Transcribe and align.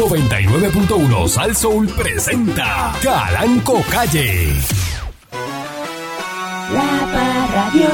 99.1 0.00 1.28
Sal 1.28 1.54
Soul 1.54 1.86
presenta 1.88 2.90
Calanco 3.02 3.82
Calle. 3.90 4.48
La 6.72 7.06
Parradio. 7.12 7.88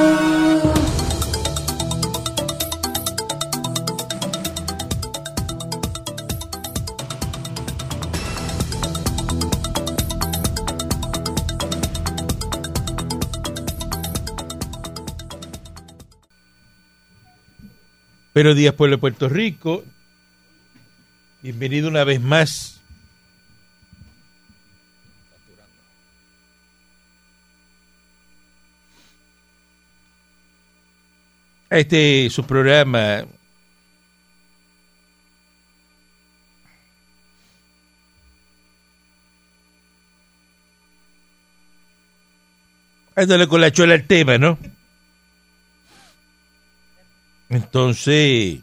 Buenos 18.33 18.55
días, 18.55 18.73
pueblo 18.75 18.95
de 18.95 19.01
Puerto 19.01 19.27
Rico. 19.27 19.83
Bienvenido 21.41 21.87
una 21.87 22.03
vez 22.03 22.19
más. 22.19 22.81
A 31.69 31.77
este 31.77 32.29
su 32.31 32.43
programa. 32.43 33.25
Ándale 43.15 43.47
con 43.47 43.61
la 43.61 43.71
chola 43.71 43.93
al 43.93 44.07
tema, 44.07 44.37
¿no? 44.37 44.57
Entonces, 47.49 48.59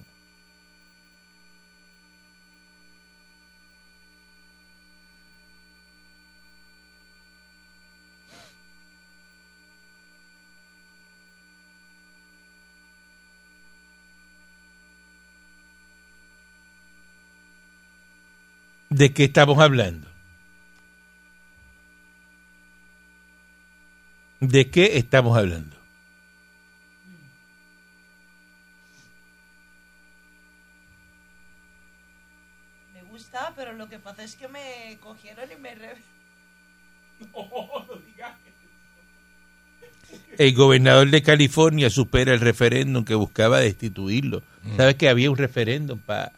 ¿de 18.95 19.12
qué 19.12 19.25
estamos 19.25 19.59
hablando? 19.59 20.06
¿De 24.39 24.70
qué 24.70 24.98
estamos 24.98 25.37
hablando? 25.37 25.77
Me 32.92 33.03
gusta, 33.03 33.53
pero 33.56 33.72
lo 33.72 33.89
que 33.89 33.98
pasa 33.98 34.22
es 34.22 34.37
que 34.37 34.47
me 34.47 34.97
cogieron 35.00 35.50
y 35.50 35.56
me... 35.56 35.75
Re... 35.75 35.97
El 40.39 40.55
gobernador 40.55 41.11
de 41.11 41.22
California 41.22 41.91
supera 41.91 42.33
el 42.34 42.41
referéndum 42.41 43.05
que 43.05 43.15
buscaba 43.15 43.59
destituirlo. 43.59 44.42
¿Sabes 44.77 44.95
que 44.97 45.09
había 45.09 45.31
un 45.31 45.37
referéndum 45.37 45.98
para 45.98 46.33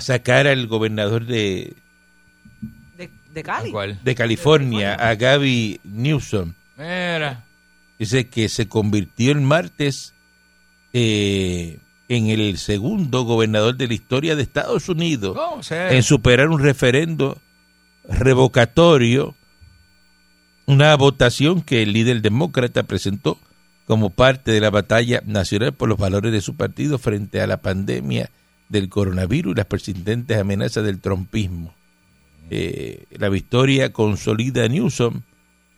sacar 0.00 0.46
al 0.46 0.66
gobernador 0.66 1.26
de, 1.26 1.74
¿De, 3.34 3.42
Cali? 3.42 3.70
¿Cuál? 3.72 3.98
de 4.02 4.14
California, 4.14 4.94
a 4.94 5.14
Gaby 5.16 5.80
Newsom? 5.82 6.54
Mira. 6.76 7.44
Dice 7.98 8.28
que 8.28 8.48
se 8.48 8.68
convirtió 8.68 9.32
el 9.32 9.40
martes 9.40 10.14
eh, 10.92 11.78
en 12.08 12.28
el 12.28 12.58
segundo 12.58 13.24
gobernador 13.24 13.76
de 13.76 13.88
la 13.88 13.94
historia 13.94 14.36
de 14.36 14.42
Estados 14.42 14.88
Unidos 14.88 15.36
¿Cómo 15.36 15.62
se 15.62 15.96
en 15.96 16.02
superar 16.02 16.48
un 16.48 16.60
referendo 16.60 17.38
revocatorio, 18.08 19.34
una 20.66 20.94
votación 20.96 21.62
que 21.62 21.82
el 21.82 21.92
líder 21.92 22.22
demócrata 22.22 22.84
presentó 22.84 23.38
como 23.86 24.10
parte 24.10 24.52
de 24.52 24.60
la 24.60 24.70
batalla 24.70 25.22
nacional 25.26 25.72
por 25.72 25.88
los 25.88 25.98
valores 25.98 26.32
de 26.32 26.40
su 26.40 26.56
partido 26.56 26.98
frente 26.98 27.40
a 27.40 27.46
la 27.46 27.58
pandemia 27.58 28.30
del 28.68 28.88
coronavirus 28.88 29.52
y 29.52 29.56
las 29.56 29.66
persistentes 29.66 30.38
amenazas 30.38 30.84
del 30.84 31.00
trompismo. 31.00 31.74
Eh, 32.50 33.04
la 33.10 33.28
victoria 33.28 33.92
consolida 33.92 34.64
a 34.64 34.68
Newsom 34.68 35.22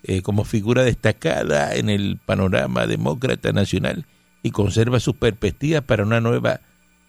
eh, 0.02 0.22
como 0.22 0.44
figura 0.44 0.84
destacada 0.84 1.74
en 1.74 1.90
el 1.90 2.18
panorama 2.24 2.86
demócrata 2.86 3.52
nacional 3.52 4.06
y 4.42 4.50
conserva 4.50 5.00
sus 5.00 5.16
perspectivas 5.16 5.82
para 5.82 6.04
una 6.04 6.20
nueva 6.20 6.60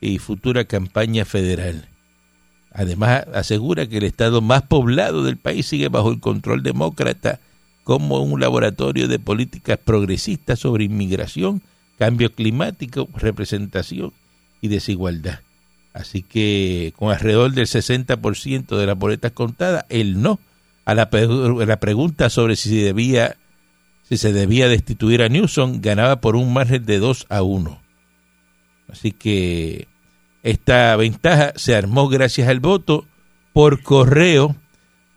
y 0.01 0.19
futura 0.19 0.65
campaña 0.65 1.25
federal. 1.25 1.89
Además, 2.71 3.25
asegura 3.33 3.87
que 3.87 3.97
el 3.97 4.03
estado 4.03 4.41
más 4.41 4.61
poblado 4.63 5.23
del 5.23 5.37
país 5.37 5.65
sigue 5.65 5.89
bajo 5.89 6.11
el 6.11 6.19
control 6.19 6.63
demócrata 6.63 7.39
como 7.83 8.19
un 8.19 8.39
laboratorio 8.39 9.07
de 9.07 9.17
políticas 9.17 9.79
progresistas 9.83 10.59
sobre 10.59 10.83
inmigración, 10.83 11.61
cambio 11.97 12.33
climático, 12.33 13.07
representación 13.15 14.13
y 14.61 14.67
desigualdad. 14.67 15.39
Así 15.97 16.21
que 16.21 16.93
con 16.95 17.11
alrededor 17.11 17.51
del 17.53 17.65
60% 17.65 18.77
de 18.77 18.85
las 18.85 18.97
boletas 18.97 19.31
contadas, 19.31 19.85
el 19.89 20.21
no 20.21 20.39
a 20.85 20.93
la, 20.93 21.09
pregunta 21.09 22.29
sobre 22.29 22.55
si 22.55 22.69
se 22.69 22.75
debía 22.85 23.35
si 24.03 24.15
se 24.15 24.31
debía 24.31 24.69
destituir 24.69 25.21
a 25.21 25.27
Newsom 25.27 25.81
ganaba 25.81 26.21
por 26.21 26.37
un 26.37 26.53
margen 26.53 26.85
de 26.85 26.99
2 26.99 27.25
a 27.29 27.41
1. 27.41 27.81
Así 28.89 29.11
que 29.11 29.87
esta 30.43 30.95
ventaja 30.95 31.51
se 31.55 31.75
armó 31.75 32.07
gracias 32.07 32.47
al 32.47 32.61
voto 32.61 33.05
por 33.51 33.81
correo 33.81 34.55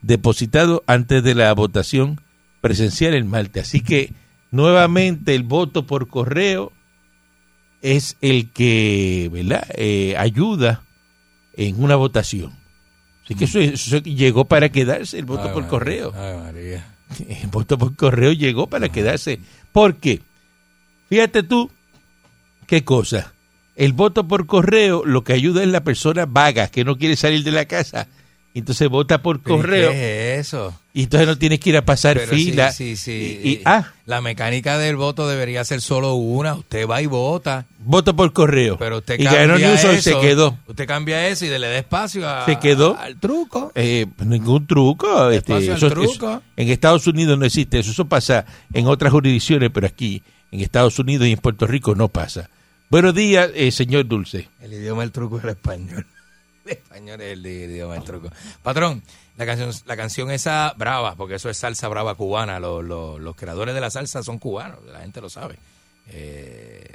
depositado 0.02 0.82
antes 0.86 1.22
de 1.22 1.34
la 1.36 1.52
votación 1.52 2.20
presencial 2.62 3.14
el 3.14 3.26
martes. 3.26 3.68
Así 3.68 3.80
que 3.80 4.12
nuevamente 4.50 5.34
el 5.34 5.44
voto 5.44 5.86
por 5.86 6.08
correo 6.08 6.72
es 7.82 8.16
el 8.20 8.50
que 8.50 9.28
¿verdad? 9.32 9.66
Eh, 9.74 10.14
ayuda 10.18 10.82
en 11.54 11.82
una 11.82 11.96
votación. 11.96 12.52
Así 13.24 13.34
que 13.34 13.44
eso, 13.44 13.60
eso 13.60 13.98
llegó 13.98 14.44
para 14.44 14.70
quedarse, 14.70 15.18
el 15.18 15.24
voto 15.24 15.44
Ay, 15.44 15.52
por 15.52 15.62
María, 15.62 15.70
correo. 15.70 16.12
Ay, 16.14 16.38
María. 16.38 16.94
El 17.42 17.48
voto 17.48 17.78
por 17.78 17.94
correo 17.96 18.32
llegó 18.32 18.68
para 18.68 18.88
quedarse. 18.88 19.40
Porque, 19.72 20.20
fíjate 21.08 21.42
tú, 21.42 21.70
qué 22.66 22.84
cosa. 22.84 23.32
El 23.76 23.92
voto 23.92 24.26
por 24.26 24.46
correo 24.46 25.04
lo 25.04 25.24
que 25.24 25.32
ayuda 25.32 25.62
es 25.62 25.68
la 25.68 25.84
persona 25.84 26.26
vaga 26.26 26.68
que 26.68 26.84
no 26.84 26.98
quiere 26.98 27.16
salir 27.16 27.44
de 27.44 27.50
la 27.50 27.64
casa. 27.66 28.08
Entonces 28.54 28.88
vota 28.88 29.22
por 29.22 29.40
¿Pero 29.40 29.56
y 29.56 29.60
correo 29.60 29.90
¿Qué 29.92 30.34
es 30.34 30.48
eso? 30.48 30.79
Y 30.92 31.04
entonces 31.04 31.28
no 31.28 31.38
tienes 31.38 31.60
que 31.60 31.70
ir 31.70 31.76
a 31.76 31.84
pasar 31.84 32.16
Pero 32.16 32.34
sí, 32.36 32.46
fila. 32.46 32.72
sí, 32.72 32.96
sí. 32.96 33.40
Y, 33.44 33.48
y- 33.50 33.62
ah, 33.64 33.92
La 34.06 34.20
mecánica 34.20 34.76
del 34.78 34.96
voto 34.96 35.28
debería 35.28 35.64
ser 35.64 35.80
solo 35.80 36.14
una. 36.14 36.54
Usted 36.54 36.88
va 36.88 37.00
y 37.00 37.06
vota. 37.06 37.66
voto 37.78 38.16
por 38.16 38.32
correo. 38.32 38.76
Pero 38.76 38.98
usted 38.98 39.14
y 39.20 39.24
cambia 39.24 39.40
ganó 39.46 39.58
Newsom 39.58 39.92
y 39.92 39.94
eso. 39.94 40.10
se 40.10 40.20
quedó. 40.20 40.58
Usted 40.66 40.86
cambia 40.86 41.28
eso 41.28 41.44
y 41.46 41.48
le 41.50 41.58
da 41.60 41.78
espacio 41.78 42.28
a- 42.28 42.44
Se 42.44 42.58
quedó. 42.58 42.96
al 42.98 43.16
truco. 43.20 43.70
Eh, 43.76 44.06
ningún 44.24 44.66
truco. 44.66 45.30
Este, 45.30 45.56
eso- 45.72 45.88
truco. 45.88 46.12
eso- 46.12 46.42
en 46.56 46.68
Estados 46.70 47.06
Unidos 47.06 47.38
no 47.38 47.44
existe 47.46 47.78
eso. 47.78 47.92
Eso 47.92 48.06
pasa 48.06 48.44
en 48.72 48.86
otras 48.88 49.12
jurisdicciones, 49.12 49.70
pero 49.72 49.86
aquí, 49.86 50.22
en 50.50 50.60
Estados 50.60 50.98
Unidos 50.98 51.28
y 51.28 51.32
en 51.32 51.38
Puerto 51.38 51.66
Rico, 51.68 51.94
no 51.94 52.08
pasa. 52.08 52.50
Buenos 52.90 53.14
días, 53.14 53.48
eh, 53.54 53.70
señor 53.70 54.08
Dulce. 54.08 54.48
El 54.60 54.72
idioma 54.72 55.02
del 55.02 55.12
truco 55.12 55.38
es 55.38 55.44
el 55.44 55.50
español. 55.50 56.04
Español 56.66 57.20
es 57.20 57.32
el 57.32 57.46
idioma 57.46 57.94
del 57.94 58.04
truco. 58.04 58.28
Patrón, 58.62 59.02
la 59.36 59.46
canción, 59.46 59.70
la 59.86 59.96
canción 59.96 60.30
esa 60.30 60.74
brava, 60.76 61.14
porque 61.16 61.36
eso 61.36 61.48
es 61.50 61.56
salsa 61.56 61.88
brava 61.88 62.14
cubana. 62.14 62.60
Los, 62.60 62.84
los- 62.84 63.20
los 63.20 63.34
creadores 63.36 63.74
de 63.74 63.80
la 63.80 63.90
salsa 63.90 64.22
son 64.22 64.38
cubanos, 64.38 64.84
la 64.84 65.00
gente 65.00 65.20
lo 65.20 65.30
sabe. 65.30 65.58
Eh, 66.08 66.86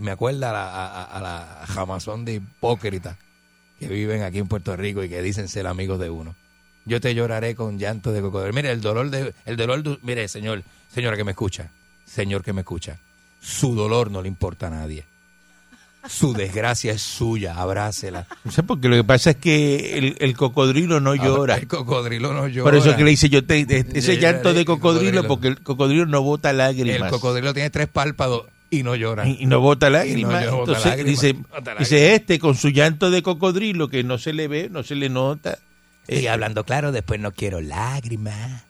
me 0.00 0.10
acuerda 0.10 0.50
a 0.50 1.20
la, 1.20 1.20
la 1.20 1.66
jamazón 1.66 2.24
de 2.24 2.34
hipócritas 2.34 3.16
que 3.78 3.88
viven 3.88 4.22
aquí 4.22 4.38
en 4.38 4.48
Puerto 4.48 4.76
Rico 4.76 5.02
y 5.04 5.08
que 5.08 5.22
dicen 5.22 5.48
ser 5.48 5.66
amigos 5.66 5.98
de 6.00 6.10
uno. 6.10 6.34
Yo 6.84 7.00
te 7.00 7.14
lloraré 7.14 7.54
con 7.54 7.78
llanto 7.78 8.12
de 8.12 8.20
cocodrilo. 8.20 8.52
Mire, 8.54 8.70
el 8.70 8.80
dolor 8.80 9.10
de, 9.10 9.34
el 9.46 9.56
dolor, 9.56 9.82
de- 9.82 9.98
mire, 10.02 10.28
señor, 10.28 10.62
señora 10.92 11.16
que 11.16 11.24
me 11.24 11.30
escucha, 11.30 11.70
señor 12.04 12.42
que 12.42 12.52
me 12.52 12.60
escucha, 12.60 12.98
su 13.40 13.74
dolor 13.74 14.10
no 14.10 14.20
le 14.22 14.28
importa 14.28 14.66
a 14.66 14.70
nadie. 14.70 15.04
Su 16.08 16.32
desgracia 16.34 16.92
es 16.92 17.02
suya, 17.02 17.54
abrácela. 17.54 18.26
No 18.44 18.50
sé, 18.50 18.62
porque 18.62 18.88
lo 18.88 18.96
que 18.96 19.04
pasa 19.04 19.30
es 19.30 19.36
que 19.36 19.96
el, 19.98 20.16
el 20.20 20.36
cocodrilo 20.36 21.00
no 21.00 21.14
llora. 21.14 21.56
El 21.56 21.66
cocodrilo 21.66 22.32
no 22.34 22.46
llora. 22.48 22.64
Por 22.70 22.74
eso 22.78 22.94
que 22.96 23.04
le 23.04 23.10
dice 23.10 23.28
yo 23.28 23.44
te, 23.44 23.64
ese 23.98 24.18
llanto 24.18 24.52
de 24.52 24.64
cocodrilo, 24.64 25.22
cocodrilo. 25.22 25.28
porque 25.28 25.48
el 25.48 25.60
cocodrilo 25.62 26.06
no 26.06 26.22
bota 26.22 26.50
El 26.50 26.58
lágrimas. 26.58 27.10
cocodrilo 27.10 27.54
tiene 27.54 27.70
tres 27.70 27.88
párpados 27.88 28.44
y 28.70 28.82
no 28.82 28.94
llora. 28.96 29.26
y 29.26 29.46
no 29.46 29.60
bota 29.60 29.88
lágrimas. 29.88 30.44
No 30.46 30.56
bota 30.58 30.72
Entonces 30.72 30.84
lágrimas, 30.86 31.20
dice, 31.22 31.36
dice 31.78 32.14
este 32.14 32.38
con 32.38 32.54
su 32.54 32.68
llanto 32.68 33.10
de 33.10 33.22
cocodrilo 33.22 33.88
que 33.88 34.04
no 34.04 34.18
se 34.18 34.32
le 34.32 34.46
ve, 34.48 34.68
no 34.70 34.82
se 34.82 34.94
le 34.96 35.08
nota. 35.08 35.58
Y 36.06 36.16
Eh, 36.26 36.28
hablando 36.28 36.64
claro, 36.64 36.92
después 36.92 37.18
no 37.18 37.32
quiero 37.32 37.60
lágrimas. 37.62 38.64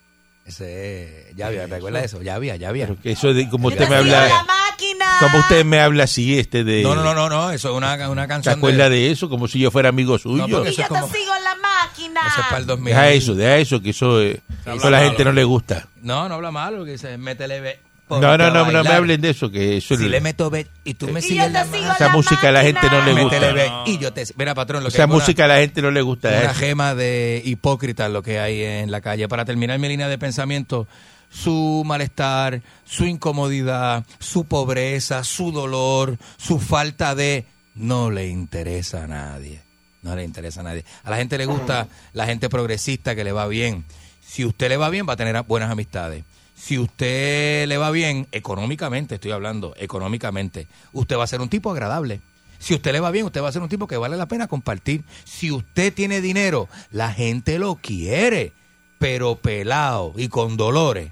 Ese 0.45 1.29
es, 1.29 1.35
ya 1.35 1.47
había, 1.47 1.67
¿te 1.67 1.75
acuerdas 1.75 2.03
de 2.03 2.05
eso? 2.05 2.21
Ya 2.21 2.35
había, 2.35 2.55
ya 2.55 2.69
había. 2.69 2.87
eso 3.03 3.33
de 3.33 3.49
como 3.49 3.69
usted 3.69 3.81
me 3.81 3.87
te 3.87 3.95
habla, 3.95 4.27
la 4.27 4.29
mata, 4.43 4.45
máquina. 4.69 5.05
¿Cómo 5.19 5.39
usted 5.39 5.65
me 5.65 5.79
habla 5.79 6.03
así, 6.03 6.37
este 6.37 6.63
de... 6.63 6.83
No, 6.83 6.93
no, 6.93 7.03
no, 7.03 7.15
no, 7.15 7.29
no, 7.29 7.49
eso 7.51 7.71
es 7.71 7.75
una, 7.75 8.09
una 8.09 8.23
¿Se 8.23 8.27
canción. 8.27 8.57
acuerda 8.57 8.89
de 8.89 9.09
eso? 9.09 9.27
Como 9.29 9.47
si 9.47 9.57
yo 9.59 9.71
fuera 9.71 9.89
amigo 9.89 10.19
suyo. 10.19 10.45
eso 10.63 10.63
yo 10.77 10.83
es 10.83 10.87
como- 10.87 11.07
te 11.07 11.17
sigo 11.17 11.31
en 11.35 11.43
la 11.43 11.55
máquina. 11.55 12.21
Eso 12.27 12.41
es 12.41 12.45
para 12.47 12.57
el 12.59 12.65
2000. 12.67 12.93
Deja 12.93 13.09
eso, 13.09 13.33
deja 13.35 13.57
eso, 13.57 13.81
que 13.81 13.89
eso, 13.89 14.21
eh, 14.21 14.39
eso 14.65 14.87
a 14.87 14.91
la 14.91 14.99
gente 14.99 15.23
no 15.25 15.31
le 15.31 15.43
gusta. 15.43 15.87
No, 16.03 16.29
no 16.29 16.35
habla 16.35 16.51
malo, 16.51 16.85
que 16.85 16.91
dice, 16.91 17.17
métele 17.17 17.79
No, 18.07 18.19
no, 18.37 18.37
no, 18.51 18.71
no 18.71 18.83
me 18.83 18.89
hablen 18.89 19.19
de 19.19 19.31
eso, 19.31 19.49
que 19.49 19.77
eso 19.77 19.95
Si 19.97 20.03
es- 20.05 20.09
le 20.11 20.21
meto 20.21 20.49
be 20.51 20.67
y 20.83 20.93
tú 20.93 21.07
me 21.07 21.19
Y 21.19 21.23
sigues 21.23 21.51
la 21.51 21.61
Esa 21.63 22.09
música 22.09 22.49
a 22.49 22.51
la 22.51 22.61
gente 22.61 22.87
no 22.89 23.03
le 23.03 23.23
gusta. 23.23 23.83
y 23.87 23.97
yo 23.97 24.13
te... 24.13 24.23
Mira, 24.37 24.53
patrón, 24.53 24.83
lo 24.83 24.89
que 24.89 24.95
esa 24.95 25.07
música 25.07 25.45
a 25.45 25.47
la 25.47 25.57
gente 25.57 25.81
no 25.81 25.89
le 25.89 26.01
gusta. 26.03 26.29
una 26.29 26.41
eso. 26.51 26.53
gema 26.53 26.93
de 26.93 27.41
hipócritas 27.43 28.11
lo 28.11 28.21
que 28.21 28.39
hay 28.39 28.61
en 28.61 28.91
la 28.91 29.01
calle. 29.01 29.27
Para 29.27 29.43
terminar 29.45 29.79
mi 29.79 29.87
línea 29.87 30.07
de 30.07 30.17
pensamiento, 30.19 30.87
su 31.31 31.81
malestar, 31.85 32.61
su 32.85 33.05
incomodidad, 33.05 34.05
su 34.19 34.45
pobreza, 34.45 35.23
su 35.23 35.51
dolor, 35.51 36.17
su 36.37 36.59
falta 36.59 37.15
de... 37.15 37.45
No 37.73 38.11
le 38.11 38.27
interesa 38.27 39.03
a 39.03 39.07
nadie. 39.07 39.61
No 40.03 40.15
le 40.15 40.23
interesa 40.23 40.61
a 40.61 40.63
nadie. 40.63 40.85
A 41.03 41.09
la 41.09 41.17
gente 41.17 41.37
le 41.39 41.45
gusta 41.47 41.87
la 42.13 42.25
gente 42.27 42.47
progresista 42.49 43.15
que 43.15 43.23
le 43.23 43.31
va 43.31 43.47
bien. 43.47 43.83
Si 44.25 44.45
usted 44.45 44.69
le 44.69 44.77
va 44.77 44.89
bien, 44.89 45.07
va 45.09 45.13
a 45.13 45.17
tener 45.17 45.41
buenas 45.43 45.71
amistades. 45.71 46.23
Si 46.55 46.79
usted 46.79 47.67
le 47.67 47.77
va 47.77 47.91
bien, 47.91 48.27
económicamente, 48.31 49.15
estoy 49.15 49.31
hablando, 49.31 49.75
económicamente, 49.77 50.67
usted 50.93 51.17
va 51.17 51.25
a 51.25 51.27
ser 51.27 51.41
un 51.41 51.49
tipo 51.49 51.69
agradable. 51.69 52.21
Si 52.57 52.73
usted 52.73 52.93
le 52.93 53.01
va 53.01 53.11
bien, 53.11 53.25
usted 53.25 53.43
va 53.43 53.49
a 53.49 53.51
ser 53.51 53.61
un 53.61 53.69
tipo 53.69 53.87
que 53.87 53.97
vale 53.97 54.17
la 54.17 54.27
pena 54.27 54.47
compartir. 54.47 55.03
Si 55.25 55.51
usted 55.51 55.93
tiene 55.93 56.21
dinero, 56.21 56.69
la 56.89 57.11
gente 57.11 57.59
lo 57.59 57.75
quiere, 57.75 58.53
pero 58.97 59.35
pelado 59.35 60.13
y 60.15 60.29
con 60.29 60.55
dolores, 60.55 61.11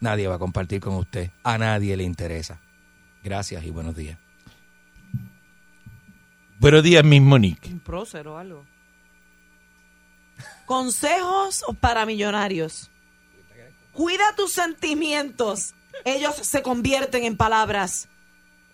nadie 0.00 0.26
va 0.26 0.34
a 0.34 0.40
compartir 0.40 0.80
con 0.80 0.94
usted. 0.94 1.30
A 1.44 1.56
nadie 1.56 1.96
le 1.96 2.02
interesa. 2.02 2.60
Gracias 3.22 3.64
y 3.64 3.70
buenos 3.70 3.96
días. 3.96 4.18
Buenos 6.58 6.82
días, 6.82 7.04
mismo 7.04 7.38
Nick. 7.38 7.66
Un 7.66 7.80
prócer 7.80 8.26
o 8.28 8.36
algo. 8.36 8.64
Consejos 10.66 11.64
para 11.80 12.04
millonarios. 12.04 12.90
Cuida 13.96 14.34
tus 14.36 14.52
sentimientos. 14.52 15.74
Ellos 16.04 16.34
se 16.36 16.60
convierten 16.62 17.24
en 17.24 17.36
palabras. 17.38 18.08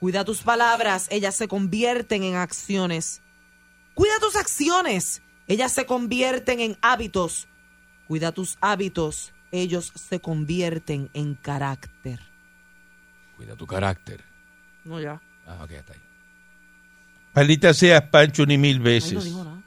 Cuida 0.00 0.24
tus 0.24 0.42
palabras. 0.42 1.06
Ellas 1.10 1.36
se 1.36 1.46
convierten 1.46 2.24
en 2.24 2.34
acciones. 2.34 3.22
Cuida 3.94 4.14
tus 4.20 4.34
acciones. 4.34 5.22
Ellas 5.46 5.70
se 5.72 5.86
convierten 5.86 6.58
en 6.58 6.76
hábitos. 6.82 7.46
Cuida 8.08 8.32
tus 8.32 8.58
hábitos. 8.60 9.32
Ellos 9.52 9.92
se 9.94 10.18
convierten 10.20 11.08
en 11.14 11.34
carácter. 11.36 12.18
Cuida 13.36 13.54
tu 13.54 13.66
carácter. 13.66 14.24
No, 14.84 15.00
ya. 15.00 15.20
Ah, 15.46 15.60
ok, 15.62 15.70
está 15.70 15.92
ahí. 15.92 16.00
Maldita 17.34 17.72
seas 17.74 18.02
Pancho 18.10 18.44
ni 18.44 18.58
mil 18.58 18.72
Ay, 18.74 18.78
no 18.78 18.84
veces. 18.84 19.32
nada. 19.32 19.62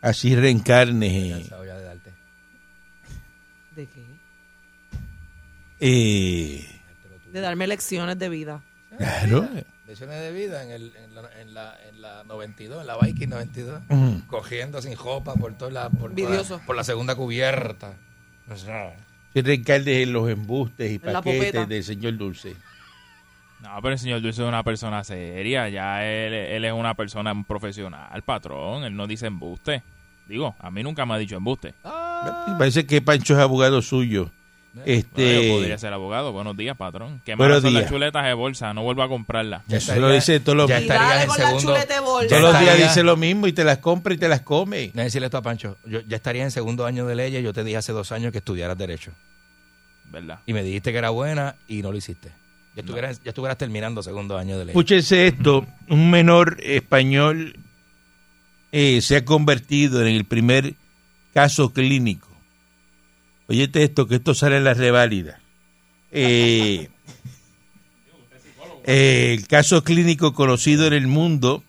Así 0.00 0.36
reencarnes. 0.36 1.12
eh, 1.12 1.30
Cansado 1.40 1.64
ya 1.64 1.76
de 1.76 1.84
darte. 1.84 2.12
¿De 3.74 3.86
qué? 3.86 4.04
Eh, 5.80 6.66
De 7.32 7.40
darme 7.40 7.66
lecciones 7.66 8.18
de 8.18 8.28
vida. 8.28 8.62
claro. 8.96 9.48
Lesiones 9.86 10.20
de 10.20 10.30
vida 10.30 10.62
en, 10.62 10.70
el, 10.70 10.92
en, 10.96 11.14
la, 11.16 11.40
en, 11.40 11.54
la, 11.54 11.76
en 11.88 12.00
la 12.00 12.24
92, 12.24 12.80
en 12.82 12.86
la 12.86 12.96
Viking 12.98 13.28
92. 13.28 13.80
Ujú. 13.88 14.22
Cogiendo 14.28 14.80
sin 14.80 14.94
jopa 14.94 15.34
por, 15.34 15.54
toda 15.54 15.70
la, 15.72 15.90
por, 15.90 16.16
la, 16.16 16.60
por 16.64 16.76
la 16.76 16.84
segunda 16.84 17.16
cubierta. 17.16 17.94
O 18.48 18.56
sea, 18.56 18.94
en 19.34 20.12
los 20.12 20.28
embustes 20.30 20.92
y 20.92 20.98
paquetes 21.00 21.68
del 21.68 21.82
señor 21.82 22.16
Dulce. 22.16 22.54
No, 23.60 23.70
pero 23.82 23.92
el 23.92 23.98
señor 23.98 24.20
Dulce 24.22 24.42
es 24.42 24.48
una 24.48 24.62
persona 24.62 25.02
seria. 25.04 25.68
Ya 25.68 26.04
él, 26.04 26.34
él 26.34 26.64
es 26.64 26.72
una 26.72 26.94
persona 26.94 27.32
un 27.32 27.44
profesional, 27.44 28.22
patrón. 28.22 28.84
Él 28.84 28.96
no 28.96 29.06
dice 29.06 29.26
embuste. 29.26 29.82
Digo, 30.26 30.54
a 30.58 30.70
mí 30.70 30.82
nunca 30.82 31.04
me 31.04 31.14
ha 31.14 31.18
dicho 31.18 31.36
embuste. 31.36 31.74
Parece 32.58 32.86
que 32.86 33.02
Pancho 33.02 33.34
es 33.34 33.40
abogado 33.40 33.82
suyo. 33.82 34.30
Bueno, 34.72 34.86
yo 34.86 34.92
Este, 34.92 35.50
podría 35.50 35.78
ser 35.78 35.92
abogado. 35.92 36.32
Buenos 36.32 36.56
días, 36.56 36.76
patrón. 36.76 37.20
Qué 37.24 37.34
Buenos 37.34 37.56
malas 37.56 37.62
son 37.62 37.74
las 37.74 37.82
días. 37.82 37.90
chuletas 37.92 38.24
de 38.24 38.34
bolsa. 38.34 38.72
No 38.72 38.82
vuelvo 38.82 39.02
a 39.02 39.08
comprarla. 39.08 39.64
ya 39.66 39.78
Eso 39.78 39.96
lo 39.96 40.10
dice 40.10 40.38
todos 40.40 40.56
los, 40.56 40.68
ya 40.68 40.78
en 40.78 40.86
segundo. 41.30 41.72
bolsa. 41.72 41.86
ya 42.28 42.38
todos 42.40 42.52
los 42.52 42.60
días 42.60 42.78
dice 42.78 43.02
lo 43.02 43.16
mismo 43.16 43.46
y 43.48 43.52
te 43.52 43.64
las 43.64 43.78
compra 43.78 44.14
y 44.14 44.18
te 44.18 44.28
las 44.28 44.42
come. 44.42 44.78
Déjame 44.78 45.04
decirle 45.04 45.26
esto 45.26 45.38
a 45.38 45.42
Pancho. 45.42 45.76
Yo 45.86 46.00
ya 46.02 46.16
estaría 46.16 46.44
en 46.44 46.50
segundo 46.52 46.86
año 46.86 47.04
de 47.06 47.16
leyes. 47.16 47.42
Yo 47.42 47.52
te 47.52 47.64
dije 47.64 47.78
hace 47.78 47.92
dos 47.92 48.12
años 48.12 48.30
que 48.32 48.38
estudiaras 48.38 48.78
Derecho. 48.78 49.10
¿Verdad? 50.12 50.40
Y 50.46 50.52
me 50.52 50.62
dijiste 50.62 50.92
que 50.92 50.98
era 50.98 51.10
buena 51.10 51.56
y 51.68 51.82
no 51.82 51.90
lo 51.92 51.98
hiciste. 51.98 52.30
Ya 52.76 52.82
estuvieras, 52.82 53.20
ya 53.24 53.30
estuvieras 53.30 53.58
terminando 53.58 54.02
segundo 54.02 54.38
año 54.38 54.56
de 54.56 54.66
leyes. 54.66 54.70
Escúchense 54.76 55.26
esto, 55.26 55.66
un 55.88 56.10
menor 56.10 56.56
español 56.62 57.56
eh, 58.72 59.00
se 59.02 59.16
ha 59.16 59.24
convertido 59.24 60.00
en 60.06 60.14
el 60.14 60.24
primer 60.24 60.74
caso 61.34 61.72
clínico. 61.72 62.28
Oyete 63.50 63.82
esto, 63.82 64.06
que 64.06 64.14
esto 64.14 64.32
sale 64.32 64.58
en 64.58 64.64
la 64.64 64.74
reválida. 64.74 65.40
Eh, 66.12 66.88
eh, 68.84 69.34
el 69.36 69.48
caso 69.48 69.82
clínico 69.82 70.34
conocido 70.34 70.86
en 70.86 70.92
el 70.92 71.08
mundo, 71.08 71.64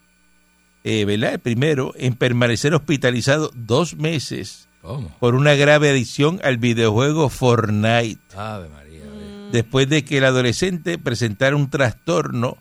eh, 0.83 1.05
¿verdad? 1.05 1.33
El 1.33 1.39
primero, 1.39 1.93
en 1.97 2.13
permanecer 2.13 2.75
hospitalizado 2.75 3.49
dos 3.55 3.95
meses 3.95 4.69
¿Cómo? 4.83 5.09
por 5.19 5.33
una 5.33 5.55
grave 5.55 5.89
adicción 5.89 6.39
al 6.43 6.59
videojuego 6.59 7.29
Fortnite, 7.29 8.19
Ave 8.35 8.69
María. 8.69 9.05
María. 9.05 9.49
después 9.51 9.89
de 9.89 10.05
que 10.05 10.19
el 10.19 10.25
adolescente 10.25 10.99
presentara 10.99 11.55
un 11.55 11.71
trastorno 11.71 12.59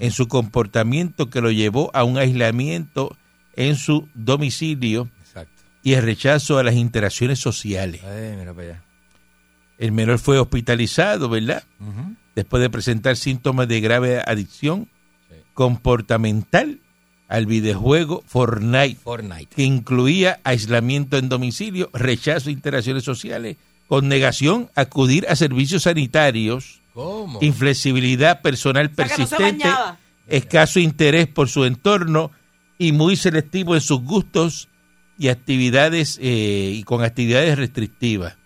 en 0.00 0.10
su 0.10 0.26
comportamiento 0.26 1.30
que 1.30 1.40
lo 1.40 1.52
llevó 1.52 1.92
a 1.94 2.02
un 2.02 2.18
aislamiento 2.18 3.16
en 3.54 3.76
su 3.76 4.08
domicilio. 4.14 5.08
Y 5.82 5.94
el 5.94 6.02
rechazo 6.02 6.58
a 6.58 6.62
las 6.62 6.74
interacciones 6.74 7.38
sociales. 7.40 8.02
Ay, 8.04 8.36
mira 8.38 8.52
para 8.54 8.68
allá. 8.68 8.82
El 9.78 9.92
menor 9.92 10.18
fue 10.18 10.38
hospitalizado, 10.38 11.28
¿verdad? 11.28 11.64
Después 12.36 12.62
de 12.62 12.70
presentar 12.70 13.16
síntomas 13.16 13.68
de 13.68 13.80
grave 13.80 14.22
adicción 14.24 14.88
Sí. 15.28 15.36
comportamental 15.54 16.78
al 17.28 17.46
videojuego 17.46 18.22
Fortnite, 18.26 18.96
Fortnite. 19.02 19.48
que 19.54 19.62
incluía 19.64 20.38
aislamiento 20.44 21.16
en 21.16 21.28
domicilio, 21.28 21.90
rechazo 21.94 22.48
a 22.50 22.52
interacciones 22.52 23.04
sociales, 23.04 23.56
con 23.88 24.08
negación 24.08 24.70
a 24.76 24.82
acudir 24.82 25.26
a 25.28 25.36
servicios 25.36 25.82
sanitarios, 25.84 26.80
¿Cómo? 26.94 27.38
inflexibilidad 27.42 28.40
personal 28.42 28.86
sea, 28.86 28.90
no 28.92 28.96
persistente, 29.16 29.68
escaso 30.28 30.78
interés 30.80 31.26
por 31.26 31.48
su 31.48 31.64
entorno 31.64 32.30
y 32.78 32.92
muy 32.92 33.16
selectivo 33.16 33.74
en 33.74 33.80
sus 33.80 34.00
gustos 34.02 34.68
y 35.18 35.28
actividades 35.28 36.18
eh, 36.22 36.72
y 36.74 36.82
con 36.84 37.02
actividades 37.04 37.56
restrictivas. 37.58 38.36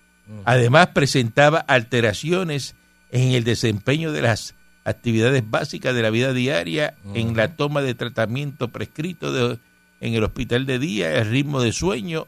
Además 0.44 0.88
presentaba 0.88 1.58
alteraciones 1.60 2.74
en 3.12 3.32
el 3.32 3.44
desempeño 3.44 4.10
de 4.12 4.22
las 4.22 4.54
actividades 4.84 5.48
básicas 5.48 5.94
de 5.94 6.02
la 6.02 6.10
vida 6.10 6.32
diaria, 6.32 6.94
en 7.14 7.36
la 7.36 7.54
toma 7.56 7.80
de 7.82 7.94
tratamiento 7.94 8.68
prescrito 8.68 9.32
de- 9.32 9.58
en 10.00 10.14
el 10.14 10.24
hospital 10.24 10.66
de 10.66 10.78
día, 10.78 11.14
el 11.16 11.30
ritmo 11.30 11.60
de 11.62 11.72
sueño, 11.72 12.26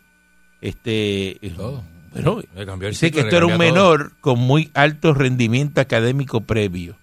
este, 0.60 1.44
eh, 1.46 1.52
Todo. 1.56 1.84
bueno, 2.12 2.42
Dice 2.78 3.06
ciclo, 3.06 3.20
que 3.22 3.26
esto 3.28 3.36
era 3.36 3.46
un 3.46 3.52
todo. 3.52 3.58
menor 3.58 4.12
con 4.20 4.38
muy 4.38 4.70
alto 4.74 5.12
rendimiento 5.14 5.80
académico 5.80 6.40
previo. 6.40 6.96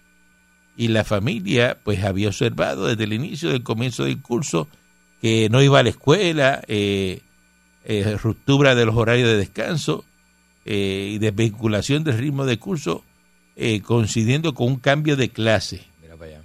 Y 0.77 0.89
la 0.89 1.03
familia, 1.03 1.77
pues, 1.83 2.03
había 2.03 2.27
observado 2.29 2.87
desde 2.87 3.03
el 3.05 3.13
inicio 3.13 3.49
del 3.49 3.63
comienzo 3.63 4.03
del 4.05 4.21
curso 4.21 4.67
que 5.25 5.49
no 5.49 5.63
iba 5.63 5.79
a 5.79 5.81
la 5.81 5.89
escuela, 5.89 6.61
eh, 6.67 7.21
eh, 7.83 8.15
ruptura 8.21 8.75
de 8.75 8.85
los 8.85 8.95
horarios 8.95 9.27
de 9.27 9.37
descanso 9.37 10.05
eh, 10.65 11.13
y 11.13 11.17
desvinculación 11.17 12.03
del 12.03 12.19
ritmo 12.19 12.45
de 12.45 12.59
curso, 12.59 13.03
coincidiendo 13.85 14.53
con 14.53 14.67
un 14.67 14.75
cambio 14.75 15.15
de 15.15 15.29
clase. 15.29 15.81
Mira 15.99 16.15
para 16.15 16.29
allá. 16.29 16.41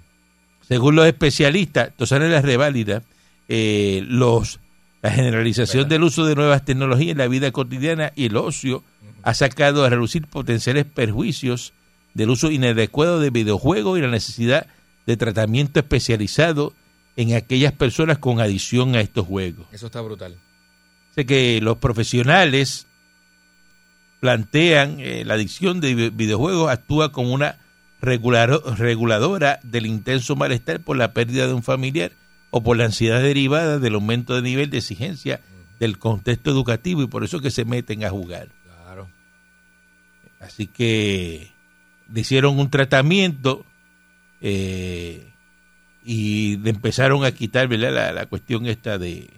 Según 0.67 0.95
los 0.95 1.05
especialistas, 1.05 1.91
sale 2.05 2.25
en 2.25 2.31
la 2.31 2.41
reválida, 2.41 3.03
los, 3.47 4.59
la 5.03 5.11
generalización 5.11 5.87
del 5.87 6.01
uso 6.01 6.25
de 6.25 6.33
nuevas 6.33 6.65
tecnologías 6.65 7.11
en 7.11 7.19
la 7.19 7.27
vida 7.27 7.51
cotidiana 7.51 8.11
y 8.15 8.25
el 8.25 8.35
ocio 8.35 8.83
ha 9.21 9.35
sacado 9.35 9.85
a 9.85 9.91
relucir 9.91 10.25
potenciales 10.25 10.85
perjuicios 10.85 11.73
del 12.15 12.31
uso 12.31 12.49
inadecuado 12.49 13.19
de 13.19 13.29
videojuegos 13.29 13.99
y 13.99 14.01
la 14.01 14.07
necesidad 14.07 14.65
de 15.05 15.17
tratamiento 15.17 15.79
especializado 15.79 16.73
en 17.15 17.33
aquellas 17.35 17.73
personas 17.73 18.17
con 18.17 18.39
adicción 18.39 18.95
a 18.95 19.01
estos 19.01 19.25
juegos. 19.27 19.67
Eso 19.71 19.87
está 19.87 20.01
brutal. 20.01 20.35
Sé 21.15 21.25
que 21.25 21.59
los 21.61 21.77
profesionales 21.77 22.87
plantean 24.19 24.97
eh, 24.99 25.23
la 25.25 25.33
adicción 25.33 25.81
de 25.81 25.95
vi- 25.95 26.09
videojuegos 26.09 26.69
actúa 26.71 27.11
como 27.11 27.33
una 27.33 27.57
regularo- 28.01 28.75
reguladora 28.77 29.59
del 29.63 29.85
intenso 29.87 30.35
malestar 30.35 30.79
por 30.79 30.97
la 30.97 31.13
pérdida 31.13 31.47
de 31.47 31.53
un 31.53 31.63
familiar 31.63 32.11
o 32.51 32.61
por 32.61 32.77
la 32.77 32.85
ansiedad 32.85 33.21
derivada 33.21 33.79
del 33.79 33.95
aumento 33.95 34.35
de 34.35 34.41
nivel 34.41 34.69
de 34.69 34.77
exigencia 34.77 35.41
del 35.79 35.97
contexto 35.97 36.51
educativo 36.51 37.01
y 37.01 37.07
por 37.07 37.23
eso 37.23 37.39
que 37.39 37.49
se 37.51 37.65
meten 37.65 38.03
a 38.03 38.09
jugar. 38.09 38.49
Claro. 38.83 39.09
Así 40.39 40.67
que 40.67 41.51
le 42.13 42.21
hicieron 42.21 42.59
un 42.59 42.69
tratamiento 42.69 43.65
eh, 44.41 45.30
y 46.03 46.57
le 46.57 46.69
empezaron 46.71 47.23
a 47.25 47.31
quitar 47.31 47.67
¿verdad? 47.67 47.91
La, 47.93 48.11
la 48.11 48.25
cuestión 48.25 48.65
esta 48.65 48.97
de 48.97 49.29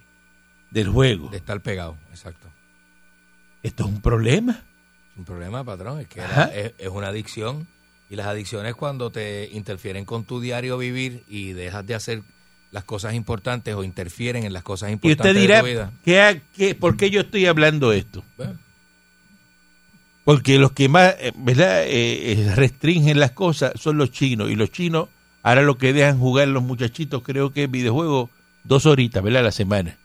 del 0.71 0.87
juego. 0.89 1.29
De 1.29 1.37
estar 1.37 1.61
pegado, 1.61 1.97
exacto. 2.11 2.47
Esto 3.61 3.83
es 3.85 3.89
un 3.89 4.01
problema. 4.01 4.53
Es 5.13 5.17
un 5.19 5.25
problema, 5.25 5.63
patrón, 5.63 5.99
es 5.99 6.07
que 6.07 6.19
es, 6.21 6.73
es 6.77 6.87
una 6.89 7.07
adicción. 7.09 7.67
Y 8.09 8.15
las 8.15 8.27
adicciones 8.27 8.75
cuando 8.75 9.09
te 9.11 9.49
interfieren 9.53 10.05
con 10.05 10.23
tu 10.25 10.39
diario 10.41 10.77
vivir 10.77 11.23
y 11.27 11.53
dejas 11.53 11.85
de 11.85 11.95
hacer 11.95 12.21
las 12.71 12.83
cosas 12.83 13.13
importantes 13.13 13.75
o 13.75 13.83
interfieren 13.83 14.43
en 14.45 14.53
las 14.53 14.63
cosas 14.63 14.89
Y 14.89 14.93
importantes 14.93 15.29
usted 15.31 15.41
dirá, 15.41 15.55
de 15.57 15.61
tu 15.61 15.67
vida. 15.67 15.91
¿qué, 16.03 16.41
qué- 16.55 16.75
¿por 16.75 16.97
qué 16.97 17.09
yo 17.11 17.21
estoy 17.21 17.45
hablando 17.45 17.91
esto? 17.93 18.23
Bueno, 18.37 18.57
Porque 20.23 20.57
los 20.57 20.71
que 20.71 20.89
más 20.89 21.15
eh, 21.19 21.31
¿verdad? 21.35 21.83
Eh, 21.85 22.31
eh, 22.33 22.55
restringen 22.55 23.19
las 23.19 23.31
cosas 23.31 23.73
son 23.79 23.97
los 23.97 24.11
chinos. 24.11 24.49
Y 24.49 24.55
los 24.55 24.71
chinos, 24.71 25.09
ahora 25.43 25.61
lo 25.61 25.77
que 25.77 25.93
dejan 25.93 26.17
jugar 26.19 26.47
los 26.47 26.63
muchachitos, 26.63 27.21
creo 27.23 27.51
que 27.53 27.65
es 27.65 27.71
videojuegos 27.71 28.29
dos 28.63 28.85
horitas 28.87 29.21
¿verdad? 29.21 29.41
a 29.41 29.43
la 29.43 29.51
semana. 29.51 29.97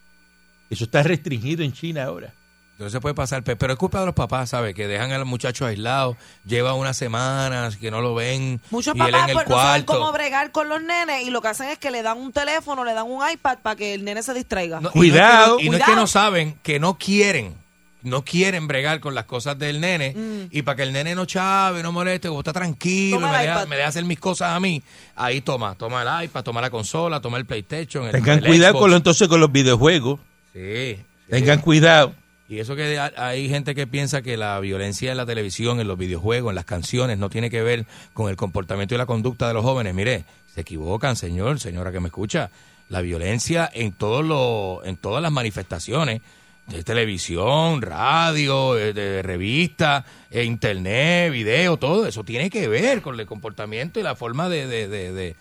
Eso 0.69 0.83
está 0.83 1.01
restringido 1.01 1.63
en 1.63 1.73
China 1.73 2.03
ahora. 2.03 2.33
Entonces 2.73 2.93
se 2.93 3.01
puede 3.01 3.13
pasar, 3.15 3.43
pe- 3.43 3.57
pero 3.57 3.73
es 3.73 3.79
culpa 3.79 3.99
de 3.99 4.05
los 4.05 4.15
papás, 4.15 4.51
¿sabes? 4.51 4.73
Que 4.73 4.87
dejan 4.87 5.11
a 5.11 5.17
los 5.17 5.27
muchachos 5.27 5.67
aislados, 5.67 6.15
lleva 6.45 6.75
unas 6.75 6.95
semanas 6.95 7.75
que 7.75 7.91
no 7.91 7.99
lo 7.99 8.15
ven 8.15 8.61
Muchos 8.69 8.95
y 8.95 8.99
él 9.01 9.11
papás 9.11 9.23
en 9.23 9.29
el 9.31 9.33
pues, 9.35 9.49
no 9.49 9.55
saben 9.57 9.83
cuarto. 9.83 9.99
cómo 10.01 10.13
bregar 10.13 10.51
con 10.53 10.69
los 10.69 10.81
nenes 10.81 11.25
y 11.27 11.29
lo 11.29 11.41
que 11.41 11.49
hacen 11.49 11.67
es 11.69 11.77
que 11.77 11.91
le 11.91 12.03
dan 12.03 12.17
un 12.17 12.31
teléfono, 12.31 12.85
le 12.85 12.93
dan 12.93 13.05
un 13.07 13.21
iPad 13.29 13.57
para 13.61 13.75
que 13.75 13.95
el 13.95 14.05
nene 14.05 14.23
se 14.23 14.33
distraiga. 14.33 14.79
No, 14.79 14.89
y 14.89 14.91
Cuidado. 14.93 15.55
no 15.55 15.59
es 15.59 15.63
que 15.63 15.65
no- 15.65 15.67
Y 15.67 15.69
no, 15.71 15.77
es 15.77 15.83
que 15.83 15.95
no 15.95 16.07
saben, 16.07 16.57
que 16.63 16.79
no 16.79 16.97
quieren. 16.97 17.53
No 18.01 18.23
quieren 18.23 18.67
bregar 18.67 18.99
con 19.01 19.13
las 19.13 19.25
cosas 19.25 19.59
del 19.59 19.81
nene. 19.81 20.47
Y 20.51 20.61
para 20.61 20.77
que 20.77 20.83
el 20.83 20.93
nene 20.93 21.15
no 21.15 21.25
chave, 21.25 21.83
no 21.83 21.91
moleste, 21.91 22.29
o 22.29 22.39
está 22.39 22.53
tranquilo, 22.53 23.17
Mm. 23.17 23.21
Toma 23.21 23.31
me 23.33 23.39
deja, 23.43 23.53
iPad. 23.55 23.67
me 23.67 23.75
deja 23.75 23.87
hacer 23.89 24.05
mis 24.05 24.19
cosas 24.19 24.51
a 24.51 24.59
mí. 24.59 24.81
Ahí 25.15 25.41
toma, 25.41 25.75
toma 25.75 26.01
el 26.03 26.25
iPad, 26.25 26.43
toma 26.43 26.61
la 26.61 26.69
consola, 26.69 27.19
toma 27.19 27.37
el 27.37 27.45
PlayStation. 27.45 28.05
el- 28.05 28.11
Tengan 28.13 28.39
el 28.39 28.45
cuidado 28.45 28.71
Xbox. 28.71 28.81
con 28.81 28.91
lo, 28.91 28.97
entonces 28.97 29.27
con 29.27 29.39
los 29.41 29.51
videojuegos. 29.51 30.19
Sí. 30.53 30.95
sí. 30.97 31.03
Tengan 31.29 31.59
cuidado. 31.59 32.13
Y 32.47 32.59
eso 32.59 32.75
que 32.75 32.97
ha- 32.97 33.11
hay 33.17 33.47
gente 33.49 33.75
que 33.75 33.85
piensa 33.85 34.21
que 34.23 34.35
la 34.37 34.59
violencia 34.59 35.11
en 35.11 35.17
la 35.17 35.25
televisión, 35.25 35.79
en 35.79 35.87
los 35.87 35.97
videojuegos, 35.99 36.49
en 36.51 36.55
las 36.55 36.65
canciones, 36.65 37.17
no 37.19 37.29
tiene 37.29 37.49
que 37.51 37.61
ver 37.61 37.85
con 38.13 38.29
el 38.29 38.35
comportamiento 38.37 38.95
y 38.95 38.97
la 38.97 39.05
conducta 39.05 39.47
de 39.47 39.53
los 39.53 39.63
jóvenes. 39.63 39.93
Mire, 39.93 40.23
se 40.55 40.61
equivocan, 40.61 41.15
señor, 41.15 41.59
señora 41.59 41.91
que 41.91 41.99
me 41.99 42.07
escucha. 42.07 42.49
La 42.87 43.01
violencia 43.01 43.69
en 43.71 43.91
todos 43.91 44.25
los, 44.25 44.83
en 44.87 44.97
todas 44.97 45.21
las 45.21 45.31
manifestaciones, 45.31 46.21
de 46.69 46.83
televisión, 46.83 47.81
radio, 47.81 48.75
de, 48.75 48.93
de 48.93 49.21
revista, 49.23 50.05
eh, 50.29 50.43
internet, 50.43 51.31
video, 51.31 51.77
todo 51.77 52.05
eso 52.05 52.23
tiene 52.23 52.49
que 52.49 52.67
ver 52.67 53.01
con 53.01 53.19
el 53.19 53.25
comportamiento 53.25 53.99
y 53.99 54.03
la 54.03 54.15
forma 54.15 54.49
de, 54.49 54.67
de, 54.67 54.87
de, 54.87 55.11
de- 55.13 55.35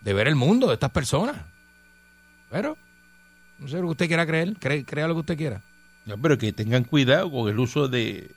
de 0.00 0.12
ver 0.12 0.28
el 0.28 0.34
mundo 0.36 0.66
de 0.66 0.74
estas 0.74 0.90
personas. 0.90 1.36
Pero, 2.50 2.76
no 3.58 3.68
sé 3.68 3.76
lo 3.76 3.82
que 3.82 3.88
usted 3.92 4.08
quiera 4.08 4.26
creer, 4.26 4.54
cre- 4.54 4.84
crea 4.84 5.08
lo 5.08 5.14
que 5.14 5.20
usted 5.20 5.36
quiera. 5.38 5.62
No, 6.04 6.18
pero 6.18 6.36
que 6.36 6.52
tengan 6.52 6.84
cuidado 6.84 7.30
con 7.30 7.48
el 7.48 7.58
uso 7.58 7.88
de, 7.88 8.30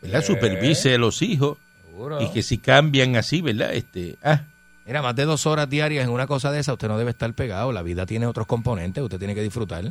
¿verdad? 0.00 0.20
Eh. 0.20 0.26
Supervise 0.26 0.94
a 0.94 0.98
los 0.98 1.20
hijos 1.22 1.58
Seguro. 1.86 2.22
y 2.22 2.30
que 2.30 2.42
si 2.42 2.58
cambian 2.58 3.16
así, 3.16 3.42
¿verdad? 3.42 3.74
Este, 3.74 4.16
ah, 4.22 4.42
Mira, 4.86 5.02
más 5.02 5.16
de 5.16 5.24
dos 5.24 5.44
horas 5.46 5.68
diarias 5.68 6.04
en 6.04 6.10
una 6.10 6.26
cosa 6.28 6.50
de 6.52 6.60
esa, 6.60 6.72
usted 6.72 6.88
no 6.88 6.96
debe 6.96 7.10
estar 7.10 7.30
pegado. 7.34 7.72
La 7.72 7.82
vida 7.82 8.06
tiene 8.06 8.26
otros 8.26 8.46
componentes, 8.46 9.02
usted 9.02 9.18
tiene 9.18 9.34
que 9.34 9.42
disfrutar. 9.42 9.84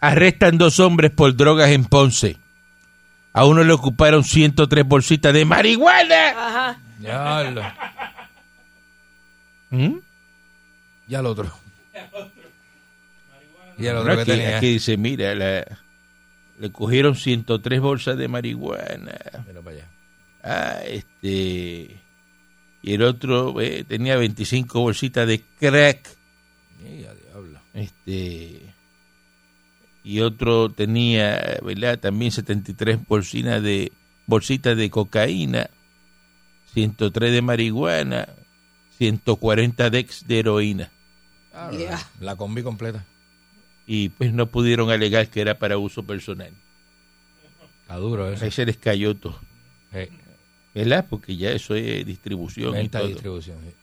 Arrestan 0.00 0.58
dos 0.58 0.80
hombres 0.80 1.10
por 1.10 1.34
drogas 1.36 1.70
en 1.70 1.84
Ponce. 1.84 2.36
A 3.32 3.44
uno 3.44 3.62
le 3.62 3.72
ocuparon 3.72 4.24
103 4.24 4.84
bolsitas 4.86 5.32
de 5.32 5.44
marihuana. 5.44 6.28
Ajá. 6.30 6.80
Ya 7.00 7.50
lo, 7.50 7.62
¿Mm? 9.70 9.98
ya 11.06 11.22
lo 11.22 11.30
otro. 11.30 11.50
Y 13.78 13.86
el 13.86 13.96
otro 13.96 14.10
No, 14.10 14.16
que 14.16 14.22
aquí, 14.22 14.30
tenía. 14.32 14.56
aquí 14.58 14.66
dice, 14.72 14.96
mira, 14.96 15.34
la- 15.34 15.64
le 16.58 16.70
cogieron 16.72 17.14
103 17.14 17.80
bolsas 17.80 18.18
de 18.18 18.28
marihuana. 18.28 19.12
Mira 19.46 19.60
para 19.62 19.76
allá. 19.76 19.86
Ah, 20.42 20.80
este. 20.84 21.96
Y 22.82 22.94
el 22.94 23.02
otro 23.02 23.58
eh, 23.60 23.84
tenía 23.84 24.16
25 24.16 24.80
bolsitas 24.80 25.26
de 25.26 25.42
crack. 25.58 26.08
Y 26.84 27.04
a 27.04 27.14
diablo. 27.14 27.58
Este. 27.72 28.69
Y 30.02 30.20
otro 30.20 30.70
tenía, 30.70 31.58
¿verdad? 31.62 31.98
También 31.98 32.32
73 32.32 32.98
bolsitas 33.06 33.62
de, 33.62 33.92
bolsitas 34.26 34.76
de 34.76 34.88
cocaína, 34.90 35.68
103 36.72 37.32
de 37.32 37.42
marihuana, 37.42 38.28
140 38.98 39.90
dex 39.90 40.26
de 40.26 40.38
heroína. 40.38 40.90
Ah, 41.52 41.70
Yeah. 41.72 42.00
La 42.20 42.36
combi 42.36 42.62
completa. 42.62 43.04
Y 43.86 44.10
pues 44.10 44.32
no 44.32 44.46
pudieron 44.46 44.90
alegar 44.90 45.28
que 45.28 45.40
era 45.40 45.58
para 45.58 45.76
uso 45.78 46.04
personal. 46.04 46.52
Está 47.82 47.96
duro 47.96 48.30
eso. 48.32 48.44
Ahí 48.44 48.50
se 48.52 48.64
les 48.64 48.76
cayó 48.76 49.16
todo. 49.16 49.38
¿Verdad? 50.74 51.06
Porque 51.10 51.36
ya 51.36 51.50
eso 51.50 51.74
es 51.74 52.06
distribución. 52.06 52.70
y 52.70 52.72
venta 52.72 52.98
y 52.98 53.02
todo. 53.02 53.08
distribución. 53.12 53.58
sí. 53.66 53.74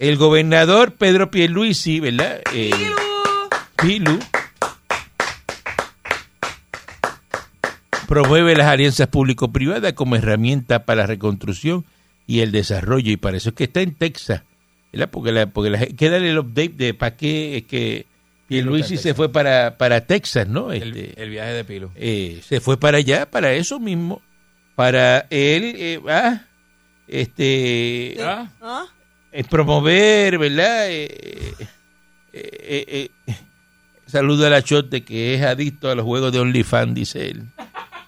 El 0.00 0.16
gobernador 0.16 0.94
Pedro 0.94 1.30
Pierluisi, 1.30 2.00
¿verdad? 2.00 2.40
Eh, 2.52 2.70
Pilu 3.80 4.18
promueve 8.12 8.54
las 8.56 8.66
alianzas 8.66 9.08
público-privadas 9.08 9.94
como 9.94 10.16
herramienta 10.16 10.84
para 10.84 11.02
la 11.02 11.06
reconstrucción 11.06 11.84
y 12.26 12.40
el 12.40 12.52
desarrollo. 12.52 13.10
Y 13.10 13.16
para 13.16 13.36
eso 13.38 13.48
es 13.50 13.54
que 13.54 13.64
está 13.64 13.80
en 13.80 13.94
Texas. 13.94 14.42
¿verdad? 14.92 15.08
Porque, 15.10 15.32
la, 15.32 15.46
porque 15.46 15.70
la, 15.70 15.78
hay 15.78 15.94
que 15.94 16.10
darle 16.10 16.30
el 16.30 16.38
update 16.38 16.74
de 16.76 16.94
para 16.94 17.16
qué 17.16 17.56
es 17.58 17.62
que 17.64 18.06
Pierluisi 18.48 18.98
se 18.98 19.14
fue 19.14 19.30
para, 19.32 19.78
para 19.78 20.02
Texas, 20.06 20.46
¿no? 20.46 20.72
El, 20.72 20.94
Este, 20.96 21.22
el 21.22 21.30
viaje 21.30 21.52
de 21.52 21.64
Pilo. 21.64 21.90
eh, 21.96 22.40
se 22.46 22.60
fue 22.60 22.78
para 22.78 22.98
allá, 22.98 23.30
para 23.30 23.52
eso 23.54 23.80
mismo. 23.80 24.20
Para 24.74 25.20
él, 25.30 25.74
eh, 25.76 26.00
ah, 26.08 26.42
este, 27.08 28.16
Ah, 28.20 28.50
¿Ah? 28.60 28.84
eh, 29.32 29.44
promover, 29.44 30.38
¿verdad? 30.38 30.90
Eh, 30.90 31.54
eh, 31.58 31.68
eh, 32.34 33.10
eh, 33.26 33.34
saludo 34.06 34.46
a 34.46 34.56
Achote, 34.56 35.02
que 35.04 35.34
es 35.34 35.42
adicto 35.42 35.90
a 35.90 35.94
los 35.94 36.04
juegos 36.04 36.32
de 36.32 36.40
OnlyFans, 36.40 36.94
dice 36.94 37.30
él. 37.30 37.44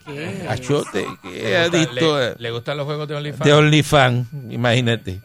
¿Qué? 0.07 0.45
Achote, 0.49 1.07
que 1.23 1.29
es 1.63 1.71
gusta- 1.71 1.79
adicto 1.79 2.19
le- 2.39 2.51
gustan 2.51 2.77
los 2.77 2.87
juegos 2.87 3.09
de 3.09 3.15
OnlyFans? 3.15 3.45
de 3.45 3.53
OnlyFans, 3.53 4.27
imagínate. 4.51 5.21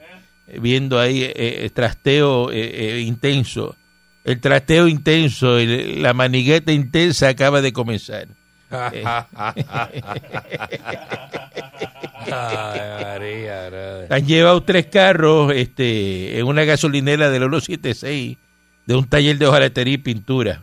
Eh, 0.48 0.60
Viendo 0.60 1.00
ahí 1.00 1.24
eh, 1.24 1.34
eh, 1.36 1.70
trasteo 1.74 2.52
eh, 2.52 2.98
eh, 2.98 3.00
intenso. 3.02 3.76
El 4.24 4.40
trasteo 4.40 4.88
intenso, 4.88 5.58
el- 5.58 6.02
la 6.02 6.14
manigueta 6.14 6.72
intensa 6.72 7.30
acaba 7.30 7.62
de 7.62 7.74
comenzar. 7.74 8.28
Ay, 12.32 13.04
María, 13.04 13.70
brother. 13.70 14.14
Han 14.14 14.26
llevado 14.28 14.62
tres 14.64 14.86
carros 14.88 15.52
este, 15.56 16.40
en 16.40 16.46
una 16.46 16.64
gasolinera 16.64 17.30
del 17.30 17.42
176 17.44 18.38
de 18.86 18.96
un 18.96 19.08
taller 19.08 19.38
de 19.38 19.48
hojalatería 19.48 19.96
y 19.96 19.98
pintura. 20.00 20.62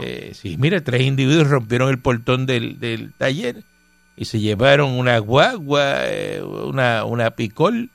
Eh, 0.00 0.32
sí, 0.34 0.56
mira, 0.58 0.80
tres 0.82 1.02
individuos 1.02 1.48
rompieron 1.48 1.88
el 1.90 1.98
portón 1.98 2.46
del, 2.46 2.78
del 2.80 3.12
taller 3.12 3.62
y 4.16 4.24
se 4.26 4.40
llevaron 4.40 4.90
una 4.92 5.18
guagua, 5.18 6.06
eh, 6.06 6.42
una, 6.42 7.04
una 7.04 7.30
picol 7.32 7.90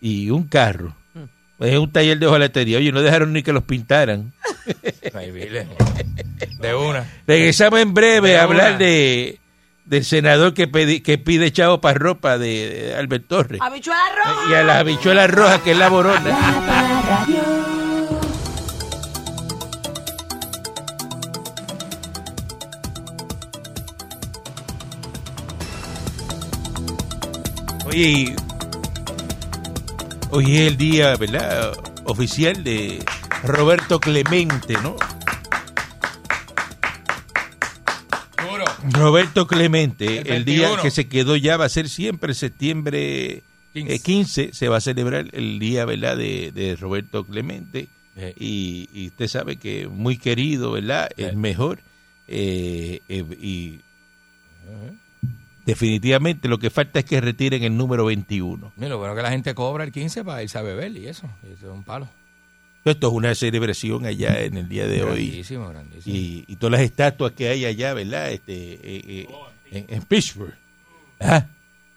y 0.00 0.30
un 0.30 0.44
carro. 0.44 0.94
Es 1.58 1.76
un 1.78 1.92
taller 1.92 2.18
de 2.18 2.26
hojalatería. 2.26 2.78
Oye, 2.78 2.90
no 2.90 3.02
dejaron 3.02 3.34
ni 3.34 3.42
que 3.42 3.52
los 3.52 3.64
pintaran. 3.64 4.32
Ay. 5.14 5.30
De 5.30 6.74
una. 6.74 7.04
Regresamos 7.26 7.80
en 7.80 7.92
breve 7.92 8.30
De 8.30 8.38
a 8.38 8.44
hablar 8.44 8.70
una. 8.70 8.78
de 8.78 9.38
del 9.84 10.04
senador 10.04 10.54
que, 10.54 10.70
pedi- 10.70 11.02
que 11.02 11.18
pide 11.18 11.50
chavo 11.52 11.80
para 11.80 11.98
ropa 11.98 12.38
de, 12.38 12.70
de 12.70 12.94
Albert 12.94 13.26
Torres. 13.26 13.60
Habichuela 13.60 14.00
roja. 14.24 14.50
Y 14.50 14.54
a 14.54 14.62
las 14.62 14.76
habichuelas 14.78 15.30
rojas, 15.30 15.60
que 15.62 15.72
es 15.72 15.76
la 15.78 15.88
borona. 15.88 16.20
Oye, 27.90 28.34
hoy 30.30 30.56
es 30.58 30.68
el 30.68 30.76
día, 30.76 31.16
¿verdad? 31.16 31.72
Oficial 32.04 32.62
de 32.62 33.02
Roberto 33.42 33.98
Clemente, 34.00 34.74
¿no? 34.82 34.96
Roberto 38.92 39.46
Clemente, 39.46 40.20
El 40.20 40.28
el, 40.28 40.44
día 40.44 40.62
21. 40.68 40.82
que 40.82 40.90
se 40.90 41.06
quedó 41.08 41.36
ya 41.36 41.56
va 41.56 41.66
a 41.66 41.68
ser 41.68 41.88
siempre 41.88 42.34
septiembre 42.34 43.42
15. 43.74 43.94
eh, 43.94 43.98
15, 44.00 44.50
se 44.52 44.68
va 44.68 44.78
a 44.78 44.80
celebrar 44.80 45.26
el 45.32 45.58
día, 45.58 45.84
¿verdad? 45.84 46.16
De, 46.16 46.50
de 46.52 46.76
Roberto 46.76 47.24
Clemente. 47.24 47.88
Eh. 48.16 48.34
Y, 48.38 48.88
y 48.92 49.08
usted 49.08 49.28
sabe 49.28 49.56
que 49.56 49.86
muy 49.88 50.16
querido, 50.16 50.72
¿verdad? 50.72 51.10
Eh. 51.16 51.26
Es 51.28 51.36
mejor. 51.36 51.80
eh, 52.28 53.00
eh, 53.08 53.24
y 53.40 53.80
definitivamente 55.70 56.48
lo 56.48 56.58
que 56.58 56.70
falta 56.70 56.98
es 57.00 57.04
que 57.04 57.20
retiren 57.20 57.62
el 57.64 57.76
número 57.76 58.04
21. 58.04 58.72
Mira, 58.76 58.88
lo 58.90 58.98
bueno 58.98 59.14
que 59.14 59.22
la 59.22 59.30
gente 59.30 59.54
cobra 59.54 59.84
el 59.84 59.92
15 59.92 60.24
para 60.24 60.42
irse 60.42 60.58
a 60.58 60.62
beber 60.62 60.96
y 60.96 61.06
eso. 61.06 61.26
eso 61.44 61.66
es 61.66 61.72
un 61.72 61.82
palo. 61.84 62.08
Esto 62.84 63.08
es 63.08 63.12
una 63.12 63.34
celebración 63.34 64.06
allá 64.06 64.40
en 64.42 64.56
el 64.56 64.68
día 64.68 64.86
de 64.86 65.02
hoy. 65.02 65.26
Grandísimo, 65.26 65.68
grandísimo. 65.68 66.16
Y, 66.16 66.44
y 66.48 66.56
todas 66.56 66.72
las 66.72 66.80
estatuas 66.80 67.32
que 67.32 67.48
hay 67.48 67.64
allá, 67.66 67.92
¿verdad? 67.94 68.30
Este, 68.30 68.54
eh, 68.54 68.80
eh, 69.06 69.28
en, 69.70 69.84
en 69.88 70.02
Pittsburgh. 70.02 70.54
Ajá. 71.18 71.48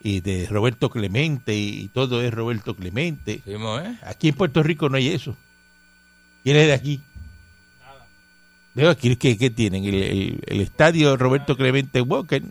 Y 0.03 0.19
de 0.19 0.45
Roberto 0.49 0.89
Clemente, 0.89 1.55
y, 1.55 1.83
y 1.83 1.87
todo 1.87 2.21
es 2.21 2.33
Roberto 2.33 2.75
Clemente. 2.75 3.41
Sí, 3.45 3.55
mo, 3.55 3.79
¿eh? 3.79 3.97
Aquí 4.03 4.27
en 4.27 4.35
Puerto 4.35 4.61
Rico 4.61 4.89
no 4.89 4.97
hay 4.97 5.07
eso. 5.07 5.37
¿Quién 6.43 6.57
es 6.57 6.67
de 6.67 6.73
aquí? 6.73 6.99
Veo 8.75 8.89
aquí 8.89 9.15
que, 9.15 9.37
que 9.37 9.49
tienen 9.51 9.85
el, 9.85 9.93
el- 9.95 10.39
el 10.47 10.61
estadio 10.61 11.15
Roberto 11.15 11.55
Clemente 11.55 12.01
Walker. 12.01 12.41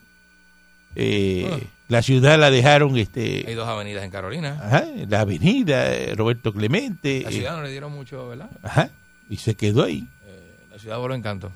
Eh, 0.96 1.48
Ah. 1.50 1.58
La 1.88 2.00
ciudad 2.00 2.38
la 2.38 2.50
dejaron, 2.50 2.94
Hay 2.94 3.02
este, 3.02 3.54
dos 3.54 3.68
avenidas 3.68 4.02
en 4.02 4.10
Carolina. 4.10 4.58
ajá, 4.62 4.84
la 5.08 5.20
avenida 5.20 5.92
eh, 5.94 6.14
Roberto 6.14 6.52
Clemente. 6.54 7.20
La 7.22 7.28
eh, 7.28 7.32
ciudad 7.32 7.56
no 7.56 7.62
le 7.62 7.70
dieron 7.70 7.92
mucho, 7.92 8.28
¿verdad? 8.28 8.48
ajá, 8.62 8.88
y 9.28 9.36
se 9.36 9.54
quedó 9.56 9.84
ahí. 9.84 10.06
Eh, 10.26 10.54
la 10.70 10.78
ciudad 10.78 10.96
voló 10.98 11.14
encanto. 11.14 11.52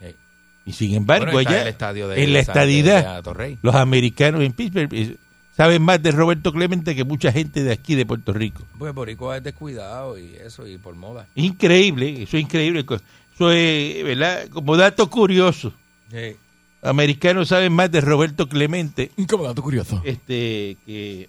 Sí. 0.00 0.14
Y 0.66 0.72
sin 0.72 0.94
embargo, 0.94 1.32
Bueno, 1.32 1.48
allá, 1.50 1.62
el 1.62 1.68
estadio 1.68 2.08
de- 2.08 2.22
en 2.22 2.32
la 2.32 2.40
estadidad, 2.40 3.22
de 3.22 3.58
los 3.62 3.74
americanos 3.74 4.42
en 4.42 4.52
Pittsburgh 4.52 5.16
saben 5.56 5.82
más 5.82 6.02
de 6.02 6.10
Roberto 6.10 6.52
Clemente 6.52 6.94
que 6.94 7.04
mucha 7.04 7.32
gente 7.32 7.62
de 7.62 7.72
aquí 7.72 7.94
de 7.94 8.04
Puerto 8.06 8.32
Rico. 8.32 8.62
Pues 8.78 8.92
Boricua 8.94 9.36
es 9.38 9.42
descuidado 9.42 10.18
y 10.18 10.34
eso, 10.36 10.66
y 10.66 10.76
por 10.78 10.94
moda. 10.96 11.26
Increíble, 11.34 12.22
eso 12.24 12.36
es 12.36 12.42
increíble. 12.42 12.84
Eso 13.34 13.50
es, 13.52 14.04
¿verdad? 14.04 14.48
Como 14.48 14.76
dato 14.76 15.08
curioso. 15.08 15.72
Sí. 16.10 16.36
Americanos 16.84 17.48
saben 17.48 17.72
más 17.72 17.90
de 17.90 18.00
Roberto 18.00 18.48
Clemente. 18.48 19.10
Como 19.28 19.44
dato 19.44 19.62
curioso. 19.62 20.00
este 20.04 20.76
que 20.86 21.28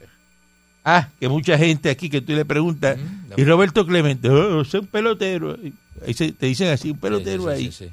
ah 0.84 1.10
que 1.20 1.28
mucha 1.30 1.58
gente 1.58 1.90
aquí 1.90 2.10
que 2.10 2.22
tú 2.22 2.34
le 2.34 2.46
preguntas 2.46 2.98
Mm, 2.98 3.34
y 3.38 3.44
Roberto 3.44 3.86
Clemente 3.88 4.30
oh, 4.30 4.62
es 4.62 4.74
un 4.74 4.88
pelotero. 4.88 5.58
Ahí 6.06 6.14
se- 6.14 6.32
te 6.34 6.46
dicen 6.46 6.68
así 6.72 6.92
un 6.92 6.98
pelotero 7.00 7.44
Sí, 7.44 7.48
sí, 7.50 7.66
ahí. 7.66 7.72
sí, 7.72 7.92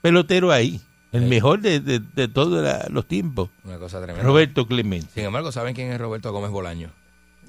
pelotero 0.00 0.52
ahí. 0.52 0.80
El 1.12 1.22
mejor 1.26 1.60
de, 1.60 1.80
de, 1.80 2.00
de 2.14 2.28
todos 2.28 2.66
los 2.90 3.06
tiempos. 3.06 3.50
Una 3.64 3.76
cosa 3.78 3.98
tremenda. 3.98 4.22
Roberto 4.22 4.66
Clemente. 4.66 5.08
Sin 5.14 5.24
embargo, 5.24 5.52
¿saben 5.52 5.74
quién 5.74 5.92
es 5.92 6.00
Roberto 6.00 6.32
Gómez 6.32 6.50
Bolaño? 6.50 6.88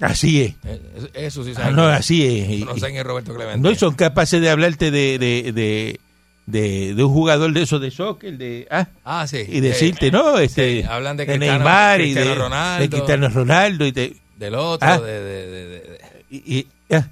así 0.02 0.42
es. 0.42 0.56
Eh, 0.66 0.82
Eso, 0.98 1.08
eso 1.14 1.44
sí 1.46 1.52
Ah, 1.52 1.60
saben. 1.62 1.76
no 1.78 1.84
así 1.86 2.26
es. 2.26 2.60
No 2.62 2.66
saben 2.78 2.80
quién 2.96 2.96
es 2.98 3.04
Roberto 3.06 3.34
Clemente. 3.34 3.60
no 3.60 3.72
y 3.72 3.76
son 3.76 3.94
capaces 3.96 4.42
de 4.42 4.50
hablarte 4.50 4.92
de 4.92 5.18
de, 5.18 5.52
de, 5.54 6.00
de, 6.46 6.94
de 6.94 7.04
un 7.04 7.14
jugador 7.14 7.54
de 7.54 7.62
esos 7.62 7.80
de 7.80 7.90
soccer 7.92 8.38
de 8.38 8.68
ah 8.70 8.88
Ah, 9.06 9.26
sí. 9.28 9.46
y 9.48 9.60
decirte 9.62 10.12
no 10.12 10.38
este 10.40 10.82
sí, 10.82 10.88
hablan 10.88 11.16
de 11.18 11.26
Cristiano- 11.26 11.58
Neymar 11.60 12.02
y 12.02 12.10
de, 12.10 12.14
Cristiano 12.16 12.42
Ronaldo. 12.44 12.82
de 12.82 12.90
Cristiano 12.90 13.30
Ronaldo 13.30 13.86
y 13.86 13.92
de, 13.92 14.18
Del 14.38 14.56
otro, 14.56 14.90
Ah. 14.90 15.00
de, 15.00 16.00
y- 16.30 16.58
y- 16.60 16.68
ah, 16.94 17.08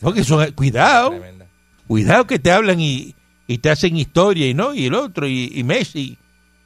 Porque 0.00 0.24
son, 0.24 0.50
cuidado, 0.52 1.10
tremenda. 1.10 1.46
cuidado 1.86 2.26
que 2.26 2.38
te 2.38 2.50
hablan 2.52 2.80
y, 2.80 3.14
y 3.46 3.58
te 3.58 3.68
hacen 3.70 3.96
historia 3.96 4.46
y 4.48 4.54
no, 4.54 4.72
y 4.72 4.86
el 4.86 4.94
otro, 4.94 5.26
y, 5.28 5.52
y 5.54 5.62
Messi. 5.64 6.16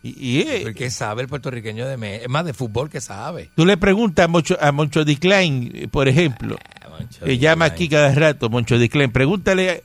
Y, 0.02 0.08
y, 0.24 0.40
eh, 0.42 0.60
Porque 0.62 0.88
sabe 0.90 1.22
el 1.22 1.28
puertorriqueño 1.28 1.88
de 1.88 1.96
me- 1.96 2.16
es 2.16 2.28
más 2.28 2.44
de 2.44 2.52
fútbol 2.54 2.88
que 2.88 3.00
sabe. 3.00 3.50
tú 3.56 3.66
le 3.66 3.76
preguntas 3.76 4.26
a 4.26 4.28
Moncho, 4.28 4.56
a 4.60 4.70
Moncho 4.70 5.04
Klein, 5.18 5.72
eh, 5.74 5.88
por 5.88 6.06
ejemplo, 6.06 6.56
Ah, 6.82 6.98
que 7.24 7.38
llama 7.38 7.64
aquí 7.64 7.88
cada 7.88 8.14
rato, 8.14 8.48
Moncho 8.50 8.76
Klein, 8.88 9.10
pregúntale 9.10 9.82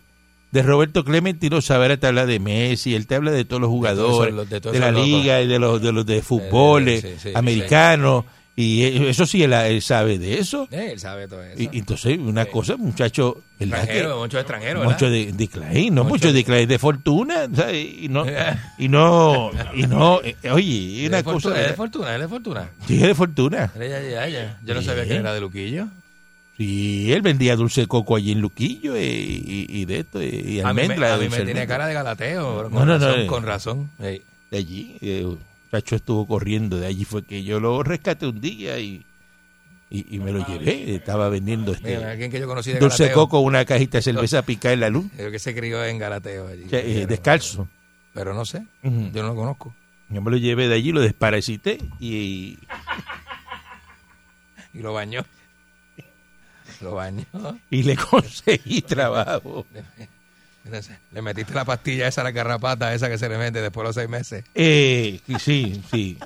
de 0.51 0.63
Roberto 0.63 1.03
Clemente 1.03 1.47
y 1.47 1.49
no 1.49 1.61
sabrá, 1.61 1.97
te 1.97 2.07
habla 2.07 2.25
de 2.25 2.39
Messi, 2.39 2.93
él 2.95 3.07
te 3.07 3.15
habla 3.15 3.31
de 3.31 3.45
todos 3.45 3.61
los 3.61 3.69
jugadores, 3.69 4.33
los- 4.33 4.49
de 4.49 4.59
de, 4.59 4.79
la 4.79 4.91
locos. 4.91 5.07
liga 5.07 5.41
y 5.41 5.47
de 5.47 5.59
los 5.59 5.81
de 5.81 5.91
los 5.91 6.05
de 6.05 6.21
fútbol, 6.21 6.87
Eh, 6.87 6.95
eh, 6.97 7.01
sí, 7.01 7.29
sí, 7.29 7.29
americanos, 7.33 8.25
y 8.53 8.83
eh, 8.83 9.09
eso 9.09 9.25
sí, 9.25 9.41
él, 9.43 9.53
él 9.53 9.81
sabe 9.81 10.19
de 10.19 10.37
eso. 10.39 10.67
Eh, 10.71 10.89
él 10.91 10.99
sabe 10.99 11.27
todo 11.29 11.41
eso. 11.41 11.61
Y, 11.61 11.69
entonces, 11.79 12.17
una 12.19 12.45
cosa, 12.45 12.75
muchacho, 12.75 13.41
¿verdad 13.57 13.77
que- 13.77 13.83
extranjero, 13.83 14.19
mucho 14.19 14.37
extranjero, 14.39 14.79
¿verdad? 14.81 14.93
mucho 14.93 15.09
de, 15.09 15.31
de 15.31 15.47
no 15.89 16.03
Mucho 16.03 16.03
mucho 16.03 16.27
de- 16.27 16.33
de 16.33 16.43
Klein, 16.43 16.67
de 16.67 16.77
fortuna, 16.79 17.47
¿sabes? 17.55 17.87
Y 18.01 18.09
no, 18.09 18.25
y 18.77 18.87
no, 18.89 19.51
y 19.73 19.83
no, 19.83 20.19
eh, 20.21 20.35
oye, 20.51 20.63
y 20.65 21.01
Él 21.05 21.09
una 21.09 21.19
es 21.19 21.23
fortuna, 21.23 21.55
cosa, 21.55 21.69
es 21.69 21.75
fortuna, 21.77 22.15
él 22.15 22.21
es 22.23 22.29
fortuna. 22.29 22.69
sí, 22.85 22.97
de 22.97 23.15
fortuna. 23.15 23.71
Es 23.79 23.89
ya, 23.89 24.01
ya, 24.01 24.27
ya. 24.27 24.59
Yo 24.65 24.73
no 24.73 24.81
sabía 24.81 25.05
que 25.05 25.15
era 25.15 25.33
de 25.33 25.39
Luquillo. 25.39 25.87
Sí, 26.61 27.11
él 27.11 27.23
vendía 27.23 27.55
dulce 27.55 27.81
de 27.81 27.87
coco 27.87 28.15
allí 28.15 28.33
en 28.33 28.39
Luquillo 28.41 28.95
eh, 28.95 29.09
y, 29.11 29.65
y 29.67 29.85
de 29.85 29.99
esto, 29.99 30.21
eh, 30.21 30.27
y 30.45 30.59
A 30.59 30.67
mí, 30.67 30.73
me, 30.75 30.81
almendra. 30.83 31.15
a 31.15 31.17
mí 31.17 31.27
me 31.27 31.39
tiene 31.41 31.65
cara 31.65 31.87
de 31.87 31.95
galateo. 31.95 32.63
Con 32.69 32.73
No, 32.73 32.85
no, 32.85 32.99
no, 32.99 33.07
razón, 33.07 33.21
eh. 33.21 33.27
con 33.27 33.43
razón. 33.43 33.89
De 33.97 34.21
allí, 34.51 34.95
eh, 35.01 35.19
el 35.21 35.37
muchacho 35.71 35.95
estuvo 35.95 36.27
corriendo, 36.27 36.77
de 36.79 36.85
allí 36.85 37.03
fue 37.03 37.23
que 37.23 37.43
yo 37.43 37.59
lo 37.59 37.81
rescaté 37.81 38.27
un 38.27 38.39
día 38.41 38.77
y, 38.77 39.03
y, 39.89 40.15
y 40.15 40.19
me 40.19 40.31
lo 40.31 40.45
llevé, 40.45 40.93
estaba 40.95 41.29
vendiendo 41.29 41.71
este 41.73 41.95
Mira, 41.97 42.11
alguien 42.11 42.29
que 42.29 42.39
yo 42.39 42.47
conocí 42.47 42.73
de 42.73 42.79
dulce 42.79 43.05
de 43.05 43.11
coco, 43.11 43.39
una 43.39 43.65
cajita 43.65 43.97
de 43.97 44.01
cerveza 44.03 44.43
picada 44.43 44.73
en 44.73 44.81
la 44.81 44.89
luz, 44.89 45.05
Creo 45.15 45.31
que 45.31 45.39
se 45.39 45.55
crió 45.55 45.83
en 45.83 45.97
Galateo. 45.97 46.47
allí. 46.47 46.65
o 46.65 46.69
sea, 46.69 46.79
eh, 46.79 46.83
Pero- 46.93 47.07
descalzo. 47.07 47.67
Pero 48.13 48.35
no 48.35 48.45
sé, 48.45 48.61
yo 48.83 49.23
no 49.23 49.29
lo 49.29 49.35
conozco. 49.35 49.73
Yo 50.09 50.21
me 50.21 50.29
lo 50.29 50.37
llevé 50.37 50.67
de 50.67 50.75
allí, 50.75 50.91
lo 50.91 51.01
desparasité 51.01 51.79
y, 51.99 52.59
Y 54.73 54.79
lo 54.79 54.93
bañó. 54.93 55.25
Lo 56.79 56.95
bañó. 56.95 57.25
y 57.69 57.83
le 57.83 57.97
conseguí 57.97 58.81
trabajo. 58.81 59.65
Le 61.11 61.21
metiste 61.21 61.53
la 61.53 61.65
pastilla 61.65 62.07
esa, 62.07 62.23
la 62.23 62.31
garrapata 62.31 62.93
esa 62.93 63.09
que 63.09 63.17
se 63.17 63.27
le 63.27 63.37
mete 63.37 63.61
después 63.61 63.83
de 63.83 63.87
los 63.87 63.95
seis 63.95 64.09
meses. 64.09 64.43
Eh, 64.53 65.19
sí, 65.39 65.81
sí. 65.89 66.17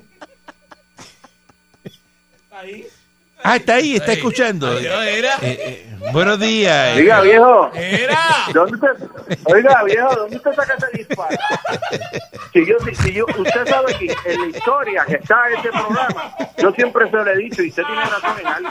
Ah, 3.47 3.55
está 3.57 3.75
ahí, 3.75 3.95
está 3.95 4.13
escuchando. 4.13 4.77
Eh, 4.77 5.19
era? 5.19 5.35
eh, 5.41 5.85
buenos 6.11 6.39
días. 6.39 6.97
Diga, 6.97 7.21
viejo. 7.21 7.69
¡Era! 7.75 8.19
¿Dónde 8.53 8.75
usted, 8.75 9.07
oiga, 9.45 9.83
viejo, 9.83 10.15
¿dónde 10.15 10.37
usted 10.37 10.53
saca 10.53 10.73
ese 10.73 10.97
disparo? 10.97 11.37
Si 12.53 12.65
yo, 12.65 12.75
si, 12.85 12.95
si 12.95 13.13
yo, 13.13 13.25
usted 13.37 13.67
sabe 13.67 13.93
que 13.99 14.05
en 14.25 14.41
la 14.41 14.47
historia 14.47 15.05
que 15.05 15.15
está 15.15 15.47
en 15.49 15.57
este 15.57 15.69
programa, 15.69 16.35
yo 16.57 16.71
siempre 16.71 17.09
se 17.09 17.15
lo 17.17 17.27
he 17.29 17.37
dicho 17.37 17.61
y 17.61 17.69
usted 17.69 17.83
tiene 17.83 18.01
razón 18.01 18.39
en 18.39 18.47
algo. 18.47 18.69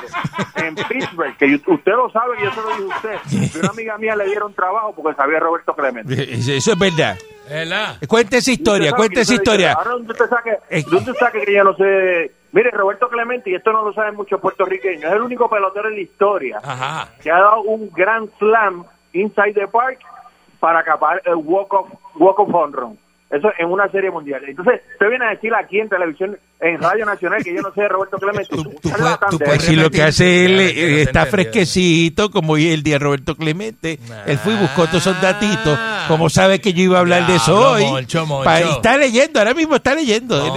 En 0.56 0.74
Pittsburgh, 0.74 1.37
que 1.37 1.50
yo- 1.50 1.58
usted 1.74 1.92
lo 1.92 2.10
sabe, 2.10 2.37
que 2.38 2.44
yo 2.44 2.50
se 2.52 2.60
lo 2.60 2.68
dije 2.70 2.82
a 2.92 2.96
usted, 2.96 3.50
que 3.52 3.58
una 3.58 3.68
amiga 3.68 3.98
mía 3.98 4.16
le 4.16 4.24
dieron 4.26 4.54
trabajo 4.54 4.94
porque 4.96 5.14
sabía 5.16 5.38
Roberto 5.38 5.74
Clemente. 5.74 6.14
Eh, 6.14 6.56
Eso 6.56 6.72
es 6.72 6.78
verdad. 6.78 7.16
¿Verdad? 7.48 7.96
Cuenta 8.08 8.38
esa 8.38 8.50
historia, 8.52 8.92
que 8.92 9.20
esa 9.20 9.34
historia. 9.34 9.72
Ahora, 9.74 9.90
¿dónde 9.90 10.12
usted 10.12 10.28
saque, 10.30 10.50
Eh, 10.70 10.82
¿dónde 10.90 11.10
usted 11.10 11.24
saque 11.26 11.42
que 11.44 11.52
yo 11.54 11.62
no 11.64 11.76
sé? 11.76 12.32
Mire, 12.54 12.70
Roberto 12.70 13.08
Clemente, 13.08 13.50
y 13.50 13.56
esto 13.56 13.72
no 13.72 13.82
lo 13.82 13.92
saben 13.92 14.14
muchos 14.14 14.40
puertorriqueños, 14.40 15.06
es 15.06 15.12
el 15.12 15.22
único 15.22 15.50
pelotero 15.50 15.88
en 15.88 15.96
la 15.96 16.00
historia 16.00 16.60
Ajá. 16.62 17.08
que 17.20 17.28
ha 17.28 17.40
dado 17.40 17.62
un 17.62 17.90
grand 17.90 18.30
slam 18.38 18.84
inside 19.12 19.54
the 19.54 19.66
park 19.66 19.98
para 20.60 20.78
acapar 20.78 21.20
el 21.24 21.34
walk 21.34 21.74
of 21.74 21.88
walk 22.14 22.38
of 22.38 22.54
home 22.54 22.72
run. 22.72 22.98
Eso 23.35 23.49
en 23.59 23.70
una 23.70 23.88
serie 23.88 24.11
mundial. 24.11 24.42
Entonces, 24.47 24.81
usted 24.92 25.09
viene 25.09 25.27
a 25.27 25.31
decir 25.31 25.53
aquí 25.55 25.81
en 25.81 25.88
televisión, 25.88 26.38
en 26.61 26.81
Radio 26.81 27.05
Nacional, 27.05 27.42
que 27.42 27.55
yo 27.55 27.61
no 27.62 27.73
sé 27.73 27.83
de 27.83 27.88
Roberto 27.88 28.16
Clemente. 28.18 28.55
Tú- 28.55 28.62
tú 28.64 28.90
puedes- 28.90 29.18
tú 29.31 29.38
de 29.38 29.44
puedes. 29.44 29.62
Si 29.64 29.77
lo 29.77 29.90
que 29.90 30.03
hace 30.03 30.44
él 30.47 30.61
eh, 30.61 31.03
está 31.03 31.27
fresquecito, 31.27 32.31
como 32.31 32.55
hoy 32.55 32.70
el 32.73 32.83
día 32.83 32.99
Roberto 32.99 33.35
Clemente, 33.37 33.99
él 34.27 34.38
fue 34.38 34.53
y 34.55 34.57
buscó 34.57 34.87
todos 34.87 35.07
esos 35.07 35.20
datitos, 35.20 35.77
Ah. 35.79 36.05
como 36.09 36.31
sabe 36.31 36.61
que 36.61 36.73
yo 36.73 36.83
iba 36.85 36.99
a 36.99 37.01
hablar 37.01 37.27
de 37.27 37.37
eso 37.37 37.73
hoy. 37.73 37.85
Moncho, 37.85 38.25
Moncho. 38.27 38.44
Pa- 38.44 38.61
está 38.61 38.97
leyendo, 38.97 39.38
ahora 39.40 39.55
mismo 39.55 39.77
está 39.77 39.94
leyendo. 39.94 40.37
Está, 40.37 40.49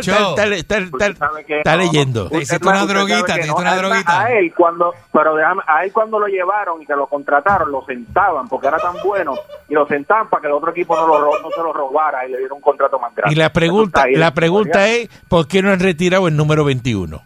está- 0.00 0.20
Moncho. 0.20 0.30
está- 0.30 0.54
está- 0.54 1.06
está- 1.48 1.76
leyendo. 1.76 2.30
Más, 2.30 2.50
una 2.62 2.86
droguita, 2.86 3.38
hiciste 3.38 3.60
una 3.60 3.76
droguita. 3.76 4.20
A 4.22 4.32
él 4.32 4.52
cuando, 4.56 4.94
pero 5.12 5.34
déjame, 5.34 5.62
a 5.66 5.84
él 5.84 5.92
cuando 5.92 6.18
lo 6.18 6.26
llevaron 6.26 6.80
y 6.82 6.86
que 6.86 6.94
lo 6.94 7.06
contrataron, 7.06 7.70
lo 7.70 7.84
sentaban 7.84 8.48
porque 8.48 8.68
era 8.68 8.78
tan 8.78 8.94
bueno 9.04 9.34
y 9.68 9.74
lo 9.74 9.86
sentaban 9.86 10.28
para 10.28 10.42
que 10.42 10.46
el 10.46 10.52
otro 10.54 10.70
equipo 10.70 10.94
no, 10.96 11.06
lo, 11.06 11.40
no 11.40 11.50
se 11.50 11.62
lo 11.62 11.72
robara 11.72 12.19
y 12.26 12.32
le 12.32 12.38
diera 12.38 12.54
un 12.54 12.60
contrato 12.60 12.98
más 12.98 13.14
grande. 13.14 13.34
Y 13.34 13.38
la 13.38 13.52
pregunta, 13.52 14.02
ahí 14.02 14.14
la 14.14 14.32
pregunta 14.32 14.88
es, 14.88 15.08
¿por 15.28 15.46
qué 15.48 15.62
no 15.62 15.70
han 15.70 15.80
retirado 15.80 16.28
el 16.28 16.36
número 16.36 16.64
21? 16.64 17.20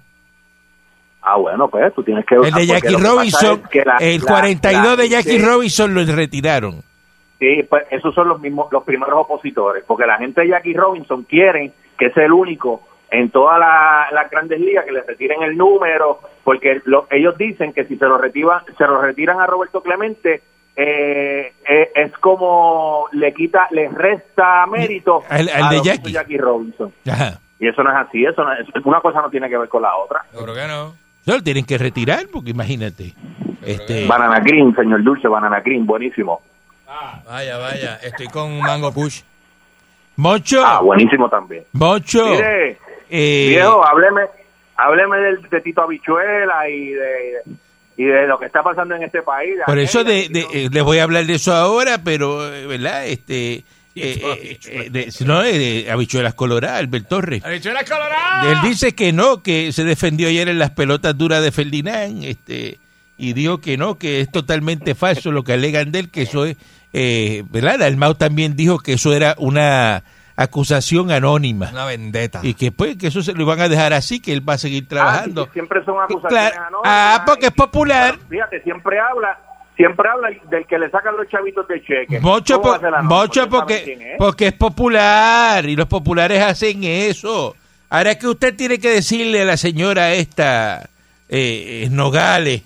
Ah, 1.23 1.37
bueno, 1.37 1.69
pues 1.69 1.95
tú 1.95 2.03
tienes 2.03 2.27
que... 2.27 2.35
El 2.35 2.43
de 2.43 2.51
porque 2.51 2.67
Jackie 2.67 2.97
que 2.97 3.03
Robinson, 3.03 3.61
es 3.65 3.69
que 3.71 3.85
la- 3.85 3.97
el 3.99 4.21
la- 4.21 4.27
42 4.27 4.85
la 4.85 4.97
de 4.97 5.09
Jackie 5.09 5.39
Robinson 5.39 5.95
lo 5.95 6.05
retiraron. 6.05 6.83
Sí, 7.39 7.63
pues 7.69 7.85
esos 7.91 8.15
son 8.15 8.29
los 8.29 8.41
mismos, 8.41 8.69
los 8.71 8.85
primeros 8.85 9.15
opositores, 9.19 9.85
porque 9.87 10.07
la 10.07 10.19
gente 10.19 10.43
de 10.43 10.49
Jackie 10.49 10.75
Robinson 10.75 11.23
quiere 11.25 11.73
que 11.99 12.11
sea 12.11 12.25
el 12.27 12.33
único 12.33 12.83
en 13.11 13.31
todas 13.31 13.59
la- 13.59 14.09
las 14.13 14.31
grandes 14.31 14.61
ligas 14.61 14.85
que 14.85 14.93
le 14.93 15.03
retiren 15.03 15.43
el 15.43 15.57
número, 15.57 16.21
porque 16.43 16.81
lo- 16.85 17.07
ellos 17.11 17.37
dicen 17.39 17.73
que 17.73 17.85
si 17.87 17.97
se 17.97 18.05
lo 18.05 18.19
retiran, 18.19 18.61
se 18.77 18.85
lo 18.87 19.01
retiran 19.01 19.41
a 19.41 19.47
Roberto 19.47 19.83
Clemente, 19.83 20.43
eh, 20.77 21.53
eh, 21.69 21.93
es 21.95 22.13
como 22.19 23.07
le 23.13 23.33
quita, 23.33 23.69
le 23.71 23.89
resta 23.89 24.67
mérito 24.67 25.23
a 25.29 25.39
de 25.71 25.81
Jackie. 26.11 26.37
Robinson. 26.39 26.93
Ajá. 27.11 27.39
Y 27.61 27.69
eso 27.69 27.83
no 27.83 27.91
es 27.91 27.97
así, 28.09 28.25
eso 28.25 28.43
no 28.43 28.53
es- 28.53 28.67
una 28.85 29.01
cosa 29.01 29.21
no 29.23 29.31
tiene 29.31 29.49
que 29.49 29.57
ver 29.57 29.69
con 29.69 29.83
la 29.83 29.95
otra. 29.97 30.23
Yo 30.33 30.43
creo 30.43 30.55
que 30.55 30.67
no. 30.67 30.95
No, 31.27 31.35
lo 31.37 31.43
tienen 31.43 31.65
que 31.65 31.79
retirar 31.79 32.27
porque 32.33 32.51
imagínate. 32.51 33.15
Este, 33.63 34.07
Banana 34.07 34.43
Cream, 34.43 34.75
señor 34.75 35.03
Dulce, 35.03 35.27
Banana 35.29 35.63
Cream, 35.63 35.87
buenísimo. 35.87 36.43
Vaya, 37.27 37.57
vaya. 37.59 37.97
Estoy 38.03 38.27
con 38.27 38.59
Mango 38.61 38.93
Kush. 38.93 39.23
Mocho, 40.17 40.63
Ah, 40.65 40.81
buenísimo 40.81 41.29
también. 41.29 41.65
Mocho. 41.73 42.27
Mire, 42.29 42.79
eh, 43.11 43.47
viejo, 43.49 43.85
hábleme, 43.85 44.23
hábleme 44.77 45.17
del, 45.19 45.43
de 45.49 45.61
Tito 45.61 45.83
Habichuela 45.83 46.69
y 46.69 46.91
de, 46.91 47.33
y 47.97 48.05
de 48.05 48.27
lo 48.27 48.39
que 48.39 48.47
está 48.47 48.63
pasando 48.63 48.95
en 48.97 49.03
este 49.05 49.23
país. 49.23 49.55
por 49.67 49.79
eso 49.79 50.03
de, 50.05 50.29
de- 50.29 50.47
eh, 50.53 50.69
les 50.73 50.83
voy 50.83 50.99
a 50.99 51.05
hablar 51.05 51.27
de 51.27 51.35
eso 51.35 51.55
ahora, 51.55 51.99
pero, 52.03 52.53
eh, 52.53 52.67
¿verdad? 52.67 53.07
Este, 53.07 53.55
eh, 53.57 53.63
eh, 53.95 54.59
eh, 54.69 54.89
de- 54.91 55.13
no, 55.25 55.45
eh, 55.45 55.57
de 55.85 55.91
habichuelas 55.91 56.35
coloradas, 56.35 56.81
Albert 56.81 57.09
Torres. 57.09 57.45
¡Habichuelas 57.45 57.89
coloradas! 57.89 58.47
Él 58.65 58.69
dice 58.69 58.95
que 58.95 59.13
no, 59.13 59.43
que 59.43 59.71
se 59.73 59.85
defendió 59.85 60.29
ayer 60.29 60.49
en 60.49 60.59
las 60.59 60.71
pelotas 60.71 61.17
duras 61.17 61.43
de 61.43 61.53
Ferdinand, 61.53 62.25
este, 62.25 62.79
y 63.17 63.33
dijo 63.33 63.61
que 63.61 63.77
no, 63.77 63.97
que 63.97 64.21
es 64.21 64.31
totalmente 64.33 64.97
falso 64.97 65.31
lo 65.31 65.45
que 65.45 65.53
alegan 65.53 65.93
de 65.93 66.01
él, 66.01 66.11
que 66.11 66.23
eso 66.23 66.45
es, 66.47 66.57
eh, 66.93 67.45
¿verdad? 67.51 67.79
Dalmau 67.79 68.17
también 68.17 68.57
dijo 68.57 68.79
que 68.81 68.95
eso 68.95 69.13
era 69.15 69.37
una 69.39 70.03
acusación 70.37 71.11
anónima 71.11 71.71
Una 71.73 71.85
vendetta. 71.85 72.41
y 72.43 72.55
que 72.55 72.73
pues 72.73 72.97
que 72.97 73.07
eso 73.09 73.23
se 73.23 73.33
lo 73.35 73.43
iban 73.43 73.61
a 73.61 73.69
dejar 73.69 73.93
así, 73.93 74.21
que 74.21 74.33
él 74.33 74.47
va 74.49 74.55
a 74.55 74.59
seguir 74.59 74.85
Ah, 74.85 74.89
trabajando. 74.89 75.45
sí, 75.47 75.51
siempre 75.55 75.85
son 75.85 75.97
acusaciones 76.03 76.51
Claro. 76.53 76.67
anónimas. 76.69 76.81
Ah, 76.85 77.23
porque 77.27 77.47
es 77.47 77.53
popular. 77.53 78.15
Pero 78.17 78.29
Fíjate, 78.29 78.63
siempre 78.63 78.99
habla, 78.99 79.39
siempre 79.77 80.09
habla 80.09 80.29
del 80.51 80.67
que 80.67 80.79
le 80.79 80.91
sacan 80.91 81.17
los 81.17 81.29
chavitos 81.29 81.67
de 81.69 81.81
cheque. 81.83 82.21
Mucho, 82.21 82.61
¿Cómo 82.61 82.79
va 82.81 82.99
a 82.99 83.03
po- 83.03 83.05
mucho 83.05 83.49
porque, 83.49 83.77
es. 84.13 84.19
porque 84.19 84.49
es 84.49 84.53
popular 84.55 85.65
y 85.67 85.77
los 85.77 85.87
populares 85.87 86.43
hacen 86.43 86.83
eso. 86.85 87.55
Ahora 87.91 88.13
es 88.13 88.17
que 88.17 88.27
usted 88.27 88.57
tiene 88.57 88.79
que 88.81 88.91
decirle 88.91 89.43
a 89.43 89.45
la 89.45 89.57
señora 89.57 90.15
esta, 90.15 90.83
eh, 91.29 91.85
eh, 91.85 91.89
Nogales, 91.93 92.63